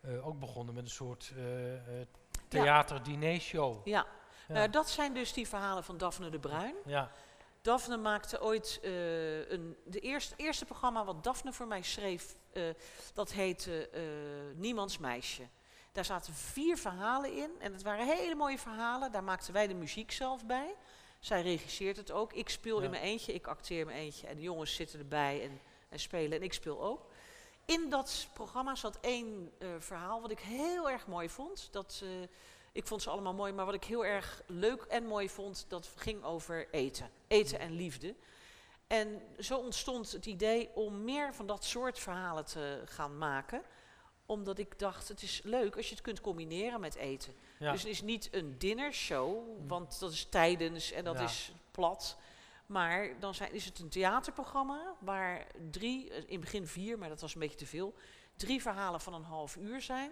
eh, 0.00 0.26
ook 0.26 0.38
begonnen 0.38 0.74
met 0.74 0.84
een 0.84 0.90
soort 0.90 1.32
eh 1.36 2.00
eh 2.00 2.06
theater-diner-show. 2.48 3.86
ja. 3.86 4.06
Ja. 4.48 4.54
Nou, 4.54 4.70
dat 4.70 4.88
zijn 4.90 5.14
dus 5.14 5.32
die 5.32 5.48
verhalen 5.48 5.84
van 5.84 5.98
Daphne 5.98 6.30
de 6.30 6.38
Bruin. 6.38 6.74
ja, 6.84 7.10
Daphne 7.68 7.96
maakte 7.96 8.42
ooit 8.42 8.78
eh, 8.82 9.50
een. 9.50 9.76
De 9.84 10.00
eerste, 10.00 10.34
eerste 10.36 10.64
programma 10.64 11.04
wat 11.04 11.24
Daphne 11.24 11.52
voor 11.52 11.66
mij 11.66 11.82
schreef, 11.82 12.36
eh, 12.52 12.62
dat 13.14 13.32
heette 13.32 13.88
eh, 13.88 14.02
Niemands 14.54 14.98
Meisje. 14.98 15.48
Daar 15.92 16.04
zaten 16.04 16.34
vier 16.34 16.78
verhalen 16.78 17.36
in 17.36 17.50
en 17.58 17.72
het 17.72 17.82
waren 17.82 18.06
hele 18.06 18.34
mooie 18.34 18.58
verhalen. 18.58 19.12
Daar 19.12 19.24
maakten 19.24 19.52
wij 19.52 19.66
de 19.66 19.74
muziek 19.74 20.12
zelf 20.12 20.46
bij. 20.46 20.74
Zij 21.20 21.42
regisseert 21.42 21.96
het 21.96 22.10
ook. 22.10 22.32
Ik 22.32 22.48
speel 22.48 22.78
Ja. 22.78 22.84
in 22.84 22.90
mijn 22.90 23.02
eentje, 23.02 23.34
ik 23.34 23.46
acteer 23.46 23.80
in 23.80 23.86
mijn 23.86 23.98
eentje 23.98 24.26
en 24.26 24.36
de 24.36 24.42
jongens 24.42 24.74
zitten 24.74 24.98
erbij 24.98 25.42
en, 25.42 25.60
en 25.88 25.98
spelen 25.98 26.38
en 26.38 26.44
ik 26.44 26.52
speel 26.52 26.82
ook. 26.82 27.06
In 27.64 27.90
dat 27.90 28.28
programma 28.32 28.74
zat 28.74 28.98
één 29.00 29.52
verhaal 29.78 30.20
wat 30.20 30.30
ik 30.30 30.40
heel 30.40 30.90
erg 30.90 31.06
mooi 31.06 31.28
vond. 31.28 31.68
Dat, 31.70 32.02
ik 32.78 32.86
vond 32.86 33.02
ze 33.02 33.10
allemaal 33.10 33.34
mooi, 33.34 33.52
maar 33.52 33.64
wat 33.64 33.74
ik 33.74 33.84
heel 33.84 34.04
erg 34.04 34.42
leuk 34.46 34.82
en 34.82 35.06
mooi 35.06 35.28
vond, 35.28 35.64
dat 35.68 35.90
ging 35.96 36.24
over 36.24 36.68
eten. 36.70 37.10
Eten 37.26 37.58
en 37.58 37.72
liefde. 37.72 38.14
En 38.86 39.22
zo 39.38 39.58
ontstond 39.58 40.12
het 40.12 40.26
idee 40.26 40.70
om 40.74 41.04
meer 41.04 41.34
van 41.34 41.46
dat 41.46 41.64
soort 41.64 41.98
verhalen 41.98 42.44
te 42.44 42.82
gaan 42.84 43.18
maken. 43.18 43.62
Omdat 44.26 44.58
ik 44.58 44.78
dacht, 44.78 45.08
het 45.08 45.22
is 45.22 45.40
leuk 45.44 45.76
als 45.76 45.88
je 45.88 45.94
het 45.94 46.02
kunt 46.04 46.20
combineren 46.20 46.80
met 46.80 46.94
eten. 46.94 47.34
ja. 47.58 47.72
Dus 47.72 47.82
het 47.82 47.90
is 47.90 48.02
niet 48.02 48.28
een 48.34 48.58
dinnershow, 48.58 49.46
want 49.66 49.98
dat 49.98 50.12
is 50.12 50.24
tijdens 50.24 50.92
en 50.92 51.04
dat 51.04 51.18
Ja. 51.18 51.24
is 51.24 51.52
plat. 51.70 52.16
Maar 52.66 53.20
dan 53.20 53.34
zijn, 53.34 53.52
is 53.52 53.64
het 53.64 53.78
een 53.78 53.88
theaterprogramma 53.88 54.94
waar 54.98 55.46
drie, 55.70 56.10
eh, 56.10 56.16
in 56.16 56.24
het 56.32 56.40
begin 56.40 56.66
vier, 56.66 56.98
maar 56.98 57.08
dat 57.08 57.20
was 57.20 57.34
een 57.34 57.40
beetje 57.40 57.56
te 57.58 57.66
veel, 57.66 57.94
drie 58.36 58.62
verhalen 58.62 59.00
van 59.00 59.14
een 59.14 59.22
half 59.22 59.56
uur 59.56 59.80
zijn. 59.80 60.10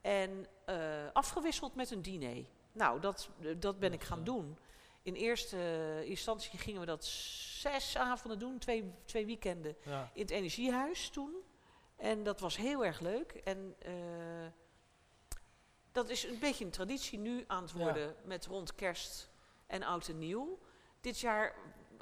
En 0.00 0.46
eh, 0.64 0.76
afgewisseld 1.12 1.74
met 1.74 1.90
een 1.90 2.02
diner. 2.02 2.44
Nou, 2.72 3.00
dat, 3.00 3.28
dat 3.56 3.78
ben 3.78 3.92
ik 3.92 4.02
gaan 4.02 4.24
doen. 4.24 4.58
In 5.02 5.14
eerste 5.14 6.02
instantie 6.04 6.58
gingen 6.58 6.80
we 6.80 6.86
dat 6.86 7.04
zes 7.04 7.96
avonden 7.96 8.38
doen, 8.38 8.58
twee, 8.58 8.92
twee 9.04 9.26
weekenden 9.26 9.76
ja. 9.84 10.10
in 10.14 10.20
het 10.20 10.30
energiehuis 10.30 11.08
toen. 11.08 11.34
En 11.96 12.22
dat 12.22 12.40
was 12.40 12.56
heel 12.56 12.84
erg 12.84 13.00
leuk. 13.00 13.32
En 13.32 13.74
eh, 13.78 13.92
dat 15.92 16.08
is 16.08 16.24
een 16.24 16.38
beetje 16.38 16.64
een 16.64 16.70
traditie 16.70 17.18
nu 17.18 17.44
aan 17.46 17.62
het 17.62 17.72
Ja. 17.72 17.78
worden 17.78 18.16
met 18.24 18.46
rond 18.46 18.74
kerst 18.74 19.30
en 19.66 19.82
oud 19.82 20.08
en 20.08 20.18
nieuw. 20.18 20.58
Dit 21.00 21.20
jaar, 21.20 21.54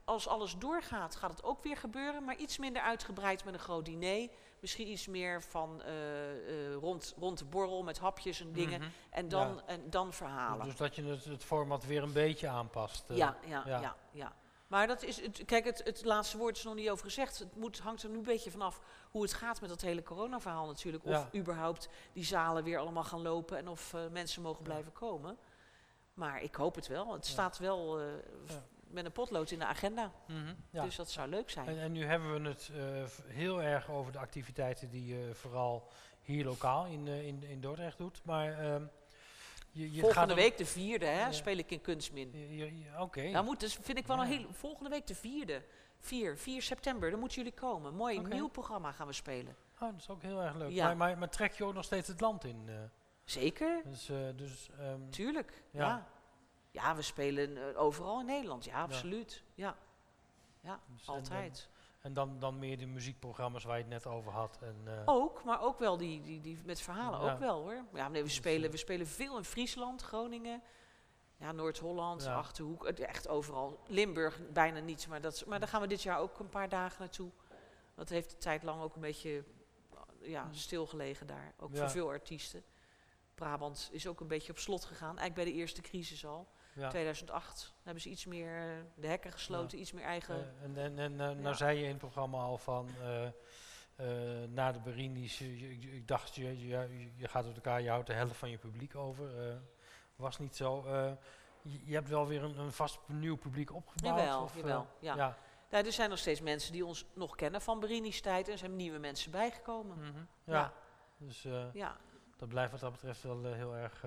als 0.04 0.28
alles 0.28 0.56
doorgaat, 0.58 1.16
gaat 1.16 1.30
het 1.30 1.42
ook 1.42 1.62
weer 1.62 1.76
gebeuren. 1.76 2.24
Maar 2.24 2.36
iets 2.36 2.58
minder 2.58 2.82
uitgebreid 2.82 3.44
met 3.44 3.54
een 3.54 3.60
groot 3.60 3.84
diner. 3.84 4.28
Misschien 4.60 4.88
iets 4.88 5.06
meer 5.06 5.42
van 5.42 5.82
eh, 5.82 6.66
eh, 6.66 6.74
rond, 6.74 7.14
rond 7.18 7.38
de 7.38 7.44
borrel 7.44 7.82
met 7.82 7.98
hapjes 7.98 8.40
en 8.40 8.52
dingen. 8.52 8.80
Mhm. 8.80 8.88
En, 9.10 9.28
dan, 9.28 9.54
Ja. 9.54 9.62
en 9.66 9.90
dan 9.90 10.12
verhalen. 10.12 10.64
Dus 10.66 10.76
dat 10.76 10.94
je 10.96 11.04
het, 11.04 11.24
het 11.24 11.44
format 11.44 11.86
weer 11.86 12.02
een 12.02 12.12
beetje 12.12 12.48
aanpast. 12.48 13.10
eh. 13.10 13.16
Ja, 13.16 13.36
ja, 13.46 13.62
ja. 13.66 13.96
ja. 14.10 14.32
Maar 14.66 14.86
dat 14.86 15.02
is 15.02 15.20
het, 15.20 15.44
kijk, 15.44 15.64
het, 15.64 15.80
het 15.84 16.04
laatste 16.04 16.36
woord 16.38 16.56
is 16.56 16.62
nog 16.64 16.74
niet 16.74 16.90
over 16.90 17.04
gezegd. 17.04 17.38
Het 17.38 17.56
moet, 17.56 17.78
hangt 17.78 18.02
er 18.02 18.08
nu 18.08 18.16
een 18.16 18.22
beetje 18.22 18.50
vanaf 18.50 18.80
hoe 19.10 19.22
het 19.22 19.32
gaat 19.32 19.60
met 19.60 19.68
dat 19.70 19.80
hele 19.80 20.02
corona-verhaal 20.02 20.66
natuurlijk. 20.66 21.04
Of 21.04 21.10
Ja. 21.10 21.28
überhaupt 21.34 21.88
die 22.12 22.24
zalen 22.24 22.64
weer 22.64 22.78
allemaal 22.78 23.04
gaan 23.04 23.22
lopen 23.22 23.56
en 23.58 23.68
of 23.68 23.94
mensen 24.10 24.42
mogen 24.42 24.62
blijven 24.62 24.92
komen. 24.92 25.38
Maar 26.14 26.42
ik 26.42 26.54
hoop 26.54 26.74
het 26.74 26.86
wel. 26.86 27.12
Het 27.12 27.26
Ja. 27.26 27.32
staat 27.32 27.58
wel 27.58 28.00
Ja. 28.00 28.14
Met 28.88 29.04
een 29.04 29.12
potlood 29.12 29.50
in 29.50 29.58
de 29.58 29.64
agenda. 29.64 30.12
Mhm, 30.26 30.54
ja. 30.70 30.82
Dus 30.82 30.96
dat 30.96 31.10
zou 31.10 31.28
leuk 31.28 31.50
zijn. 31.50 31.68
En, 31.68 31.78
en 31.78 31.92
nu 31.92 32.04
hebben 32.04 32.42
we 32.42 32.48
het 32.48 32.70
eh, 32.74 33.34
heel 33.34 33.62
erg 33.62 33.90
over 33.90 34.12
de 34.12 34.18
activiteiten 34.18 34.90
die 34.90 35.06
je 35.06 35.30
vooral 35.34 35.88
hier 36.22 36.44
lokaal 36.44 36.86
in, 36.86 37.08
eh, 37.08 37.26
in, 37.26 37.42
in 37.42 37.60
Dordrecht 37.60 37.98
doet. 37.98 38.20
Maar 38.24 38.58
ehm, 38.58 38.82
je, 39.70 39.92
je 39.92 40.00
volgende 40.00 40.26
gaat 40.26 40.34
week 40.42 40.56
de 40.56 40.66
vierde 40.66 41.06
hè, 41.06 41.20
Ja. 41.20 41.32
speel 41.32 41.56
ik 41.56 41.70
in 41.70 41.80
Kunstmin. 41.80 42.34
Oké. 42.98 43.22
Nou 43.28 43.44
moet, 43.44 43.60
dus 43.60 43.78
vind 43.80 43.98
ik 43.98 44.06
wel 44.06 44.20
een 44.20 44.26
heel... 44.26 44.46
Volgende 44.52 44.90
week 44.90 45.06
de 45.06 45.14
vierde. 45.14 45.62
4, 45.98 46.36
4 46.38 46.62
september, 46.62 47.10
dan 47.10 47.18
moeten 47.18 47.38
jullie 47.38 47.58
komen. 47.58 47.94
Mooi 47.94 48.20
nieuw 48.20 48.48
programma 48.48 48.92
gaan 48.92 49.06
we 49.06 49.12
spelen. 49.12 49.56
Oh, 49.74 49.80
dat 49.80 50.00
is 50.00 50.08
ook 50.08 50.22
heel 50.22 50.42
erg 50.42 50.54
leuk. 50.54 50.70
Ja. 50.70 50.84
Maar, 50.86 50.96
maar, 50.96 51.18
maar 51.18 51.28
trek 51.30 51.52
je 51.52 51.64
ook 51.64 51.74
nog 51.74 51.84
steeds 51.84 52.08
het 52.08 52.20
land 52.20 52.44
in? 52.44 52.64
eh? 52.68 52.74
Zeker. 53.24 53.82
dus 53.84 54.08
eh, 54.08 54.16
dus 54.36 54.68
ehm, 54.78 55.08
Tuurlijk, 55.10 55.62
Ja. 55.70 56.06
Ja. 56.80 56.96
we 56.96 57.02
spelen 57.02 57.68
eh, 57.74 57.80
overal 57.80 58.20
in 58.20 58.26
Nederland, 58.26 58.64
ja, 58.64 58.82
absoluut. 58.82 59.42
Ja, 59.54 59.76
ja 60.60 60.80
dus 60.86 61.08
altijd. 61.08 61.68
En 62.00 62.12
dan, 62.14 62.38
dan 62.38 62.58
meer 62.58 62.78
die 62.78 62.86
muziekprogramma's 62.86 63.64
waar 63.64 63.76
je 63.76 63.82
het 63.82 63.92
net 63.92 64.06
over 64.06 64.32
had. 64.32 64.58
En, 64.62 64.76
eh, 64.84 65.02
Ook, 65.04 65.44
maar 65.44 65.60
ook 65.60 65.78
wel 65.78 65.96
die, 65.96 66.22
die, 66.22 66.40
die 66.40 66.58
met 66.64 66.80
verhalen, 66.80 67.20
Ja. 67.24 67.32
ook 67.32 67.38
wel 67.38 67.60
hoor. 67.62 67.84
Ja, 67.92 68.08
nee, 68.08 68.22
we, 68.22 68.28
Dus, 68.28 68.36
spelen, 68.36 68.64
eh, 68.64 68.70
we 68.70 68.76
spelen 68.76 69.06
veel 69.06 69.36
in 69.36 69.44
Friesland, 69.44 70.02
Groningen, 70.02 70.62
ja, 71.36 71.52
Noord-Holland, 71.52 72.22
Ja. 72.24 72.34
Achterhoek, 72.36 72.84
echt 72.86 73.28
overal. 73.28 73.80
Limburg 73.86 74.40
bijna 74.52 74.78
niet, 74.80 75.06
maar, 75.08 75.20
dat, 75.20 75.44
maar 75.46 75.58
daar 75.58 75.68
gaan 75.68 75.80
we 75.80 75.86
dit 75.86 76.02
jaar 76.02 76.18
ook 76.18 76.38
een 76.38 76.48
paar 76.48 76.68
dagen 76.68 77.00
naartoe. 77.00 77.30
Dat 77.94 78.08
heeft 78.08 78.30
de 78.30 78.36
tijd 78.38 78.62
lang 78.62 78.82
ook 78.82 78.94
een 78.94 79.00
beetje 79.00 79.44
ja, 80.20 80.48
stilgelegen 80.52 81.26
daar, 81.26 81.54
ook 81.58 81.72
Ja. 81.72 81.76
voor 81.78 81.90
veel 81.90 82.08
artiesten. 82.08 82.64
Brabant 83.34 83.88
is 83.92 84.06
ook 84.06 84.20
een 84.20 84.26
beetje 84.26 84.52
op 84.52 84.58
slot 84.58 84.84
gegaan, 84.84 85.18
eigenlijk 85.18 85.34
bij 85.34 85.44
de 85.44 85.52
eerste 85.52 85.80
crisis 85.80 86.26
al. 86.26 86.48
Ja. 86.76 86.88
2008 86.88 87.74
hebben 87.82 88.02
ze 88.02 88.08
iets 88.08 88.26
meer 88.26 88.60
eh, 88.60 88.84
de 88.94 89.06
hekken 89.06 89.32
gesloten, 89.32 89.80
iets 89.80 89.92
meer 89.92 90.04
eigen. 90.04 90.34
Eh, 90.34 90.64
en 90.64 90.76
en, 90.76 90.98
en 90.98 91.20
eh, 91.20 91.36
nou 91.36 91.54
zei 91.54 91.78
je 91.78 91.84
in 91.84 91.88
het 91.88 91.98
programma 91.98 92.38
al 92.38 92.58
van, 92.58 92.88
na 94.48 94.72
de 94.72 94.80
Berini's, 94.80 95.40
ik 95.40 96.08
dacht, 96.08 96.34
je, 96.34 96.66
je, 96.66 97.10
je 97.16 97.28
gaat 97.28 97.46
met 97.46 97.54
elkaar, 97.54 97.82
je 97.82 97.88
houdt 97.88 98.06
de 98.06 98.12
helft 98.12 98.36
van 98.36 98.50
je 98.50 98.58
publiek 98.58 98.94
over. 98.94 99.30
was 100.16 100.38
niet 100.38 100.56
zo. 100.56 100.84
Je, 101.62 101.86
je 101.86 101.94
hebt 101.94 102.08
wel 102.08 102.26
weer 102.26 102.42
een, 102.42 102.58
een 102.58 102.72
vast 102.72 102.98
nieuw 103.06 103.36
publiek 103.36 103.74
opgebouwd? 103.74 104.18
Jawel, 104.18 104.42
of, 104.42 104.56
jawel, 104.56 104.86
ja. 104.98 105.16
ja. 105.16 105.38
Nou, 105.70 105.86
er 105.86 105.92
zijn 105.92 106.10
nog 106.10 106.18
steeds 106.18 106.40
mensen 106.40 106.72
die 106.72 106.84
ons 106.84 107.04
nog 107.14 107.34
kennen 107.34 107.60
van 107.60 107.80
Berini's 107.80 108.20
tijd 108.20 108.46
en 108.46 108.52
er 108.52 108.58
zijn 108.58 108.76
nieuwe 108.76 108.98
mensen 108.98 109.30
bijgekomen. 109.30 109.98
Mhm, 109.98 110.24
Ja. 110.44 110.54
ja. 110.54 110.72
Dus 111.18 111.42
Ja, 111.72 111.96
dat 112.36 112.48
blijft 112.48 112.70
wat 112.70 112.80
dat 112.80 112.92
betreft 112.92 113.22
wel 113.22 113.44
heel 113.44 113.76
erg 113.76 114.04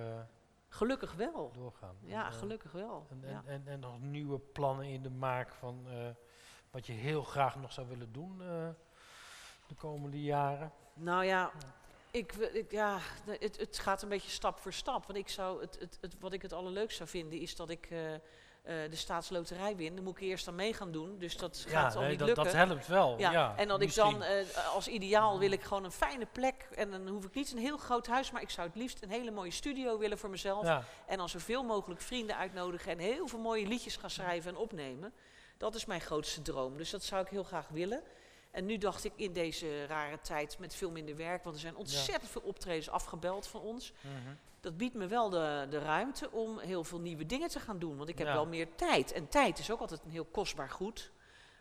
gelukkig 0.70 1.14
wel. 1.14 1.52
doorgaan. 1.52 1.96
Ja, 2.02 2.26
En, 2.26 2.32
eh, 2.32 2.38
gelukkig 2.38 2.72
wel. 2.72 3.08
En, 3.10 3.24
en, 3.24 3.30
Ja. 3.32 3.44
en, 3.46 3.68
en 3.68 3.80
nog 3.80 4.00
nieuwe 4.00 4.40
plannen 4.40 4.86
in 4.86 5.02
de 5.02 5.10
maak 5.10 5.54
van 5.54 5.86
eh, 5.90 6.10
wat 6.72 6.86
je 6.86 6.94
heel 6.94 7.24
graag 7.24 7.56
nog 7.56 7.72
zou 7.72 7.88
willen 7.88 8.12
doen 8.12 8.42
eh, 8.42 8.70
de 9.68 9.76
komende 9.76 10.22
jaren. 10.22 10.72
Nou 10.94 11.26
ja, 11.26 11.52
ik, 12.12 12.34
ik, 12.34 12.72
ja 12.72 12.98
het, 13.26 13.58
het 13.58 13.80
gaat 13.80 14.02
een 14.02 14.10
beetje 14.10 14.30
stap 14.32 14.60
voor 14.60 14.74
stap. 14.74 15.06
Want 15.06 15.20
ik 15.20 15.30
zou 15.30 15.62
het, 15.62 15.80
het, 15.80 15.98
het, 16.02 16.20
wat 16.20 16.34
ik 16.34 16.42
het 16.42 16.54
allerleukst 16.54 16.98
zou 16.98 17.10
vinden 17.10 17.40
is 17.40 17.56
dat 17.56 17.70
ik 17.70 17.90
eh, 18.62 18.76
de 18.90 18.96
staatsloterij 18.96 19.76
win. 19.76 19.96
Dan 19.96 20.04
moet 20.04 20.18
ik 20.18 20.24
eerst 20.24 20.48
aan 20.48 20.56
mee 20.56 20.74
gaan 20.74 20.92
doen. 20.92 21.18
Dus 21.18 21.38
dat 21.38 21.66
gaat 21.68 21.96
al 21.96 22.02
nee, 22.02 22.10
niet 22.10 22.20
dat, 22.20 22.28
lukken. 22.28 22.46
dat 22.46 22.54
helpt 22.54 22.88
wel. 22.88 23.16
Ja, 23.18 23.32
Ja, 23.32 23.54
en 23.58 23.68
dat 23.68 23.82
ik 23.82 23.96
dan 23.96 24.24
eh, 24.24 24.68
als 24.74 24.88
ideaal 24.88 25.40
wil 25.40 25.52
ik 25.52 25.64
gewoon 25.64 25.84
een 25.84 25.92
fijne 25.92 26.26
plek. 26.32 26.68
En 26.76 26.92
dan 26.92 27.08
hoef 27.08 27.26
ik 27.26 27.34
niet 27.34 27.52
een 27.52 27.58
heel 27.58 27.78
groot 27.78 28.08
huis, 28.08 28.32
maar 28.32 28.42
ik 28.42 28.50
zou 28.50 28.68
het 28.68 28.76
liefst 28.76 29.04
een 29.04 29.10
hele 29.10 29.32
mooie 29.32 29.52
studio 29.52 29.98
willen 29.98 30.18
voor 30.18 30.30
mezelf. 30.30 30.66
Ja, 30.66 30.84
En 31.06 31.18
dan 31.18 31.30
zoveel 31.30 31.64
mogelijk 31.64 32.02
vrienden 32.02 32.38
uitnodigen 32.38 32.92
en 32.92 33.00
heel 33.00 33.28
veel 33.28 33.40
mooie 33.40 33.68
liedjes 33.68 33.96
gaan 33.96 34.10
schrijven 34.10 34.52
en 34.52 34.58
opnemen. 34.58 35.14
Dat 35.58 35.76
is 35.76 35.86
mijn 35.86 36.02
grootste 36.02 36.42
droom. 36.42 36.78
Dus 36.78 36.90
dat 36.90 37.04
zou 37.04 37.22
ik 37.22 37.30
heel 37.30 37.44
graag 37.44 37.68
willen. 37.68 38.04
En 38.52 38.66
nu 38.66 38.78
dacht 38.78 39.04
ik 39.04 39.14
in 39.16 39.34
deze 39.34 39.86
rare 39.86 40.22
tijd 40.22 40.60
met 40.60 40.76
veel 40.76 40.92
minder 40.92 41.16
werk, 41.16 41.44
want 41.44 41.56
er 41.56 41.62
zijn 41.62 41.76
ontzettend 41.76 42.32
veel 42.32 42.42
optredens 42.42 42.90
afgebeld 42.90 43.48
van 43.48 43.62
ons. 43.62 43.94
Mhm. 44.02 44.34
Dat 44.62 44.78
biedt 44.78 44.94
me 44.96 45.08
wel 45.08 45.30
de, 45.30 45.68
de 45.70 45.80
ruimte 45.80 46.32
om 46.32 46.60
heel 46.60 46.84
veel 46.84 47.00
nieuwe 47.00 47.26
dingen 47.26 47.50
te 47.50 47.60
gaan 47.60 47.80
doen. 47.80 47.98
Want 47.98 48.10
ik 48.10 48.18
heb 48.18 48.28
Ja. 48.28 48.34
wel 48.34 48.48
meer 48.48 48.76
tijd. 48.76 49.12
En 49.12 49.28
tijd 49.28 49.60
is 49.60 49.72
ook 49.72 49.80
altijd 49.80 50.04
een 50.04 50.12
heel 50.12 50.26
kostbaar 50.26 50.70
goed. 50.70 51.12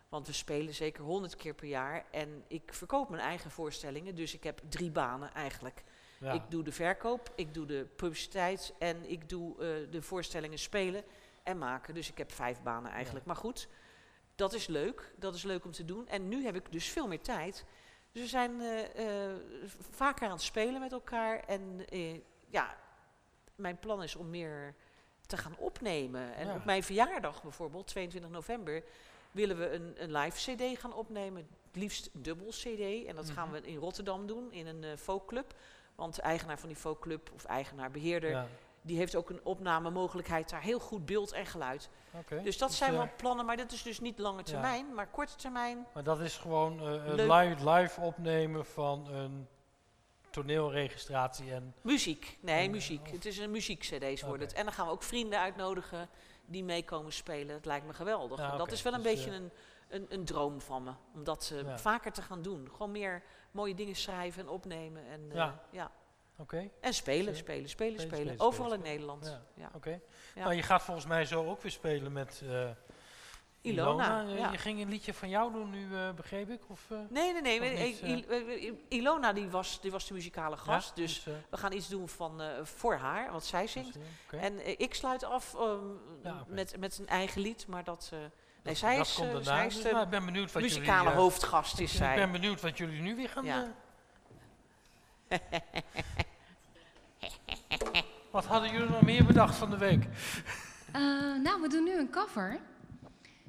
Want 0.09 0.27
we 0.27 0.33
spelen 0.33 0.75
zeker 0.75 1.03
honderd 1.05 1.37
keer 1.37 1.55
per 1.55 1.67
jaar. 1.69 2.05
En 2.11 2.45
ik 2.47 2.75
verkoop 2.75 3.09
mijn 3.09 3.23
eigen 3.23 3.51
voorstellingen. 3.51 4.15
Dus 4.15 4.35
ik 4.35 4.45
heb 4.45 4.61
drie 4.69 4.91
banen 4.91 5.35
eigenlijk. 5.35 5.83
Ja. 6.21 6.33
Ik 6.33 6.43
doe 6.49 6.63
de 6.63 6.73
verkoop, 6.73 7.33
ik 7.35 7.55
doe 7.55 7.67
de 7.67 7.87
publiciteit 7.97 8.75
en 8.79 9.11
ik 9.11 9.29
doe 9.29 9.53
eh, 9.53 9.91
de 9.91 10.03
voorstellingen 10.03 10.59
spelen 10.59 11.05
en 11.43 11.59
maken. 11.59 11.95
Dus 11.95 12.11
ik 12.11 12.19
heb 12.19 12.33
vijf 12.33 12.63
banen 12.63 12.91
eigenlijk. 12.91 13.27
Maar 13.27 13.37
goed, 13.37 13.69
dat 14.35 14.53
is 14.53 14.67
leuk. 14.67 15.13
Dat 15.17 15.35
is 15.35 15.43
leuk 15.43 15.65
om 15.65 15.71
te 15.73 15.85
doen. 15.85 16.09
En 16.09 16.29
nu 16.29 16.45
heb 16.45 16.55
ik 16.55 16.73
dus 16.73 16.89
veel 16.89 17.07
meer 17.09 17.21
tijd. 17.21 17.65
Dus 18.13 18.23
we 18.23 18.29
zijn 18.29 18.61
eh, 18.61 19.29
eh, 19.31 19.37
vaker 19.91 20.27
aan 20.27 20.33
het 20.33 20.43
spelen 20.43 20.81
met 20.81 20.93
elkaar. 20.93 21.41
En 21.45 21.85
ja, 22.49 22.77
mijn 23.59 23.79
plan 23.79 24.03
is 24.03 24.17
om 24.17 24.31
meer 24.31 24.75
te 25.27 25.37
gaan 25.37 25.57
opnemen. 25.59 26.35
En 26.35 26.47
Ja. 26.47 26.55
op 26.55 26.65
mijn 26.65 26.83
verjaardag 26.83 27.43
bijvoorbeeld, 27.43 27.87
22 27.87 28.31
november, 28.31 28.83
willen 29.31 29.59
we 29.59 29.71
een, 29.73 29.95
een 30.03 30.13
live 30.13 30.53
CD 30.55 30.79
gaan 30.79 30.93
opnemen. 30.95 31.49
Het 31.67 31.77
liefst 31.77 32.09
dubbel 32.13 32.49
CD. 32.49 33.07
En 33.07 33.17
dat 33.17 33.31
gaan 33.31 33.49
Mhm. 33.51 33.61
we 33.61 33.67
in 33.67 33.77
Rotterdam 33.77 34.27
doen, 34.27 34.53
in 34.53 34.67
een 34.67 34.85
eh 34.85 34.97
folkclub. 34.97 35.55
Want 35.95 36.15
de 36.15 36.23
eigenaar 36.23 36.59
van 36.59 36.69
die 36.69 36.79
folkclub, 36.79 37.31
of 37.35 37.45
eigenaar, 37.45 37.91
beheerder, 37.91 38.31
Ja, 38.31 38.47
die 38.83 38.97
heeft 38.97 39.15
ook 39.17 39.31
een 39.31 39.41
opnamemogelijkheid 39.45 40.51
daar. 40.51 40.63
Heel 40.63 40.79
goed 40.81 41.07
beeld 41.07 41.33
en 41.33 41.47
geluid. 41.47 41.89
Dus 42.43 42.59
dat 42.59 42.69
Dus, 42.69 42.79
zijn 42.79 42.91
eh, 42.93 42.97
wel 42.99 43.09
plannen, 43.17 43.47
maar 43.47 43.57
dat 43.57 43.73
is 43.73 43.83
dus 43.83 44.01
niet 44.01 44.19
lange 44.19 44.39
Ja. 44.39 44.43
termijn, 44.45 44.95
maar 44.95 45.07
korte 45.09 45.37
termijn. 45.37 45.87
Maar 45.95 46.03
dat 46.05 46.21
is 46.21 46.37
gewoon 46.37 46.81
eh, 46.81 47.15
Leuk. 47.15 47.31
live, 47.31 47.71
live 47.71 48.01
opnemen 48.01 48.67
van 48.67 49.09
een 49.09 49.49
toneelregistratie 50.31 51.53
en 51.53 51.75
Muziek. 51.83 52.39
Nee, 52.41 52.65
En, 52.65 52.71
muziek. 52.71 53.11
Het 53.11 53.25
is 53.25 53.39
een 53.39 53.51
muziek-cd's 53.51 54.23
wordt 54.23 54.43
het. 54.43 54.51
Oké. 54.51 54.59
En 54.59 54.65
dan 54.65 54.73
gaan 54.75 54.87
we 54.87 54.93
ook 54.93 55.03
vrienden 55.03 55.39
uitnodigen 55.41 56.09
die 56.47 56.65
meekomen 56.65 57.13
spelen. 57.13 57.55
Dat 57.55 57.65
lijkt 57.65 57.87
me 57.87 57.93
geweldig. 57.95 58.39
Ja, 58.39 58.57
dat 58.57 58.73
is 58.73 58.83
wel 58.83 58.93
een 58.95 59.03
Dus, 59.03 59.15
beetje 59.15 59.31
eh, 59.31 59.37
een, 59.37 59.51
een, 59.89 60.07
een 60.09 60.25
droom 60.25 60.61
van 60.61 60.83
me. 60.83 60.91
Om 61.15 61.25
dat 61.25 61.51
eh, 61.55 61.63
Ja. 61.63 61.79
vaker 61.79 62.13
te 62.13 62.23
gaan 62.23 62.43
doen. 62.43 62.69
Gewoon 62.73 62.91
meer 62.91 63.23
mooie 63.51 63.75
dingen 63.75 63.97
schrijven 63.97 64.43
en 64.43 64.49
opnemen. 64.49 65.07
En, 65.07 65.27
eh, 65.31 65.37
Ja. 65.37 65.63
ja. 65.71 65.91
oké. 66.39 66.57
en 66.81 66.95
spelen, 66.95 66.95
Spelen, 66.95 67.37
spelen, 67.37 67.69
spelen, 67.69 68.01
spelen. 68.01 68.19
spelen, 68.19 68.41
Overal 68.41 68.73
in 68.73 68.81
Nederland. 68.83 69.39
Ja. 69.55 69.71
Oké. 69.75 70.01
Nou, 70.35 70.55
je 70.55 70.63
gaat 70.63 70.83
volgens 70.83 71.07
mij 71.07 71.25
zo 71.25 71.47
ook 71.47 71.63
weer 71.63 71.71
spelen 71.73 72.13
met 72.13 72.43
eh, 72.45 72.71
Ilona. 73.61 74.25
Eh, 74.27 74.39
ja. 74.39 74.51
Je 74.51 74.59
ging 74.59 74.81
een 74.81 74.89
liedje 74.89 75.15
van 75.15 75.29
jou 75.29 75.53
doen 75.53 75.71
nu, 75.71 75.95
eh, 75.97 76.11
begreep 76.13 76.51
ik? 76.51 76.61
Of, 76.67 76.81
eh? 76.91 76.99
Nee, 77.09 77.33
nee, 77.41 77.61
nee. 77.61 77.99
Niet, 78.03 78.27
Ilona 78.89 79.33
die 79.33 79.49
was, 79.49 79.81
die 79.81 79.91
was 79.91 80.07
de 80.07 80.15
muzikale 80.15 80.57
gast. 80.57 80.89
Ja? 80.97 81.03
Dus 81.03 81.27
eh, 81.27 81.33
we 81.51 81.57
gaan 81.57 81.73
iets 81.73 81.89
doen 81.89 82.09
van, 82.09 82.41
eh, 82.43 82.49
voor 82.63 82.95
haar, 82.95 83.33
wat 83.33 83.45
zij 83.47 83.67
zingt. 83.67 83.93
dus. 84.31 84.41
En 84.41 84.79
ik 84.81 84.95
sluit 84.95 85.25
af 85.25 85.55
ehm, 85.55 85.79
Ja, 86.23 86.45
met, 86.47 86.77
met 86.79 86.99
een 86.99 87.07
eigen 87.09 87.41
lied, 87.41 87.67
maar 87.67 87.85
dat... 87.85 88.13
nee, 88.63 88.75
zij 88.75 88.97
dat 88.97 89.07
is, 89.07 89.15
komt 89.15 89.27
daarna. 89.33 89.45
zij 89.45 89.67
is 89.67 89.75
Dus, 89.75 89.83
de 89.83 89.91
nou, 89.91 90.05
ik 90.05 90.11
ben 90.11 90.25
benieuwd 90.25 90.53
wat 90.53 90.63
muzikale 90.63 91.03
jullie, 91.05 91.19
hoofdgast, 91.19 91.81
is 91.81 91.93
ik 91.93 91.99
zij. 91.99 92.15
ben 92.17 92.33
benieuwd 92.33 92.61
wat 92.61 92.79
jullie 92.79 93.01
nu 93.01 93.17
weer 93.17 93.29
gaan 93.29 93.45
Ja. 93.45 93.75
eh, 95.29 95.39
Wat 98.31 98.45
hadden 98.45 98.71
jullie 98.73 98.89
nog 98.91 99.03
meer 99.03 99.25
bedacht 99.25 99.55
van 99.57 99.71
de 99.71 99.79
week? 99.79 100.05
Eh, 100.93 101.01
nou, 101.43 101.61
we 101.61 101.69
doen 101.69 101.85
nu 101.85 101.99
een 101.99 102.11
cover. 102.11 102.61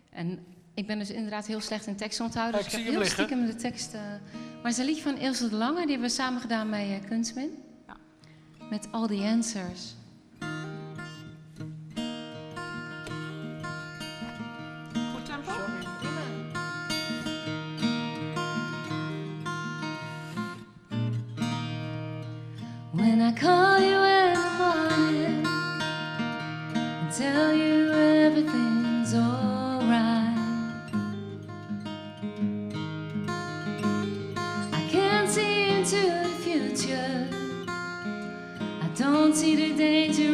En 0.09 0.39
ik 0.73 0.87
ben 0.87 0.99
dus 0.99 1.09
inderdaad 1.09 1.45
heel 1.45 1.61
slecht 1.61 1.87
in 1.87 1.95
tekst 1.95 2.19
onthouden. 2.19 2.63
Dus 2.63 2.73
ik 2.73 2.79
ik 2.79 2.83
heb 2.85 2.93
heel 2.93 3.01
liggen. 3.01 3.25
stiekem 3.25 3.45
de 3.45 3.55
tekst. 3.55 3.93
eh, 3.93 4.01
maar 4.01 4.63
het 4.63 4.71
is 4.71 4.77
een 4.77 4.85
liedje 4.85 5.01
van 5.03 5.17
Ilse 5.17 5.49
de 5.49 5.55
Lange. 5.55 5.79
Die 5.81 5.89
hebben 5.89 6.07
we 6.07 6.13
samen 6.15 6.41
gedaan 6.41 6.69
bij 6.69 6.95
eh, 7.01 7.07
Kunstmin. 7.09 7.49
Ja. 7.87 7.95
Met 8.69 8.87
All 8.91 9.07
the 9.07 9.15
Answers. 9.23 9.95
until 39.29 39.55
the 39.57 39.73
day 39.77 40.11
to 40.11 40.28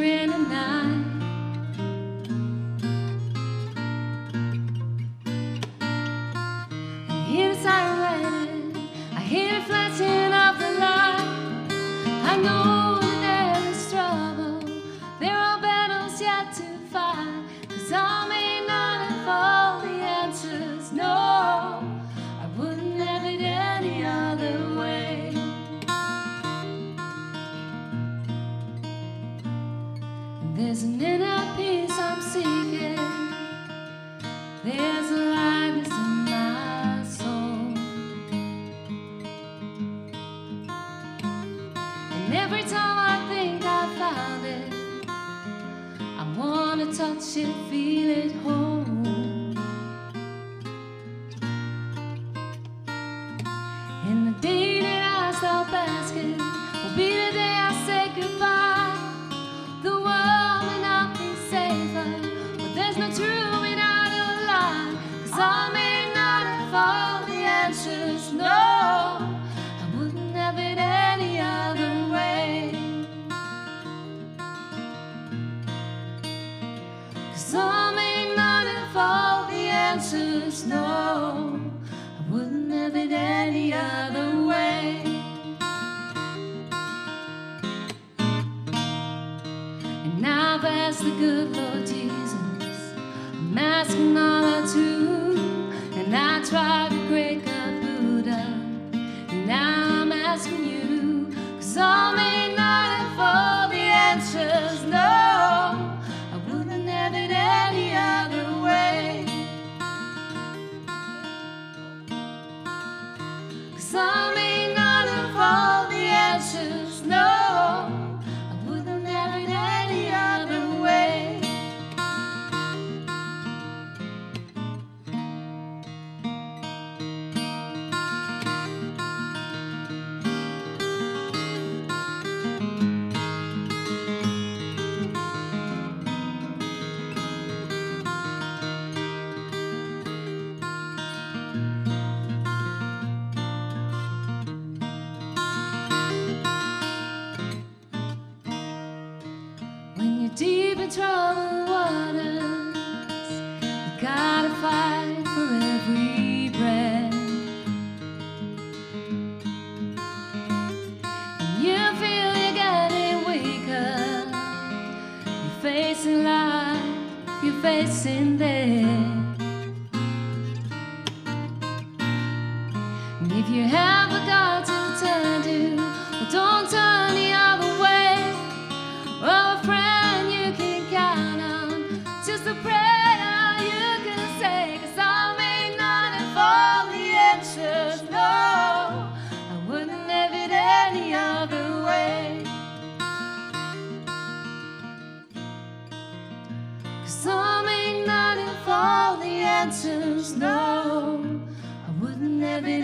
tried 96.49 96.91
to 96.91 97.07
break 97.07 97.39
up 97.47 97.81
Buddha, 97.81 98.53
and 98.93 99.47
now 99.47 100.01
I'm 100.01 100.11
asking 100.11 100.63
you, 100.63 101.33
cause 101.55 101.75
I 101.75 102.15
may 102.15 102.44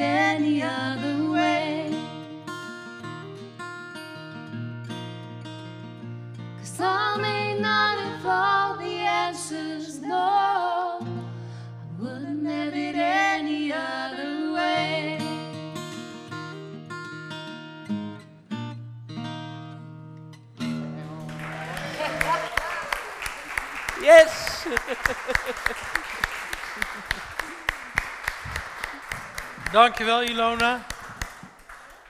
millennia 0.02 0.97
Dankjewel 29.72 30.22
Ilona. 30.24 30.86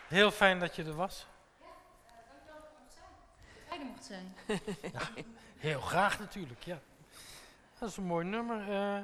Heel 0.08 0.32
fijn 0.32 0.60
dat 0.60 0.76
je 0.76 0.84
er 0.84 0.96
was. 0.96 1.26
Kijk, 3.70 3.84
mocht 3.84 4.04
zijn. 4.04 4.36
Heel 5.58 5.82
graag 5.82 6.20
natuurlijk, 6.20 6.64
ja. 6.64 6.80
Dat 7.80 7.90
is 7.90 7.98
een 7.98 8.04
mooi 8.04 8.26
nummer. 8.26 8.70
eh, 8.72 9.02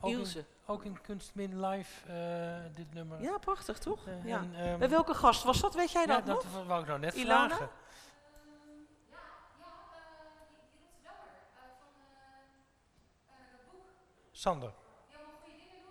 ook, 0.00 0.10
in, 0.10 0.44
ook 0.66 0.84
in 0.84 1.00
Kunstmin 1.00 1.66
Live, 1.66 2.12
eh, 2.12 2.74
dit 2.76 2.94
nummer. 2.94 3.22
Ja, 3.22 3.38
prachtig 3.38 3.78
toch? 3.78 4.06
Eh, 4.06 4.24
ja. 4.24 4.38
en, 4.38 4.54
ehm, 4.54 4.78
Bij 4.78 4.88
welke 4.88 5.14
gast 5.14 5.42
was 5.42 5.60
dat? 5.60 5.74
Weet 5.74 5.90
jij 5.92 6.06
ja, 6.06 6.06
dat 6.16 6.24
nog? 6.24 6.42
dat 6.42 6.66
wou 6.66 6.80
ik 6.80 6.86
nou 6.86 6.98
net 6.98 7.14
Ilona? 7.14 7.46
vragen. 7.48 7.68
Sander. 14.32 14.72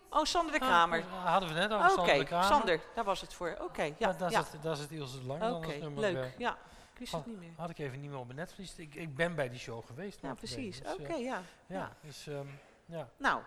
Oh, 0.09 0.23
Sander 0.23 0.51
de 0.53 0.59
Kramer. 0.59 0.99
dat 1.01 1.09
hadden 1.09 1.49
we 1.49 1.55
net 1.55 1.71
over 1.71 1.85
Oké, 1.85 1.93
Sander 1.95 2.17
de 2.17 2.23
Kramer. 2.25 2.47
Sander, 2.47 2.79
daar 2.95 3.03
was 3.03 3.21
het 3.21 3.33
voor. 3.33 3.57
Oké, 3.61 3.83
ja. 3.83 3.93
Ja, 3.97 4.13
daar, 4.13 4.31
ja. 4.31 4.43
Zit, 4.43 4.63
daar 4.63 4.75
zit 4.75 4.91
Ilse 4.91 5.19
de 5.19 5.25
Lang 5.25 5.39
dan 5.39 5.53
Oké, 5.55 5.89
leuk. 5.99 6.15
eh, 6.17 6.37
ja, 6.37 6.51
ik 6.93 6.99
wist 6.99 7.11
het 7.11 7.25
niet 7.25 7.39
meer. 7.39 7.51
had 7.57 7.69
ik 7.69 7.77
even 7.77 7.99
niet 8.01 8.09
meer 8.09 8.19
op 8.19 8.25
mijn 8.25 8.37
netvlies. 8.37 8.75
Ik, 8.77 8.95
ik 8.95 9.15
ben 9.15 9.35
bij 9.35 9.49
die 9.49 9.59
show 9.59 9.85
geweest. 9.85 10.21
Ja, 10.21 10.33
precies. 10.33 10.81
dus, 10.81 10.93
Oké, 10.93 11.03
eh, 11.13 11.23
ja. 11.23 11.41
ja, 11.65 11.75
ja. 11.77 11.91
dus 12.01 12.27
ehm, 12.27 12.45
ja. 12.85 13.09
Nou, 13.17 13.41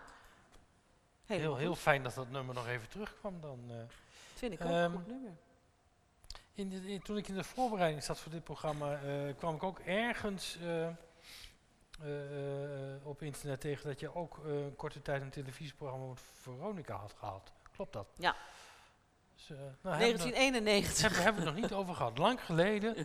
Heel, 1.25 1.55
heel 1.57 1.75
fijn 1.75 2.03
dat 2.03 2.13
dat 2.13 2.29
nummer 2.29 2.55
nog 2.55 2.67
even 2.67 2.89
terugkwam 2.89 3.41
dan. 3.41 3.59
eh. 3.69 3.75
Vind 4.35 4.53
ik 4.53 4.61
ook 4.61 4.67
Ehm, 4.67 4.75
een 4.83 4.91
goed 4.91 5.07
nummer. 5.07 5.31
In 6.53 6.69
de, 6.69 6.87
in- 6.87 7.01
toen 7.01 7.17
ik 7.17 7.27
in 7.27 7.35
de 7.35 7.43
voorbereiding 7.43 8.03
zat 8.03 8.19
voor 8.19 8.31
dit 8.31 8.43
programma, 8.43 8.99
kwam 9.37 9.55
ik 9.55 9.63
ook 9.63 9.79
ergens 9.79 10.57
op 13.03 13.21
internet 13.21 13.61
tegen 13.61 13.87
dat 13.87 13.99
je 13.99 14.15
ook 14.15 14.37
eh, 14.45 14.51
een 14.63 14.75
korte 14.75 15.01
tijd 15.01 15.21
een 15.21 15.29
televisieprogramma 15.29 16.05
met 16.05 16.19
Veronica 16.41 16.95
had 16.95 17.13
gehad. 17.19 17.51
Klopt 17.75 17.93
dat? 17.93 18.07
Ja. 18.15 18.35
Dus, 19.35 19.49
eh, 19.49 19.57
nou, 19.57 19.67
hebben 19.71 19.97
we- 19.97 20.03
1991. 20.03 21.01
hebben 21.01 21.17
we 21.17 21.23
hebben 21.23 21.43
we 21.43 21.49
het 21.49 21.59
nog 21.59 21.69
niet 21.69 21.79
over 21.79 21.95
gehad. 21.95 22.17
Lang 22.17 22.45
geleden 22.45 22.95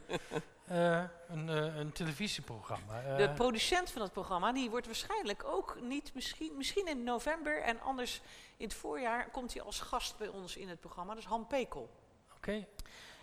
eh, 0.64 1.04
een, 1.28 1.48
eh, 1.48 1.76
een 1.76 1.92
televisieprogramma. 1.92 3.02
eh, 3.02 3.16
De 3.16 3.30
producent 3.30 3.90
van 3.90 4.02
het 4.02 4.12
programma, 4.12 4.52
die 4.52 4.70
wordt 4.70 4.86
waarschijnlijk 4.86 5.44
ook 5.44 5.78
niet, 5.80 6.14
misschien, 6.14 6.56
misschien 6.56 6.86
in 6.88 7.04
november 7.04 7.62
en 7.62 7.80
anders 7.80 8.20
in 8.56 8.64
het 8.64 8.74
voorjaar, 8.74 9.30
komt 9.30 9.52
hij 9.54 9.62
als 9.62 9.80
gast 9.80 10.16
bij 10.18 10.28
ons 10.28 10.56
in 10.56 10.68
het 10.68 10.80
programma. 10.80 11.12
Dat 11.14 11.22
is 11.22 11.28
Han 11.28 11.46
Pekel. 11.46 11.90
Oké. 12.36 12.66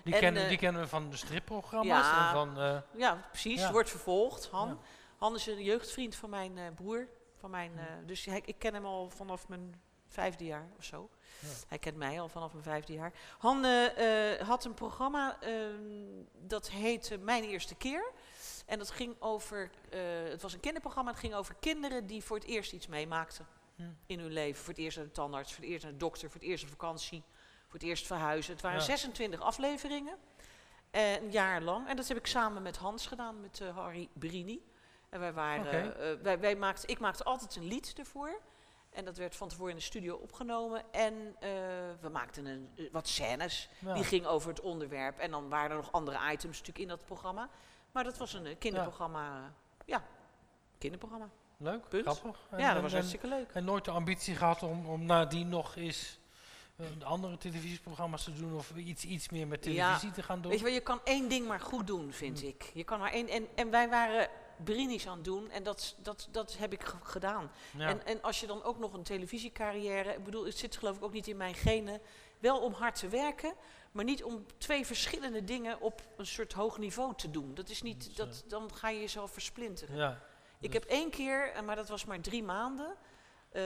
Die, 0.03 0.13
En, 0.13 0.19
kennen, 0.19 0.43
eh, 0.43 0.49
die 0.49 0.57
kennen 0.57 0.81
we 0.81 0.87
van 0.87 1.09
de 1.09 1.17
stripprogramma's. 1.17 2.05
Ja. 2.05 2.27
En 2.27 2.33
van, 2.33 2.59
eh, 2.61 2.77
Ja, 2.95 3.27
precies. 3.29 3.59
Ja. 3.59 3.71
Wordt 3.71 3.89
vervolgd, 3.89 4.47
Han. 4.47 4.67
Ja. 4.67 4.77
Han 5.23 5.35
is 5.35 5.45
een 5.45 5.63
jeugdvriend 5.63 6.15
van 6.15 6.29
mijn 6.29 6.57
eh, 6.57 6.63
broer. 6.75 7.07
Van 7.35 7.49
mijn, 7.49 7.77
eh, 7.77 7.85
dus 8.05 8.25
hij, 8.25 8.41
ik 8.45 8.59
ken 8.59 8.73
hem 8.73 8.85
al 8.85 9.09
vanaf 9.09 9.47
mijn 9.47 9.81
vijfde 10.07 10.45
jaar 10.45 10.69
of 10.77 10.83
zo. 10.83 11.09
Ja. 11.39 11.47
Hij 11.67 11.79
kent 11.79 11.97
mij 11.97 12.21
al 12.21 12.29
vanaf 12.29 12.51
mijn 12.51 12.63
vijfde 12.63 12.93
jaar. 12.93 13.13
Han 13.37 13.65
eh, 13.65 14.47
had 14.47 14.65
een 14.65 14.73
programma 14.73 15.41
ehm, 15.41 16.23
dat 16.33 16.69
heette 16.69 17.17
Mijn 17.17 17.43
Eerste 17.43 17.75
Keer. 17.75 18.11
En 18.65 18.77
dat 18.77 18.91
ging 18.91 19.15
over, 19.19 19.71
het 20.29 20.41
was 20.41 20.53
een 20.53 20.59
kinderprogramma, 20.59 21.11
het 21.11 21.19
ging 21.19 21.33
over 21.33 21.55
kinderen 21.59 22.07
die 22.07 22.23
voor 22.23 22.37
het 22.37 22.45
eerst 22.45 22.73
iets 22.73 22.87
meemaakten 22.87 23.47
Hm. 23.75 23.83
in 24.05 24.19
hun 24.19 24.31
leven. 24.31 24.63
Voor 24.63 24.73
het 24.73 24.83
eerst 24.83 24.97
naar 24.97 25.05
de 25.05 25.11
tandarts, 25.11 25.53
voor 25.53 25.63
het 25.63 25.71
eerst 25.71 25.83
naar 25.83 25.91
de 25.91 25.97
dokter, 25.97 26.29
voor 26.29 26.39
het 26.41 26.49
eerst 26.49 26.63
een 26.63 26.69
vakantie, 26.69 27.23
voor 27.67 27.79
het 27.79 27.83
eerst 27.83 28.07
verhuizen. 28.07 28.53
Het 28.53 28.61
waren 28.61 28.79
Ja. 28.79 28.85
26 28.85 29.41
afleveringen, 29.41 30.17
een 30.91 31.31
jaar 31.31 31.61
lang. 31.61 31.87
En 31.87 31.95
dat 31.95 32.07
heb 32.07 32.17
ik 32.17 32.27
samen 32.27 32.61
met 32.61 32.77
Hans 32.77 33.07
gedaan, 33.07 33.41
met 33.41 33.59
Harry 33.59 34.09
Brini. 34.13 34.61
En 35.13 35.19
wij 35.19 35.33
waren, 35.33 35.99
eh, 35.99 36.21
wij, 36.21 36.39
wij 36.39 36.55
maakten, 36.55 36.89
ik 36.89 36.99
maakte 36.99 37.23
altijd 37.23 37.55
een 37.55 37.63
lied 37.67 37.93
ervoor. 37.97 38.39
En 38.89 39.05
dat 39.05 39.17
werd 39.17 39.35
van 39.35 39.47
tevoren 39.47 39.71
in 39.71 39.77
de 39.77 39.83
studio 39.83 40.15
opgenomen. 40.15 40.83
En 40.91 41.13
eh, 41.39 41.49
we 42.01 42.09
maakten 42.11 42.45
een, 42.45 42.69
eh, 42.75 42.85
wat 42.91 43.07
scènes. 43.07 43.69
ja. 43.79 43.93
Die 43.93 44.03
ging 44.03 44.25
over 44.25 44.49
het 44.49 44.59
onderwerp. 44.61 45.17
En 45.17 45.31
dan 45.31 45.49
waren 45.49 45.69
er 45.69 45.75
nog 45.75 45.91
andere 45.91 46.17
items 46.17 46.43
natuurlijk 46.57 46.77
in 46.77 46.87
dat 46.87 47.05
programma. 47.05 47.49
Maar 47.91 48.03
dat 48.03 48.17
was 48.17 48.33
een 48.33 48.57
kinderprogramma. 48.57 49.53
Ja, 49.85 50.03
kinderprogramma. 50.77 51.29
Leuk, 51.57 51.87
Punt. 51.89 52.03
grappig. 52.03 52.39
En- 52.49 52.59
ja, 52.59 52.67
dat 52.67 52.75
en- 52.75 52.81
was 52.81 52.91
hartstikke 52.93 53.27
leuk. 53.27 53.49
En 53.53 53.63
nooit 53.63 53.85
de 53.85 53.91
ambitie 53.91 54.35
gehad 54.35 54.63
om, 54.63 54.85
om 54.85 55.05
nadien 55.05 55.49
nog 55.49 55.75
eens 55.75 56.19
eh, 56.75 56.85
andere 57.03 57.37
televisieprogramma's 57.37 58.23
te 58.23 58.33
doen 58.33 58.55
of 58.55 58.75
iets, 58.75 59.03
iets 59.03 59.29
meer 59.29 59.47
met 59.47 59.65
Ja, 59.65 59.71
televisie 59.71 60.11
te 60.11 60.23
gaan 60.23 60.41
doen. 60.41 60.49
Weet 60.51 60.59
je 60.59 60.65
wel, 60.65 60.73
je 60.73 60.79
kan 60.81 60.99
één 61.03 61.29
ding 61.29 61.47
maar 61.47 61.59
goed 61.59 61.87
doen, 61.87 62.11
vind 62.13 62.39
Hm. 62.39 62.45
ik. 62.47 62.71
Je 62.73 62.83
kan 62.83 62.99
maar 62.99 63.11
één, 63.11 63.27
en, 63.27 63.47
en 63.55 63.69
wij 63.69 63.89
waren 63.89 64.29
Brini's 64.63 65.07
aan 65.07 65.21
doen 65.21 65.49
en 65.49 65.63
dat, 65.63 65.95
dat, 66.01 66.27
dat 66.31 66.57
heb 66.57 66.73
ik 66.73 66.83
ge- 66.83 66.97
gedaan. 67.03 67.51
ja. 67.77 67.87
En, 67.87 68.05
en 68.05 68.21
als 68.21 68.39
je 68.39 68.47
dan 68.47 68.63
ook 68.63 68.79
nog 68.79 68.93
een 68.93 69.03
televisiecarrière... 69.03 70.13
Ik 70.13 70.23
bedoel, 70.23 70.45
het 70.45 70.57
zit 70.57 70.77
geloof 70.77 70.95
ik 70.95 71.03
ook 71.03 71.13
niet 71.13 71.27
in 71.27 71.37
mijn 71.37 71.55
genen... 71.55 72.01
wel 72.39 72.59
om 72.59 72.73
hard 72.73 72.95
te 72.99 73.07
werken, 73.07 73.53
maar 73.91 74.03
niet 74.05 74.23
om 74.23 74.45
twee 74.57 74.85
verschillende 74.85 75.43
dingen 75.43 75.81
op 75.81 76.01
een 76.17 76.25
soort 76.25 76.53
hoog 76.53 76.77
niveau 76.77 77.15
te 77.15 77.31
doen. 77.31 77.53
Dat 77.53 77.69
is 77.69 77.81
niet, 77.81 78.05
Dus, 78.05 78.15
dat, 78.15 78.43
dan 78.47 78.73
ga 78.73 78.89
je 78.89 78.99
jezelf 78.99 79.31
versplinteren. 79.31 79.95
ja. 79.95 80.21
Ik 80.59 80.71
Dus- 80.71 80.81
heb 80.81 80.89
één 80.89 81.09
keer, 81.09 81.51
eh, 81.51 81.61
maar 81.61 81.75
dat 81.75 81.89
was 81.89 82.05
maar 82.05 82.21
drie 82.21 82.43
maanden, 82.43 82.95
eh, 83.51 83.61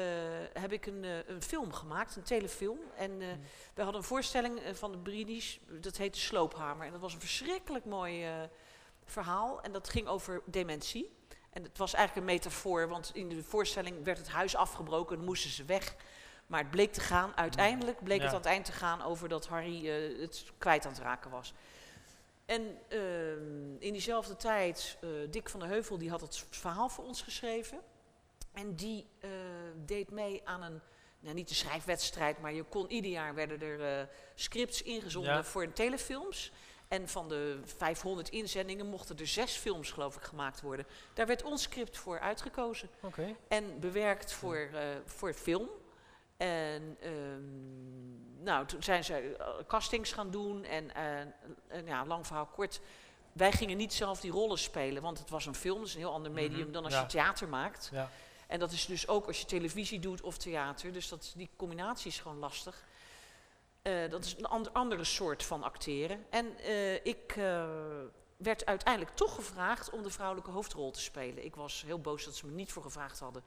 heb 0.53 0.71
ik 0.71 0.85
een, 0.85 1.03
eh, 1.03 1.27
een 1.27 1.41
film 1.41 1.73
gemaakt, 1.73 2.15
een 2.15 2.23
telefilm. 2.23 2.79
En 2.95 3.21
eh, 3.21 3.27
Mm. 3.27 3.41
we 3.73 3.81
hadden 3.81 4.01
een 4.01 4.07
voorstelling 4.07 4.59
eh, 4.59 4.73
van 4.73 4.91
de 4.91 4.97
Brini's, 4.97 5.59
dat 5.81 5.97
heette 5.97 6.19
Sloophamer. 6.19 6.85
En 6.85 6.91
dat 6.91 7.01
was 7.01 7.13
een 7.13 7.19
verschrikkelijk 7.19 7.85
mooi 7.85 8.23
eh, 8.25 8.31
verhaal. 9.11 9.61
En 9.61 9.71
dat 9.71 9.89
ging 9.89 10.07
over 10.07 10.41
dementie. 10.45 11.15
En 11.49 11.63
het 11.63 11.77
was 11.77 11.93
eigenlijk 11.93 12.27
een 12.27 12.33
metafoor, 12.33 12.87
want 12.87 13.11
in 13.13 13.29
de 13.29 13.43
voorstelling 13.43 14.03
werd 14.03 14.17
het 14.17 14.29
huis 14.29 14.55
afgebroken 14.55 15.17
en 15.17 15.23
moesten 15.23 15.49
ze 15.49 15.63
weg. 15.65 15.95
Maar 16.47 16.59
het 16.59 16.71
bleek 16.71 16.93
te 16.93 17.01
gaan, 17.01 17.37
uiteindelijk 17.37 18.03
bleek 18.03 18.17
Ja. 18.17 18.23
het 18.23 18.33
aan 18.33 18.39
het 18.39 18.49
eind 18.49 18.65
te 18.65 18.71
gaan 18.71 19.01
over 19.01 19.29
dat 19.29 19.47
Harry 19.47 19.89
eh, 19.89 20.19
het 20.21 20.51
kwijt 20.57 20.85
aan 20.85 20.91
het 20.91 21.01
raken 21.01 21.31
was. 21.31 21.53
En 22.45 22.77
ehm, 22.89 23.75
in 23.79 23.91
diezelfde 23.93 24.35
tijd, 24.35 24.97
eh, 25.01 25.09
Dick 25.29 25.49
van 25.49 25.59
der 25.59 25.69
Heuvel, 25.69 25.97
die 25.97 26.09
had 26.09 26.21
het 26.21 26.45
verhaal 26.49 26.89
voor 26.89 27.03
ons 27.03 27.21
geschreven. 27.21 27.79
En 28.53 28.75
die 28.75 29.07
eh, 29.19 29.29
deed 29.85 30.11
mee 30.11 30.41
aan 30.43 30.61
een, 30.61 30.81
nou 31.19 31.35
niet 31.35 31.49
een 31.49 31.55
schrijfwedstrijd, 31.55 32.39
maar 32.41 32.53
je 32.53 32.63
kon 32.63 32.91
ieder 32.91 33.11
jaar 33.11 33.35
werden 33.35 33.61
er 33.61 34.09
scripts 34.35 34.81
ingezonden 34.81 35.33
Ja. 35.33 35.43
voor 35.43 35.73
telefilms. 35.73 36.51
En 36.87 37.09
van 37.09 37.27
de 37.27 37.59
500 37.63 38.29
inzendingen 38.29 38.85
mochten 38.85 39.17
er 39.17 39.27
zes 39.27 39.55
films, 39.55 39.91
geloof 39.91 40.15
ik, 40.15 40.21
gemaakt 40.21 40.61
worden. 40.61 40.85
Daar 41.13 41.27
werd 41.27 41.43
ons 41.43 41.61
script 41.61 41.97
voor 41.97 42.19
uitgekozen 42.19 42.89
en 43.47 43.79
bewerkt 43.79 44.33
voor, 44.33 44.55
eh, 44.55 44.81
voor 45.05 45.33
film. 45.33 45.69
En 46.37 46.97
ehm, 47.01 48.43
nou, 48.43 48.65
toen 48.65 48.83
zijn 48.83 49.03
ze 49.03 49.13
eh, 49.13 49.47
castings 49.67 50.11
gaan 50.11 50.31
doen 50.31 50.63
en, 50.63 50.95
eh, 50.95 51.19
en 51.67 51.85
ja, 51.85 52.05
lang 52.05 52.27
verhaal 52.27 52.45
kort. 52.45 52.79
Wij 53.33 53.51
gingen 53.51 53.77
niet 53.77 53.93
zelf 53.93 54.19
die 54.19 54.31
rollen 54.31 54.57
spelen, 54.57 55.01
want 55.01 55.19
het 55.19 55.29
was 55.29 55.45
een 55.45 55.55
film, 55.55 55.81
dus 55.81 55.93
een 55.93 55.99
heel 55.99 56.13
ander 56.13 56.31
medium 56.31 56.61
Mhm, 56.61 56.71
dan 56.71 56.83
als 56.83 56.93
ja. 56.93 57.01
je 57.01 57.07
theater 57.07 57.47
maakt. 57.47 57.89
Ja. 57.91 58.09
En 58.47 58.59
dat 58.59 58.71
is 58.71 58.85
dus 58.85 59.07
ook 59.07 59.27
als 59.27 59.39
je 59.39 59.45
televisie 59.45 59.99
doet 59.99 60.21
of 60.21 60.37
theater. 60.37 60.93
Dus 60.93 61.09
dat, 61.09 61.33
die 61.35 61.49
combinatie 61.55 62.11
is 62.11 62.19
gewoon 62.19 62.37
lastig. 62.37 62.83
Eh, 63.87 64.09
dat 64.09 64.25
is 64.25 64.35
een 64.37 64.45
ander, 64.45 64.71
andere 64.71 65.03
soort 65.03 65.43
van 65.43 65.63
acteren. 65.63 66.25
En 66.29 66.57
eh, 66.57 66.93
ik 66.93 67.35
eh, 67.37 67.65
werd 68.37 68.65
uiteindelijk 68.65 69.15
toch 69.15 69.35
gevraagd 69.35 69.89
om 69.89 70.03
de 70.03 70.09
vrouwelijke 70.09 70.51
hoofdrol 70.51 70.91
te 70.91 71.01
spelen. 71.01 71.45
Ik 71.45 71.55
was 71.55 71.83
heel 71.85 71.99
boos 71.99 72.25
dat 72.25 72.35
ze 72.35 72.45
me 72.45 72.51
niet 72.51 72.71
voor 72.71 72.83
gevraagd 72.83 73.19
hadden. 73.19 73.43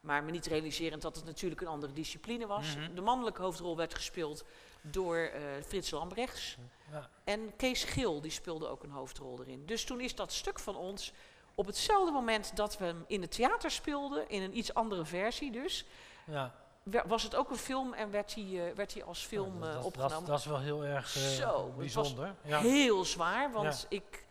Maar 0.00 0.24
me 0.24 0.30
niet 0.30 0.46
realiserend 0.46 1.02
dat 1.02 1.16
het 1.16 1.24
natuurlijk 1.24 1.60
een 1.60 1.66
andere 1.66 1.92
discipline 1.92 2.46
was. 2.46 2.76
Mhm. 2.76 2.94
De 2.94 3.00
mannelijke 3.00 3.42
hoofdrol 3.42 3.76
werd 3.76 3.94
gespeeld 3.94 4.44
door 4.80 5.30
Frits 5.66 5.90
Lambrechts. 5.90 6.56
Ja. 6.90 7.10
En 7.24 7.56
Kees 7.56 7.84
Gil, 7.84 8.20
die 8.20 8.30
speelde 8.30 8.68
ook 8.68 8.82
een 8.82 8.90
hoofdrol 8.90 9.40
erin. 9.40 9.66
Dus 9.66 9.84
toen 9.84 10.00
is 10.00 10.14
dat 10.14 10.32
stuk 10.32 10.58
van 10.58 10.76
ons, 10.76 11.12
op 11.54 11.66
hetzelfde 11.66 12.12
moment 12.12 12.56
dat 12.56 12.78
we 12.78 12.84
hem 12.84 13.04
in 13.06 13.20
het 13.20 13.30
theater 13.30 13.70
speelden, 13.70 14.28
in 14.28 14.42
een 14.42 14.56
iets 14.56 14.74
andere 14.74 15.04
versie 15.04 15.52
dus, 15.52 15.84
Ja. 16.26 16.61
Was 16.84 17.22
het 17.22 17.36
ook 17.36 17.50
een 17.50 17.56
film 17.56 17.92
en 17.92 18.10
werd 18.10 18.34
hij, 18.34 18.68
eh, 18.68 18.74
werd 18.74 18.94
hij 18.94 19.04
als 19.04 19.24
film 19.24 19.62
Ja, 19.62 19.68
eh, 19.68 19.74
dat, 19.74 19.84
opgenomen. 19.84 20.28
dat 20.28 20.38
is 20.38 20.44
wel 20.44 20.60
heel 20.60 20.84
erg 20.84 21.16
eh, 21.16 21.22
Zo, 21.22 21.46
het 21.46 21.54
was 21.54 21.76
bijzonder. 21.76 22.34
Ja. 22.44 22.60
Heel 22.60 23.04
zwaar, 23.04 23.52
want 23.52 23.86
ik, 23.88 24.26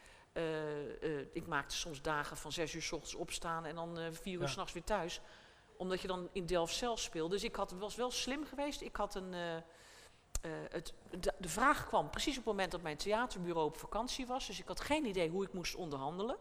ik 1.33 1.47
maakte 1.47 1.75
soms 1.75 2.01
dagen 2.01 2.37
van 2.37 2.51
zes 2.51 2.73
uur 2.73 2.81
s 2.81 2.91
ochtends 2.91 3.15
opstaan 3.15 3.65
en 3.65 3.75
dan 3.75 3.99
vier 4.11 4.41
uur 4.41 4.47
s 4.47 4.51
s'nachts 4.51 4.73
weer 4.73 4.83
thuis. 4.83 5.21
Omdat 5.77 6.01
je 6.01 6.07
dan 6.07 6.29
in 6.31 6.45
Delft 6.45 6.75
zelf 6.75 6.99
speelde. 6.99 7.33
Dus 7.33 7.43
ik 7.43 7.55
had, 7.55 7.71
was 7.71 7.95
wel 7.95 8.11
slim 8.11 8.45
geweest. 8.45 8.81
Ik 8.81 8.95
had 8.95 9.15
een... 9.15 9.33
het, 10.69 10.93
de, 11.19 11.33
de 11.37 11.49
vraag 11.49 11.87
kwam 11.87 12.09
precies 12.09 12.37
op 12.37 12.43
het 12.43 12.53
moment 12.53 12.71
dat 12.71 12.81
mijn 12.81 12.97
theaterbureau 12.97 13.67
op 13.67 13.77
vakantie 13.77 14.27
was. 14.27 14.47
Dus 14.47 14.59
ik 14.59 14.67
had 14.67 14.79
geen 14.79 15.05
idee 15.05 15.29
hoe 15.29 15.43
ik 15.43 15.53
moest 15.53 15.75
onderhandelen. 15.75 16.37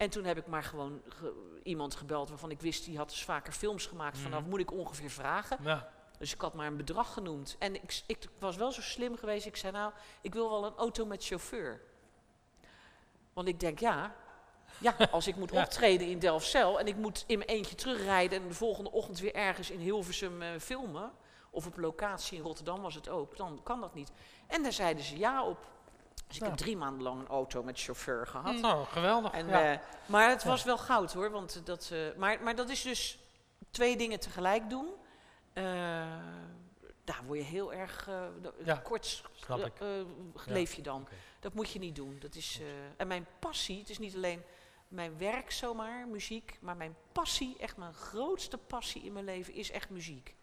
En 0.00 0.10
toen 0.10 0.24
heb 0.24 0.36
ik 0.36 0.46
maar 0.46 0.62
gewoon 0.62 1.00
ge- 1.08 1.60
iemand 1.62 1.94
gebeld 1.94 2.28
waarvan 2.28 2.50
ik 2.50 2.60
wist, 2.60 2.84
die 2.84 2.96
had 2.96 3.08
dus 3.10 3.24
vaker 3.24 3.52
films 3.52 3.86
gemaakt. 3.86 4.18
Vanaf 4.18 4.40
Mhm. 4.40 4.48
moet 4.50 4.60
ik 4.60 4.72
ongeveer 4.72 5.10
vragen. 5.10 5.58
Ja. 5.62 5.88
Dus 6.18 6.34
ik 6.34 6.40
had 6.40 6.54
maar 6.54 6.66
een 6.66 6.76
bedrag 6.76 7.12
genoemd. 7.12 7.56
En 7.58 7.74
ik, 7.74 8.02
ik 8.06 8.18
was 8.38 8.56
wel 8.56 8.72
zo 8.72 8.80
slim 8.80 9.16
geweest. 9.16 9.46
Ik 9.46 9.56
zei 9.56 9.72
nou, 9.72 9.92
ik 10.20 10.32
wil 10.34 10.50
wel 10.50 10.64
een 10.64 10.74
auto 10.76 11.06
met 11.06 11.24
chauffeur. 11.24 11.80
Want 13.32 13.48
ik 13.48 13.60
denk, 13.60 13.78
ja, 13.78 14.14
ja 14.78 14.96
als 15.10 15.26
ik 15.26 15.36
moet 15.36 15.50
Ja. 15.52 15.62
optreden 15.62 16.06
in 16.08 16.18
Delfzijl 16.18 16.78
en 16.80 16.86
ik 16.86 16.96
moet 16.96 17.24
in 17.26 17.38
mijn 17.38 17.50
eentje 17.50 17.74
terugrijden 17.74 18.42
en 18.42 18.48
de 18.48 18.54
volgende 18.54 18.90
ochtend 18.92 19.18
weer 19.20 19.34
ergens 19.34 19.70
in 19.70 19.78
Hilversum 19.78 20.42
eh, 20.42 20.48
filmen, 20.58 21.10
of 21.50 21.66
op 21.66 21.76
locatie 21.76 22.38
in 22.38 22.44
Rotterdam 22.44 22.80
was 22.82 22.94
het 22.94 23.08
ook, 23.08 23.36
dan 23.36 23.60
kan 23.62 23.80
dat 23.80 23.94
niet. 23.94 24.10
En 24.46 24.62
daar 24.62 24.72
zeiden 24.72 25.04
ze 25.04 25.18
ja 25.18 25.44
op. 25.44 25.58
Dus 26.30 26.38
ik 26.38 26.44
heb 26.44 26.56
drie 26.56 26.76
maanden 26.76 27.02
lang 27.02 27.20
een 27.20 27.28
auto 27.28 27.62
met 27.62 27.80
chauffeur 27.80 28.26
gehad. 28.26 28.54
Nou, 28.54 28.86
geweldig. 28.86 29.32
En, 29.32 29.48
ja. 29.48 29.72
eh, 29.72 29.78
maar 30.06 30.28
het 30.28 30.44
was 30.44 30.64
wel 30.64 30.78
goud 30.78 31.12
hoor. 31.12 31.30
Want 31.30 31.66
dat, 31.66 31.90
eh, 31.92 31.98
maar, 32.16 32.42
maar 32.42 32.56
dat 32.56 32.68
is 32.68 32.82
dus 32.82 33.18
twee 33.70 33.96
dingen 33.96 34.20
tegelijk 34.20 34.70
doen. 34.70 34.88
Eh, 35.52 35.64
daar 37.04 37.22
word 37.26 37.38
je 37.38 37.44
heel 37.44 37.72
erg 37.72 38.08
eh, 38.08 38.22
Ja, 38.64 38.74
kort 38.76 39.22
eh, 39.48 39.64
eh, 39.64 40.06
leef 40.46 40.72
je 40.74 40.82
dan. 40.82 41.08
Dat 41.40 41.54
moet 41.54 41.70
je 41.70 41.78
niet 41.78 41.96
doen. 41.96 42.16
Dat 42.20 42.34
is, 42.34 42.58
eh, 42.60 42.66
en 42.96 43.06
mijn 43.06 43.26
passie, 43.38 43.78
het 43.78 43.90
is 43.90 43.98
niet 43.98 44.14
alleen 44.14 44.42
mijn 44.88 45.18
werk 45.18 45.50
zomaar, 45.50 46.08
muziek, 46.08 46.58
maar 46.60 46.76
mijn 46.76 46.96
passie, 47.12 47.56
echt 47.58 47.76
mijn 47.76 47.94
grootste 47.94 48.58
passie 48.58 49.02
in 49.02 49.12
mijn 49.12 49.24
leven 49.24 49.54
is 49.54 49.70
echt 49.70 49.90
muziek. 49.90 50.34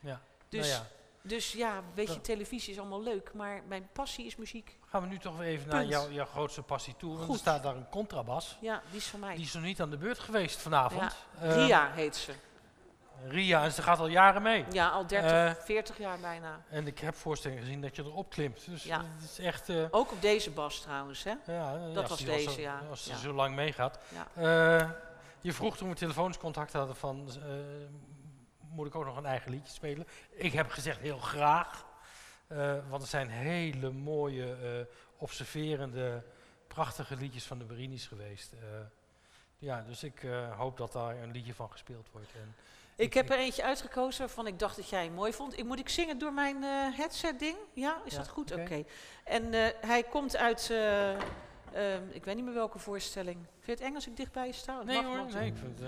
Ja. 0.00 0.20
Dus, 0.48 0.68
nou 0.68 0.82
ja, 0.82 0.88
dus 1.22 1.52
ja, 1.52 1.82
weet 1.94 2.14
je, 2.14 2.20
televisie 2.20 2.72
is 2.72 2.78
allemaal 2.78 3.02
leuk, 3.02 3.30
maar 3.34 3.62
mijn 3.68 3.88
passie 3.92 4.26
is 4.26 4.36
muziek. 4.36 4.78
gaan 4.86 5.02
we 5.02 5.08
nu 5.08 5.18
toch 5.18 5.42
even 5.42 5.68
naar 5.68 5.84
jouw, 5.84 6.26
grootste 6.26 6.62
passie 6.62 6.94
toe. 6.96 7.12
Want 7.12 7.24
Goed. 7.24 7.34
er 7.34 7.40
staat 7.40 7.62
daar 7.62 7.76
een 7.76 7.88
contrabas. 7.88 8.56
Ja, 8.60 8.82
die 8.90 8.98
is 8.98 9.06
van 9.06 9.20
mij. 9.20 9.34
Die 9.34 9.44
is 9.44 9.52
nog 9.52 9.62
niet 9.62 9.80
aan 9.80 9.90
de 9.90 9.96
beurt 9.98 10.18
geweest 10.18 10.60
vanavond. 10.60 11.16
Ja, 11.40 11.42
Eh, 11.46 11.54
Ria 11.66 11.90
heet 11.90 12.16
ze. 12.16 12.32
Ria, 13.26 13.64
en 13.64 13.72
ze 13.72 13.82
gaat 13.82 13.98
al 13.98 14.06
jaren 14.06 14.42
mee. 14.42 14.64
Ja, 14.70 14.88
al 14.88 15.06
30, 15.06 15.30
Eh, 15.32 15.64
40 15.64 15.98
jaar 15.98 16.18
bijna. 16.18 16.60
En 16.70 16.86
ik 16.86 16.98
heb 16.98 17.14
voorstellingen 17.14 17.64
gezien 17.64 17.80
dat 17.80 17.96
je 17.96 18.02
erop 18.02 18.30
klimt. 18.30 18.64
Dus 18.66 18.84
Ja. 18.84 19.04
het 19.18 19.30
is 19.30 19.38
echt... 19.38 19.68
eh, 19.68 19.84
Ook 19.90 20.12
op 20.12 20.20
deze 20.22 20.50
bas 20.50 20.80
trouwens, 20.80 21.24
hè? 21.24 21.34
ja, 21.46 21.74
eh, 21.88 21.94
Dat 21.94 22.08
was 22.08 22.18
deze, 22.24 22.50
zo, 22.50 22.60
ja. 22.60 22.82
Als 22.90 23.02
ze 23.04 23.10
Ja. 23.10 23.16
zo 23.16 23.32
lang 23.32 23.54
meegaat. 23.54 23.98
Eh, 24.34 24.90
je 25.40 25.52
vroeg 25.52 25.76
toen 25.76 25.88
we 25.88 25.94
telefoons 25.94 26.38
contact 26.38 26.72
hadden 26.72 26.96
van... 26.96 27.28
moet 28.70 28.86
ik 28.86 28.94
ook 28.94 29.04
nog 29.04 29.16
een 29.16 29.26
eigen 29.26 29.50
liedje 29.50 29.72
spelen? 29.72 30.06
Ik 30.30 30.52
heb 30.52 30.70
gezegd 30.70 30.98
heel 31.00 31.18
graag. 31.18 31.86
eh, 32.46 32.76
want 32.88 33.02
het 33.02 33.10
zijn 33.10 33.28
hele 33.28 33.90
mooie, 33.90 34.52
eh, 34.52 34.94
observerende, 35.16 36.22
prachtige 36.66 37.16
liedjes 37.16 37.44
van 37.44 37.58
de 37.58 37.64
Berinis 37.64 38.06
geweest. 38.06 38.52
Eh, 38.52 38.58
ja, 39.58 39.82
dus 39.86 40.02
ik 40.04 40.22
hoop 40.56 40.76
dat 40.76 40.92
daar 40.92 41.16
een 41.16 41.30
liedje 41.30 41.54
van 41.54 41.70
gespeeld 41.70 42.08
wordt. 42.12 42.28
En 42.34 42.54
Ik 42.96 43.14
heb 43.14 43.30
er 43.30 43.38
eentje 43.38 43.64
uitgekozen 43.64 44.20
waarvan 44.26 44.46
ik 44.46 44.58
dacht 44.58 44.76
dat 44.76 44.88
jij 44.88 45.04
hem 45.04 45.12
mooi 45.12 45.32
vond. 45.32 45.58
Ik, 45.58 45.64
moet 45.64 45.78
ik 45.78 45.88
zingen 45.88 46.18
door 46.18 46.32
mijn 46.32 46.64
eh, 46.64 46.96
headset-ding? 46.96 47.56
Ja, 47.72 48.00
is 48.04 48.12
Ja, 48.12 48.18
dat 48.18 48.28
goed? 48.28 48.52
oké. 48.52 48.84
En 49.24 49.52
hij 49.80 50.02
komt 50.02 50.36
uit, 50.36 50.72
eh, 51.72 51.94
ehm, 51.94 52.02
ik 52.10 52.24
weet 52.24 52.34
niet 52.36 52.44
meer 52.44 52.54
welke 52.54 52.78
voorstelling. 52.78 53.36
Vind 53.60 53.64
je 53.64 53.72
het 53.72 53.80
eng 53.80 53.94
als 53.94 54.06
ik 54.06 54.16
dicht 54.16 54.32
bij 54.32 54.46
je 54.46 54.52
sta? 54.52 54.78
Het 54.78 54.86
nee 54.86 55.04
hoor, 55.04 55.26
nee, 55.34 55.46
ik 55.46 55.56
vind, 55.56 55.80
eh, 55.80 55.86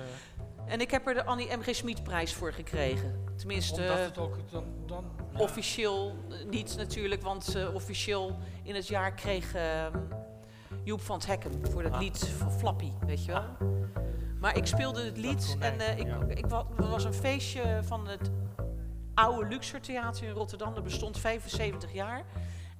En 0.72 0.80
ik 0.80 0.90
heb 0.90 1.06
er 1.06 1.14
de 1.14 1.24
Annie 1.24 1.56
M. 1.56 1.60
G. 1.62 1.74
Smit 1.74 2.02
prijs 2.02 2.34
voor 2.34 2.52
gekregen. 2.52 3.24
Tenminste, 3.36 3.80
omdat 3.80 3.98
het 3.98 4.18
ook 4.18 4.36
dan... 4.50 4.64
dan 4.86 5.04
ja. 5.32 5.38
officieel 5.40 6.16
eh, 6.30 6.44
niet 6.48 6.76
natuurlijk, 6.76 7.22
want 7.22 7.54
eh, 7.54 7.74
officieel 7.74 8.36
in 8.62 8.74
het 8.74 8.88
jaar 8.88 9.12
kreeg 9.14 9.54
ehm, 9.54 9.98
Joep 10.84 11.00
van 11.00 11.16
het 11.16 11.26
Hekken 11.26 11.66
voor 11.70 11.82
dat 11.82 11.92
Ah. 11.92 12.00
lied 12.00 12.18
van 12.18 12.52
Flappy, 12.52 12.92
weet 13.06 13.24
je 13.24 13.32
wel. 13.32 13.44
Maar 14.40 14.56
ik 14.56 14.66
speelde 14.66 15.04
het 15.04 15.16
lied 15.16 15.56
en 15.58 15.80
eh, 15.80 15.98
ik, 15.98 16.06
ja. 16.06 16.18
ik 16.28 16.46
wa- 16.46 16.66
er 16.78 16.88
was 16.88 17.04
een 17.04 17.14
feestje 17.14 17.80
van 17.82 18.08
het 18.08 18.30
oude 19.14 19.48
Luxor 19.48 19.80
Theater 19.80 20.24
in 20.26 20.32
Rotterdam. 20.32 20.74
Dat 20.74 20.84
bestond 20.84 21.18
75 21.18 21.92
jaar. 21.92 22.24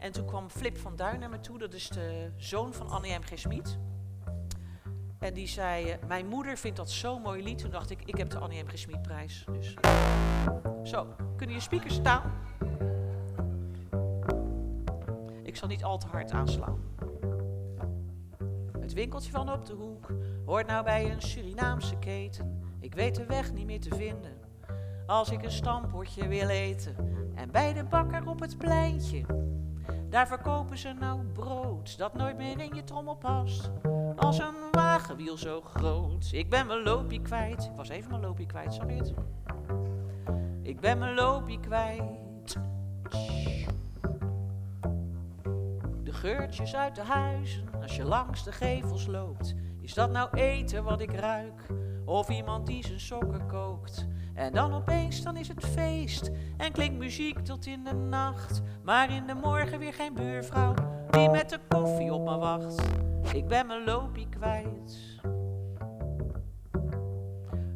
En 0.01 0.13
toen 0.13 0.27
kwam 0.27 0.51
Flip 0.51 0.79
van 0.79 0.97
Duin 0.97 1.21
naar 1.21 1.31
me 1.31 1.41
toe. 1.41 1.59
Dat 1.59 1.75
is 1.75 1.89
de 1.89 2.31
zoon 2.37 2.75
van 2.75 2.89
Annie 2.89 3.19
M. 3.19 3.23
G. 3.23 3.45
En 5.19 5.35
die 5.35 5.47
zei, 5.47 5.91
eh, 5.91 6.07
mijn 6.09 6.27
moeder 6.27 6.57
vindt 6.57 6.77
dat 6.77 6.91
zo'n 6.91 7.23
mooi 7.23 7.43
lied. 7.43 7.59
Toen 7.59 7.71
dacht 7.71 7.91
ik, 7.91 8.03
ik 8.05 8.17
heb 8.17 8.31
de 8.31 8.39
Annie 8.39 8.63
M. 8.63 8.69
G. 8.69 9.01
Prijs. 9.03 9.45
Dus. 9.51 9.75
Zo, 10.83 11.07
kunnen 11.37 11.57
je 11.57 11.63
speakers 11.63 11.95
staan? 11.95 12.33
Ik 15.43 15.57
zal 15.57 15.69
niet 15.69 15.85
al 15.85 15.99
te 15.99 16.07
hard 16.07 16.31
aanslaan. 16.31 16.79
Het 18.81 18.93
winkeltje 18.93 19.31
van 19.31 19.53
op 19.53 19.67
de 19.67 19.73
hoek 19.73 20.13
hoort 20.45 20.67
nou 20.67 20.85
bij 20.85 21.11
een 21.11 21.23
Surinaamse 21.23 21.99
keten. 21.99 22.63
Ik 22.81 22.95
weet 22.95 23.15
de 23.15 23.27
weg 23.27 23.53
niet 23.53 23.67
meer 23.67 23.81
te 23.81 23.95
vinden. 23.95 24.39
Als 25.07 25.31
ik 25.31 25.43
een 25.43 25.51
stampotje 25.51 26.29
wil 26.29 26.49
eten. 26.49 26.97
En 27.35 27.51
bij 27.51 27.73
de 27.73 27.85
bakker 27.85 28.29
op 28.29 28.41
het 28.41 28.59
pleintje. 28.59 29.25
Daar 30.11 30.27
verkopen 30.27 30.79
ze 30.79 30.93
nou 30.93 31.25
brood 31.25 31.99
dat 31.99 32.15
nooit 32.15 32.37
meer 32.37 32.61
in 32.61 32.75
je 32.75 32.85
trommel 32.85 33.15
past. 33.15 33.71
Als 34.17 34.39
een 34.39 34.55
wagenwiel 34.71 35.37
zo 35.37 35.61
groot. 35.61 36.29
Ik 36.33 36.51
ben 36.51 36.67
mijn 36.67 36.83
loopje 36.83 37.21
kwijt. 37.21 37.65
Ik 37.65 37.77
was 37.77 37.89
even 37.89 38.11
mijn 38.11 38.23
loopje 38.23 38.47
kwijt, 38.47 38.75
je 38.75 38.83
het? 38.87 39.15
Ik 40.63 40.81
ben 40.81 40.99
mijn 40.99 41.15
loopje 41.15 41.61
kwijt. 41.61 42.57
De 46.03 46.13
geurtjes 46.13 46.75
uit 46.75 46.95
de 46.95 47.03
huizen, 47.03 47.69
als 47.83 47.97
je 47.97 48.05
langs 48.05 48.45
de 48.45 48.53
gevels 48.53 49.07
loopt. 49.07 49.55
Is 49.81 49.95
dat 49.95 50.11
nou 50.11 50.31
eten 50.39 50.85
wat 50.85 51.01
ik 51.01 51.13
ruik? 51.13 51.67
Of 52.05 52.29
iemand 52.29 52.67
die 52.67 52.87
zijn 52.87 53.01
sokken 53.01 53.47
kookt? 53.47 54.09
En 54.41 54.53
dan 54.53 54.75
opeens, 54.75 55.23
dan 55.23 55.37
is 55.37 55.49
het 55.49 55.65
feest. 55.65 56.31
En 56.57 56.73
klinkt 56.73 56.99
muziek 56.99 57.39
tot 57.39 57.67
in 57.67 57.85
de 57.85 57.95
nacht. 57.95 58.63
Maar 58.83 59.11
in 59.11 59.27
de 59.27 59.35
morgen 59.35 59.79
weer 59.79 59.95
geen 59.95 60.15
buurvrouw 60.15 60.75
die 61.11 61.29
met 61.31 61.49
de 61.49 61.59
koffie 61.69 62.13
op 62.13 62.25
me 62.25 62.37
wacht. 62.37 62.83
Ik 63.33 63.49
ben 63.49 63.67
mijn 63.67 63.85
loopje 63.85 64.29
kwijt. 64.29 64.99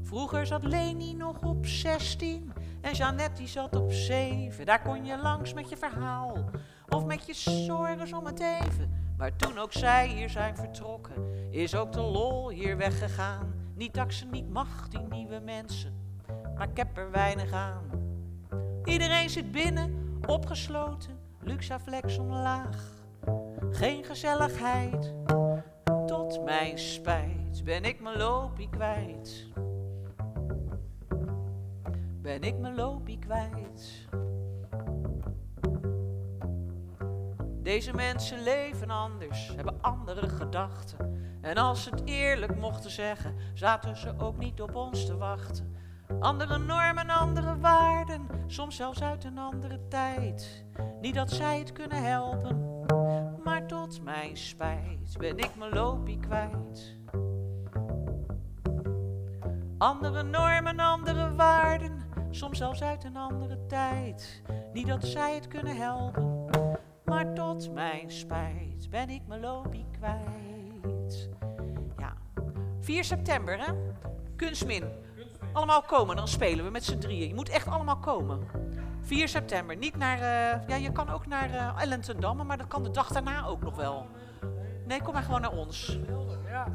Vroeger 0.02 0.46
zat 0.46 0.64
Leni 0.64 1.14
nog 1.14 1.42
op 1.42 1.66
16 1.66 2.52
en 2.80 2.92
Jeannette 2.92 3.38
die 3.38 3.48
zat 3.48 3.76
op 3.76 3.92
7. 3.92 4.66
Daar 4.66 4.82
kon 4.82 5.04
je 5.04 5.18
langs 5.18 5.54
met 5.54 5.68
je 5.68 5.76
verhaal 5.76 6.50
of 6.88 7.04
met 7.04 7.26
je 7.26 7.34
zorgen 7.34 8.18
om 8.18 8.26
het 8.26 8.40
even. 8.40 9.12
Maar 9.16 9.36
toen 9.36 9.58
ook 9.58 9.72
zij 9.72 10.08
hier 10.08 10.30
zijn 10.30 10.56
vertrokken, 10.56 11.50
is 11.50 11.74
ook 11.74 11.92
de 11.92 12.00
lol 12.00 12.50
hier 12.50 12.76
weggegaan. 12.76 13.54
Niet 13.74 13.94
dat 13.94 14.12
ze 14.12 14.26
niet 14.26 14.48
mag, 14.50 14.88
die 14.88 15.06
nieuwe 15.10 15.40
mensen, 15.40 16.03
maar 16.56 16.68
ik 16.68 16.76
heb 16.76 16.96
er 16.96 17.10
weinig 17.10 17.52
aan. 17.52 17.82
Iedereen 18.84 19.30
zit 19.30 19.52
binnen, 19.52 20.18
opgesloten, 20.26 21.18
Luxaflex 21.40 22.18
omlaag. 22.18 22.92
Geen 23.70 24.04
gezelligheid, 24.04 25.14
tot 26.06 26.44
mijn 26.44 26.78
spijt 26.78 27.64
ben 27.64 27.84
ik 27.84 28.00
mijn 28.00 28.16
loopie 28.16 28.68
kwijt. 28.68 29.46
Ben 32.20 32.42
ik 32.42 32.58
mijn 32.58 32.74
loopie 32.74 33.18
kwijt. 33.18 34.08
Deze 37.62 37.94
mensen 37.94 38.42
leven 38.42 38.90
anders, 38.90 39.52
hebben 39.56 39.78
andere 39.80 40.28
gedachten. 40.28 41.22
En 41.40 41.56
als 41.56 41.82
ze 41.82 41.90
het 41.90 42.02
eerlijk 42.04 42.56
mochten 42.56 42.90
zeggen, 42.90 43.34
zaten 43.54 43.96
ze 43.96 44.14
ook 44.18 44.38
niet 44.38 44.62
op 44.62 44.74
ons 44.74 45.06
te 45.06 45.16
wachten. 45.16 45.73
Andere 46.20 46.58
normen, 46.58 47.10
andere 47.10 47.58
waarden, 47.58 48.26
soms 48.46 48.76
zelfs 48.76 49.02
uit 49.02 49.24
een 49.24 49.38
andere 49.38 49.88
tijd. 49.88 50.64
Niet 51.00 51.14
dat 51.14 51.30
zij 51.30 51.58
het 51.58 51.72
kunnen 51.72 52.02
helpen, 52.02 52.84
maar 53.44 53.66
tot 53.66 54.02
mijn 54.02 54.36
spijt 54.36 55.18
ben 55.18 55.38
ik 55.38 55.50
mijn 55.56 55.72
lopie 55.72 56.18
kwijt. 56.18 56.98
Andere 59.78 60.22
normen, 60.22 60.78
andere 60.78 61.34
waarden, 61.34 62.02
soms 62.30 62.58
zelfs 62.58 62.82
uit 62.82 63.04
een 63.04 63.16
andere 63.16 63.66
tijd. 63.66 64.42
Niet 64.72 64.86
dat 64.86 65.04
zij 65.04 65.34
het 65.34 65.48
kunnen 65.48 65.76
helpen, 65.76 66.48
maar 67.04 67.34
tot 67.34 67.72
mijn 67.72 68.10
spijt 68.10 68.90
ben 68.90 69.10
ik 69.10 69.22
mijn 69.26 69.40
lopie 69.40 69.86
kwijt. 69.98 71.28
Ja, 71.98 72.16
4 72.80 73.04
september 73.04 73.58
hè, 73.58 73.72
Kunstmin. 74.36 74.84
Allemaal 75.54 75.82
komen, 75.82 76.16
dan 76.16 76.28
spelen 76.28 76.64
we 76.64 76.70
met 76.70 76.84
z'n 76.84 76.98
drieën. 76.98 77.28
Je 77.28 77.34
moet 77.34 77.48
echt 77.48 77.68
allemaal 77.68 77.98
komen. 77.98 78.48
4 79.02 79.28
september, 79.28 79.76
niet 79.76 79.96
naar, 79.96 80.18
eh, 80.18 80.68
ja 80.68 80.76
je 80.76 80.92
kan 80.92 81.10
ook 81.10 81.26
naar 81.26 81.74
Damme, 82.18 82.44
maar 82.44 82.58
dat 82.58 82.68
kan 82.68 82.82
de 82.82 82.90
dag 82.90 83.08
daarna 83.08 83.46
ook 83.46 83.62
nog 83.62 83.76
wel. 83.76 84.06
Nee, 84.86 85.02
kom 85.02 85.12
maar 85.12 85.22
gewoon 85.22 85.40
naar 85.40 85.52
ons. 85.52 85.98
Ja. 86.46 86.66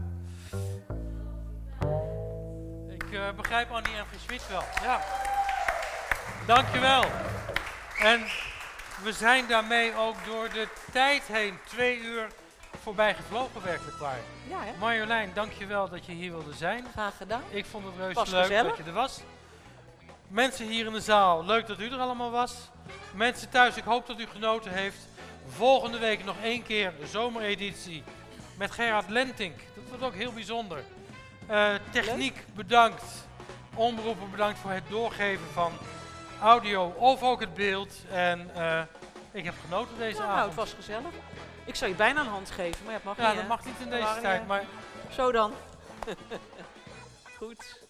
Ik 2.88 3.12
eh, 3.14 3.32
begrijp 3.36 3.72
Annie 3.72 3.96
en 3.96 4.06
Smit 4.26 4.48
wel. 4.48 4.64
Ja. 4.82 5.00
Dankjewel. 6.46 7.04
En 8.00 8.20
we 9.04 9.12
zijn 9.12 9.48
daarmee 9.48 9.98
ook 9.98 10.16
door 10.26 10.50
de 10.50 10.68
tijd 10.92 11.24
heen 11.24 11.58
twee 11.66 12.00
uur 12.00 12.28
voorbij 12.84 13.16
gevlogen 13.16 13.64
werkelijk 13.64 13.98
waar. 13.98 14.20
Ja 14.50 14.60
hè, 14.64 14.72
Marjolein, 14.80 15.32
dankjewel 15.34 15.90
dat 15.90 16.06
je 16.06 16.12
hier 16.12 16.32
wilde 16.32 16.54
zijn. 16.54 16.86
graag 16.92 17.18
gedaan. 17.18 17.42
Ik 17.50 17.66
vond 17.66 17.86
het 17.86 17.94
reuze 17.98 18.14
Was 18.14 18.30
leuk 18.30 18.42
gezellig. 18.42 18.68
dat 18.70 18.78
je 18.78 18.84
er 18.92 18.94
was. 18.98 19.20
Mensen 20.28 20.68
hier 20.68 20.86
in 20.86 20.94
de 20.94 21.02
zaal, 21.02 21.46
leuk 21.46 21.68
dat 21.68 21.80
u 21.80 21.92
er 21.92 22.00
allemaal 22.00 22.32
was. 22.32 22.54
Mensen 23.14 23.50
thuis, 23.50 23.76
ik 23.78 23.84
hoop 23.84 24.08
dat 24.08 24.20
u 24.20 24.26
genoten 24.28 24.72
heeft. 24.72 25.08
Volgende 25.48 25.98
week 25.98 26.24
nog 26.26 26.36
één 26.44 26.64
keer 26.64 26.94
de 27.00 27.08
zomereditie 27.08 28.04
met 28.58 28.72
Gerard 28.72 29.10
Lentink. 29.10 29.58
Dat 29.76 29.84
wordt 29.88 30.04
ook 30.04 30.14
heel 30.14 30.32
bijzonder. 30.34 30.84
Eh, 31.48 31.70
techniek 31.92 32.46
bedankt. 32.56 33.04
Omroepen 33.76 34.32
bedankt 34.32 34.60
voor 34.60 34.72
het 34.72 34.84
doorgeven 34.90 35.46
van 35.54 35.72
audio 36.42 36.86
of 36.98 37.24
ook 37.24 37.40
het 37.40 37.54
beeld. 37.54 37.94
En 38.12 38.50
eh, 38.56 38.82
ik 39.32 39.44
heb 39.46 39.54
genoten 39.66 39.98
deze 39.98 40.18
Ja, 40.18 40.20
nou, 40.22 40.30
het 40.32 40.40
avond. 40.40 40.56
was 40.56 40.74
gezellig. 40.74 41.12
Ik 41.70 41.76
zou 41.76 41.92
je 41.92 41.98
bijna 41.98 42.22
een 42.22 42.28
hand 42.28 42.52
geven, 42.52 42.86
maar 42.86 42.94
ja, 42.94 43.00
dat 43.00 43.06
mag 43.06 43.18
niet. 43.18 43.26
Ja, 43.26 43.34
dat 43.34 43.48
mag 43.48 43.66
niet 43.66 43.80
in 43.80 43.90
deze 43.90 44.22
tijd, 44.22 44.48
maar... 44.48 44.64
Zo 45.10 45.32
dan. 45.32 45.54
Goed. 47.40 47.88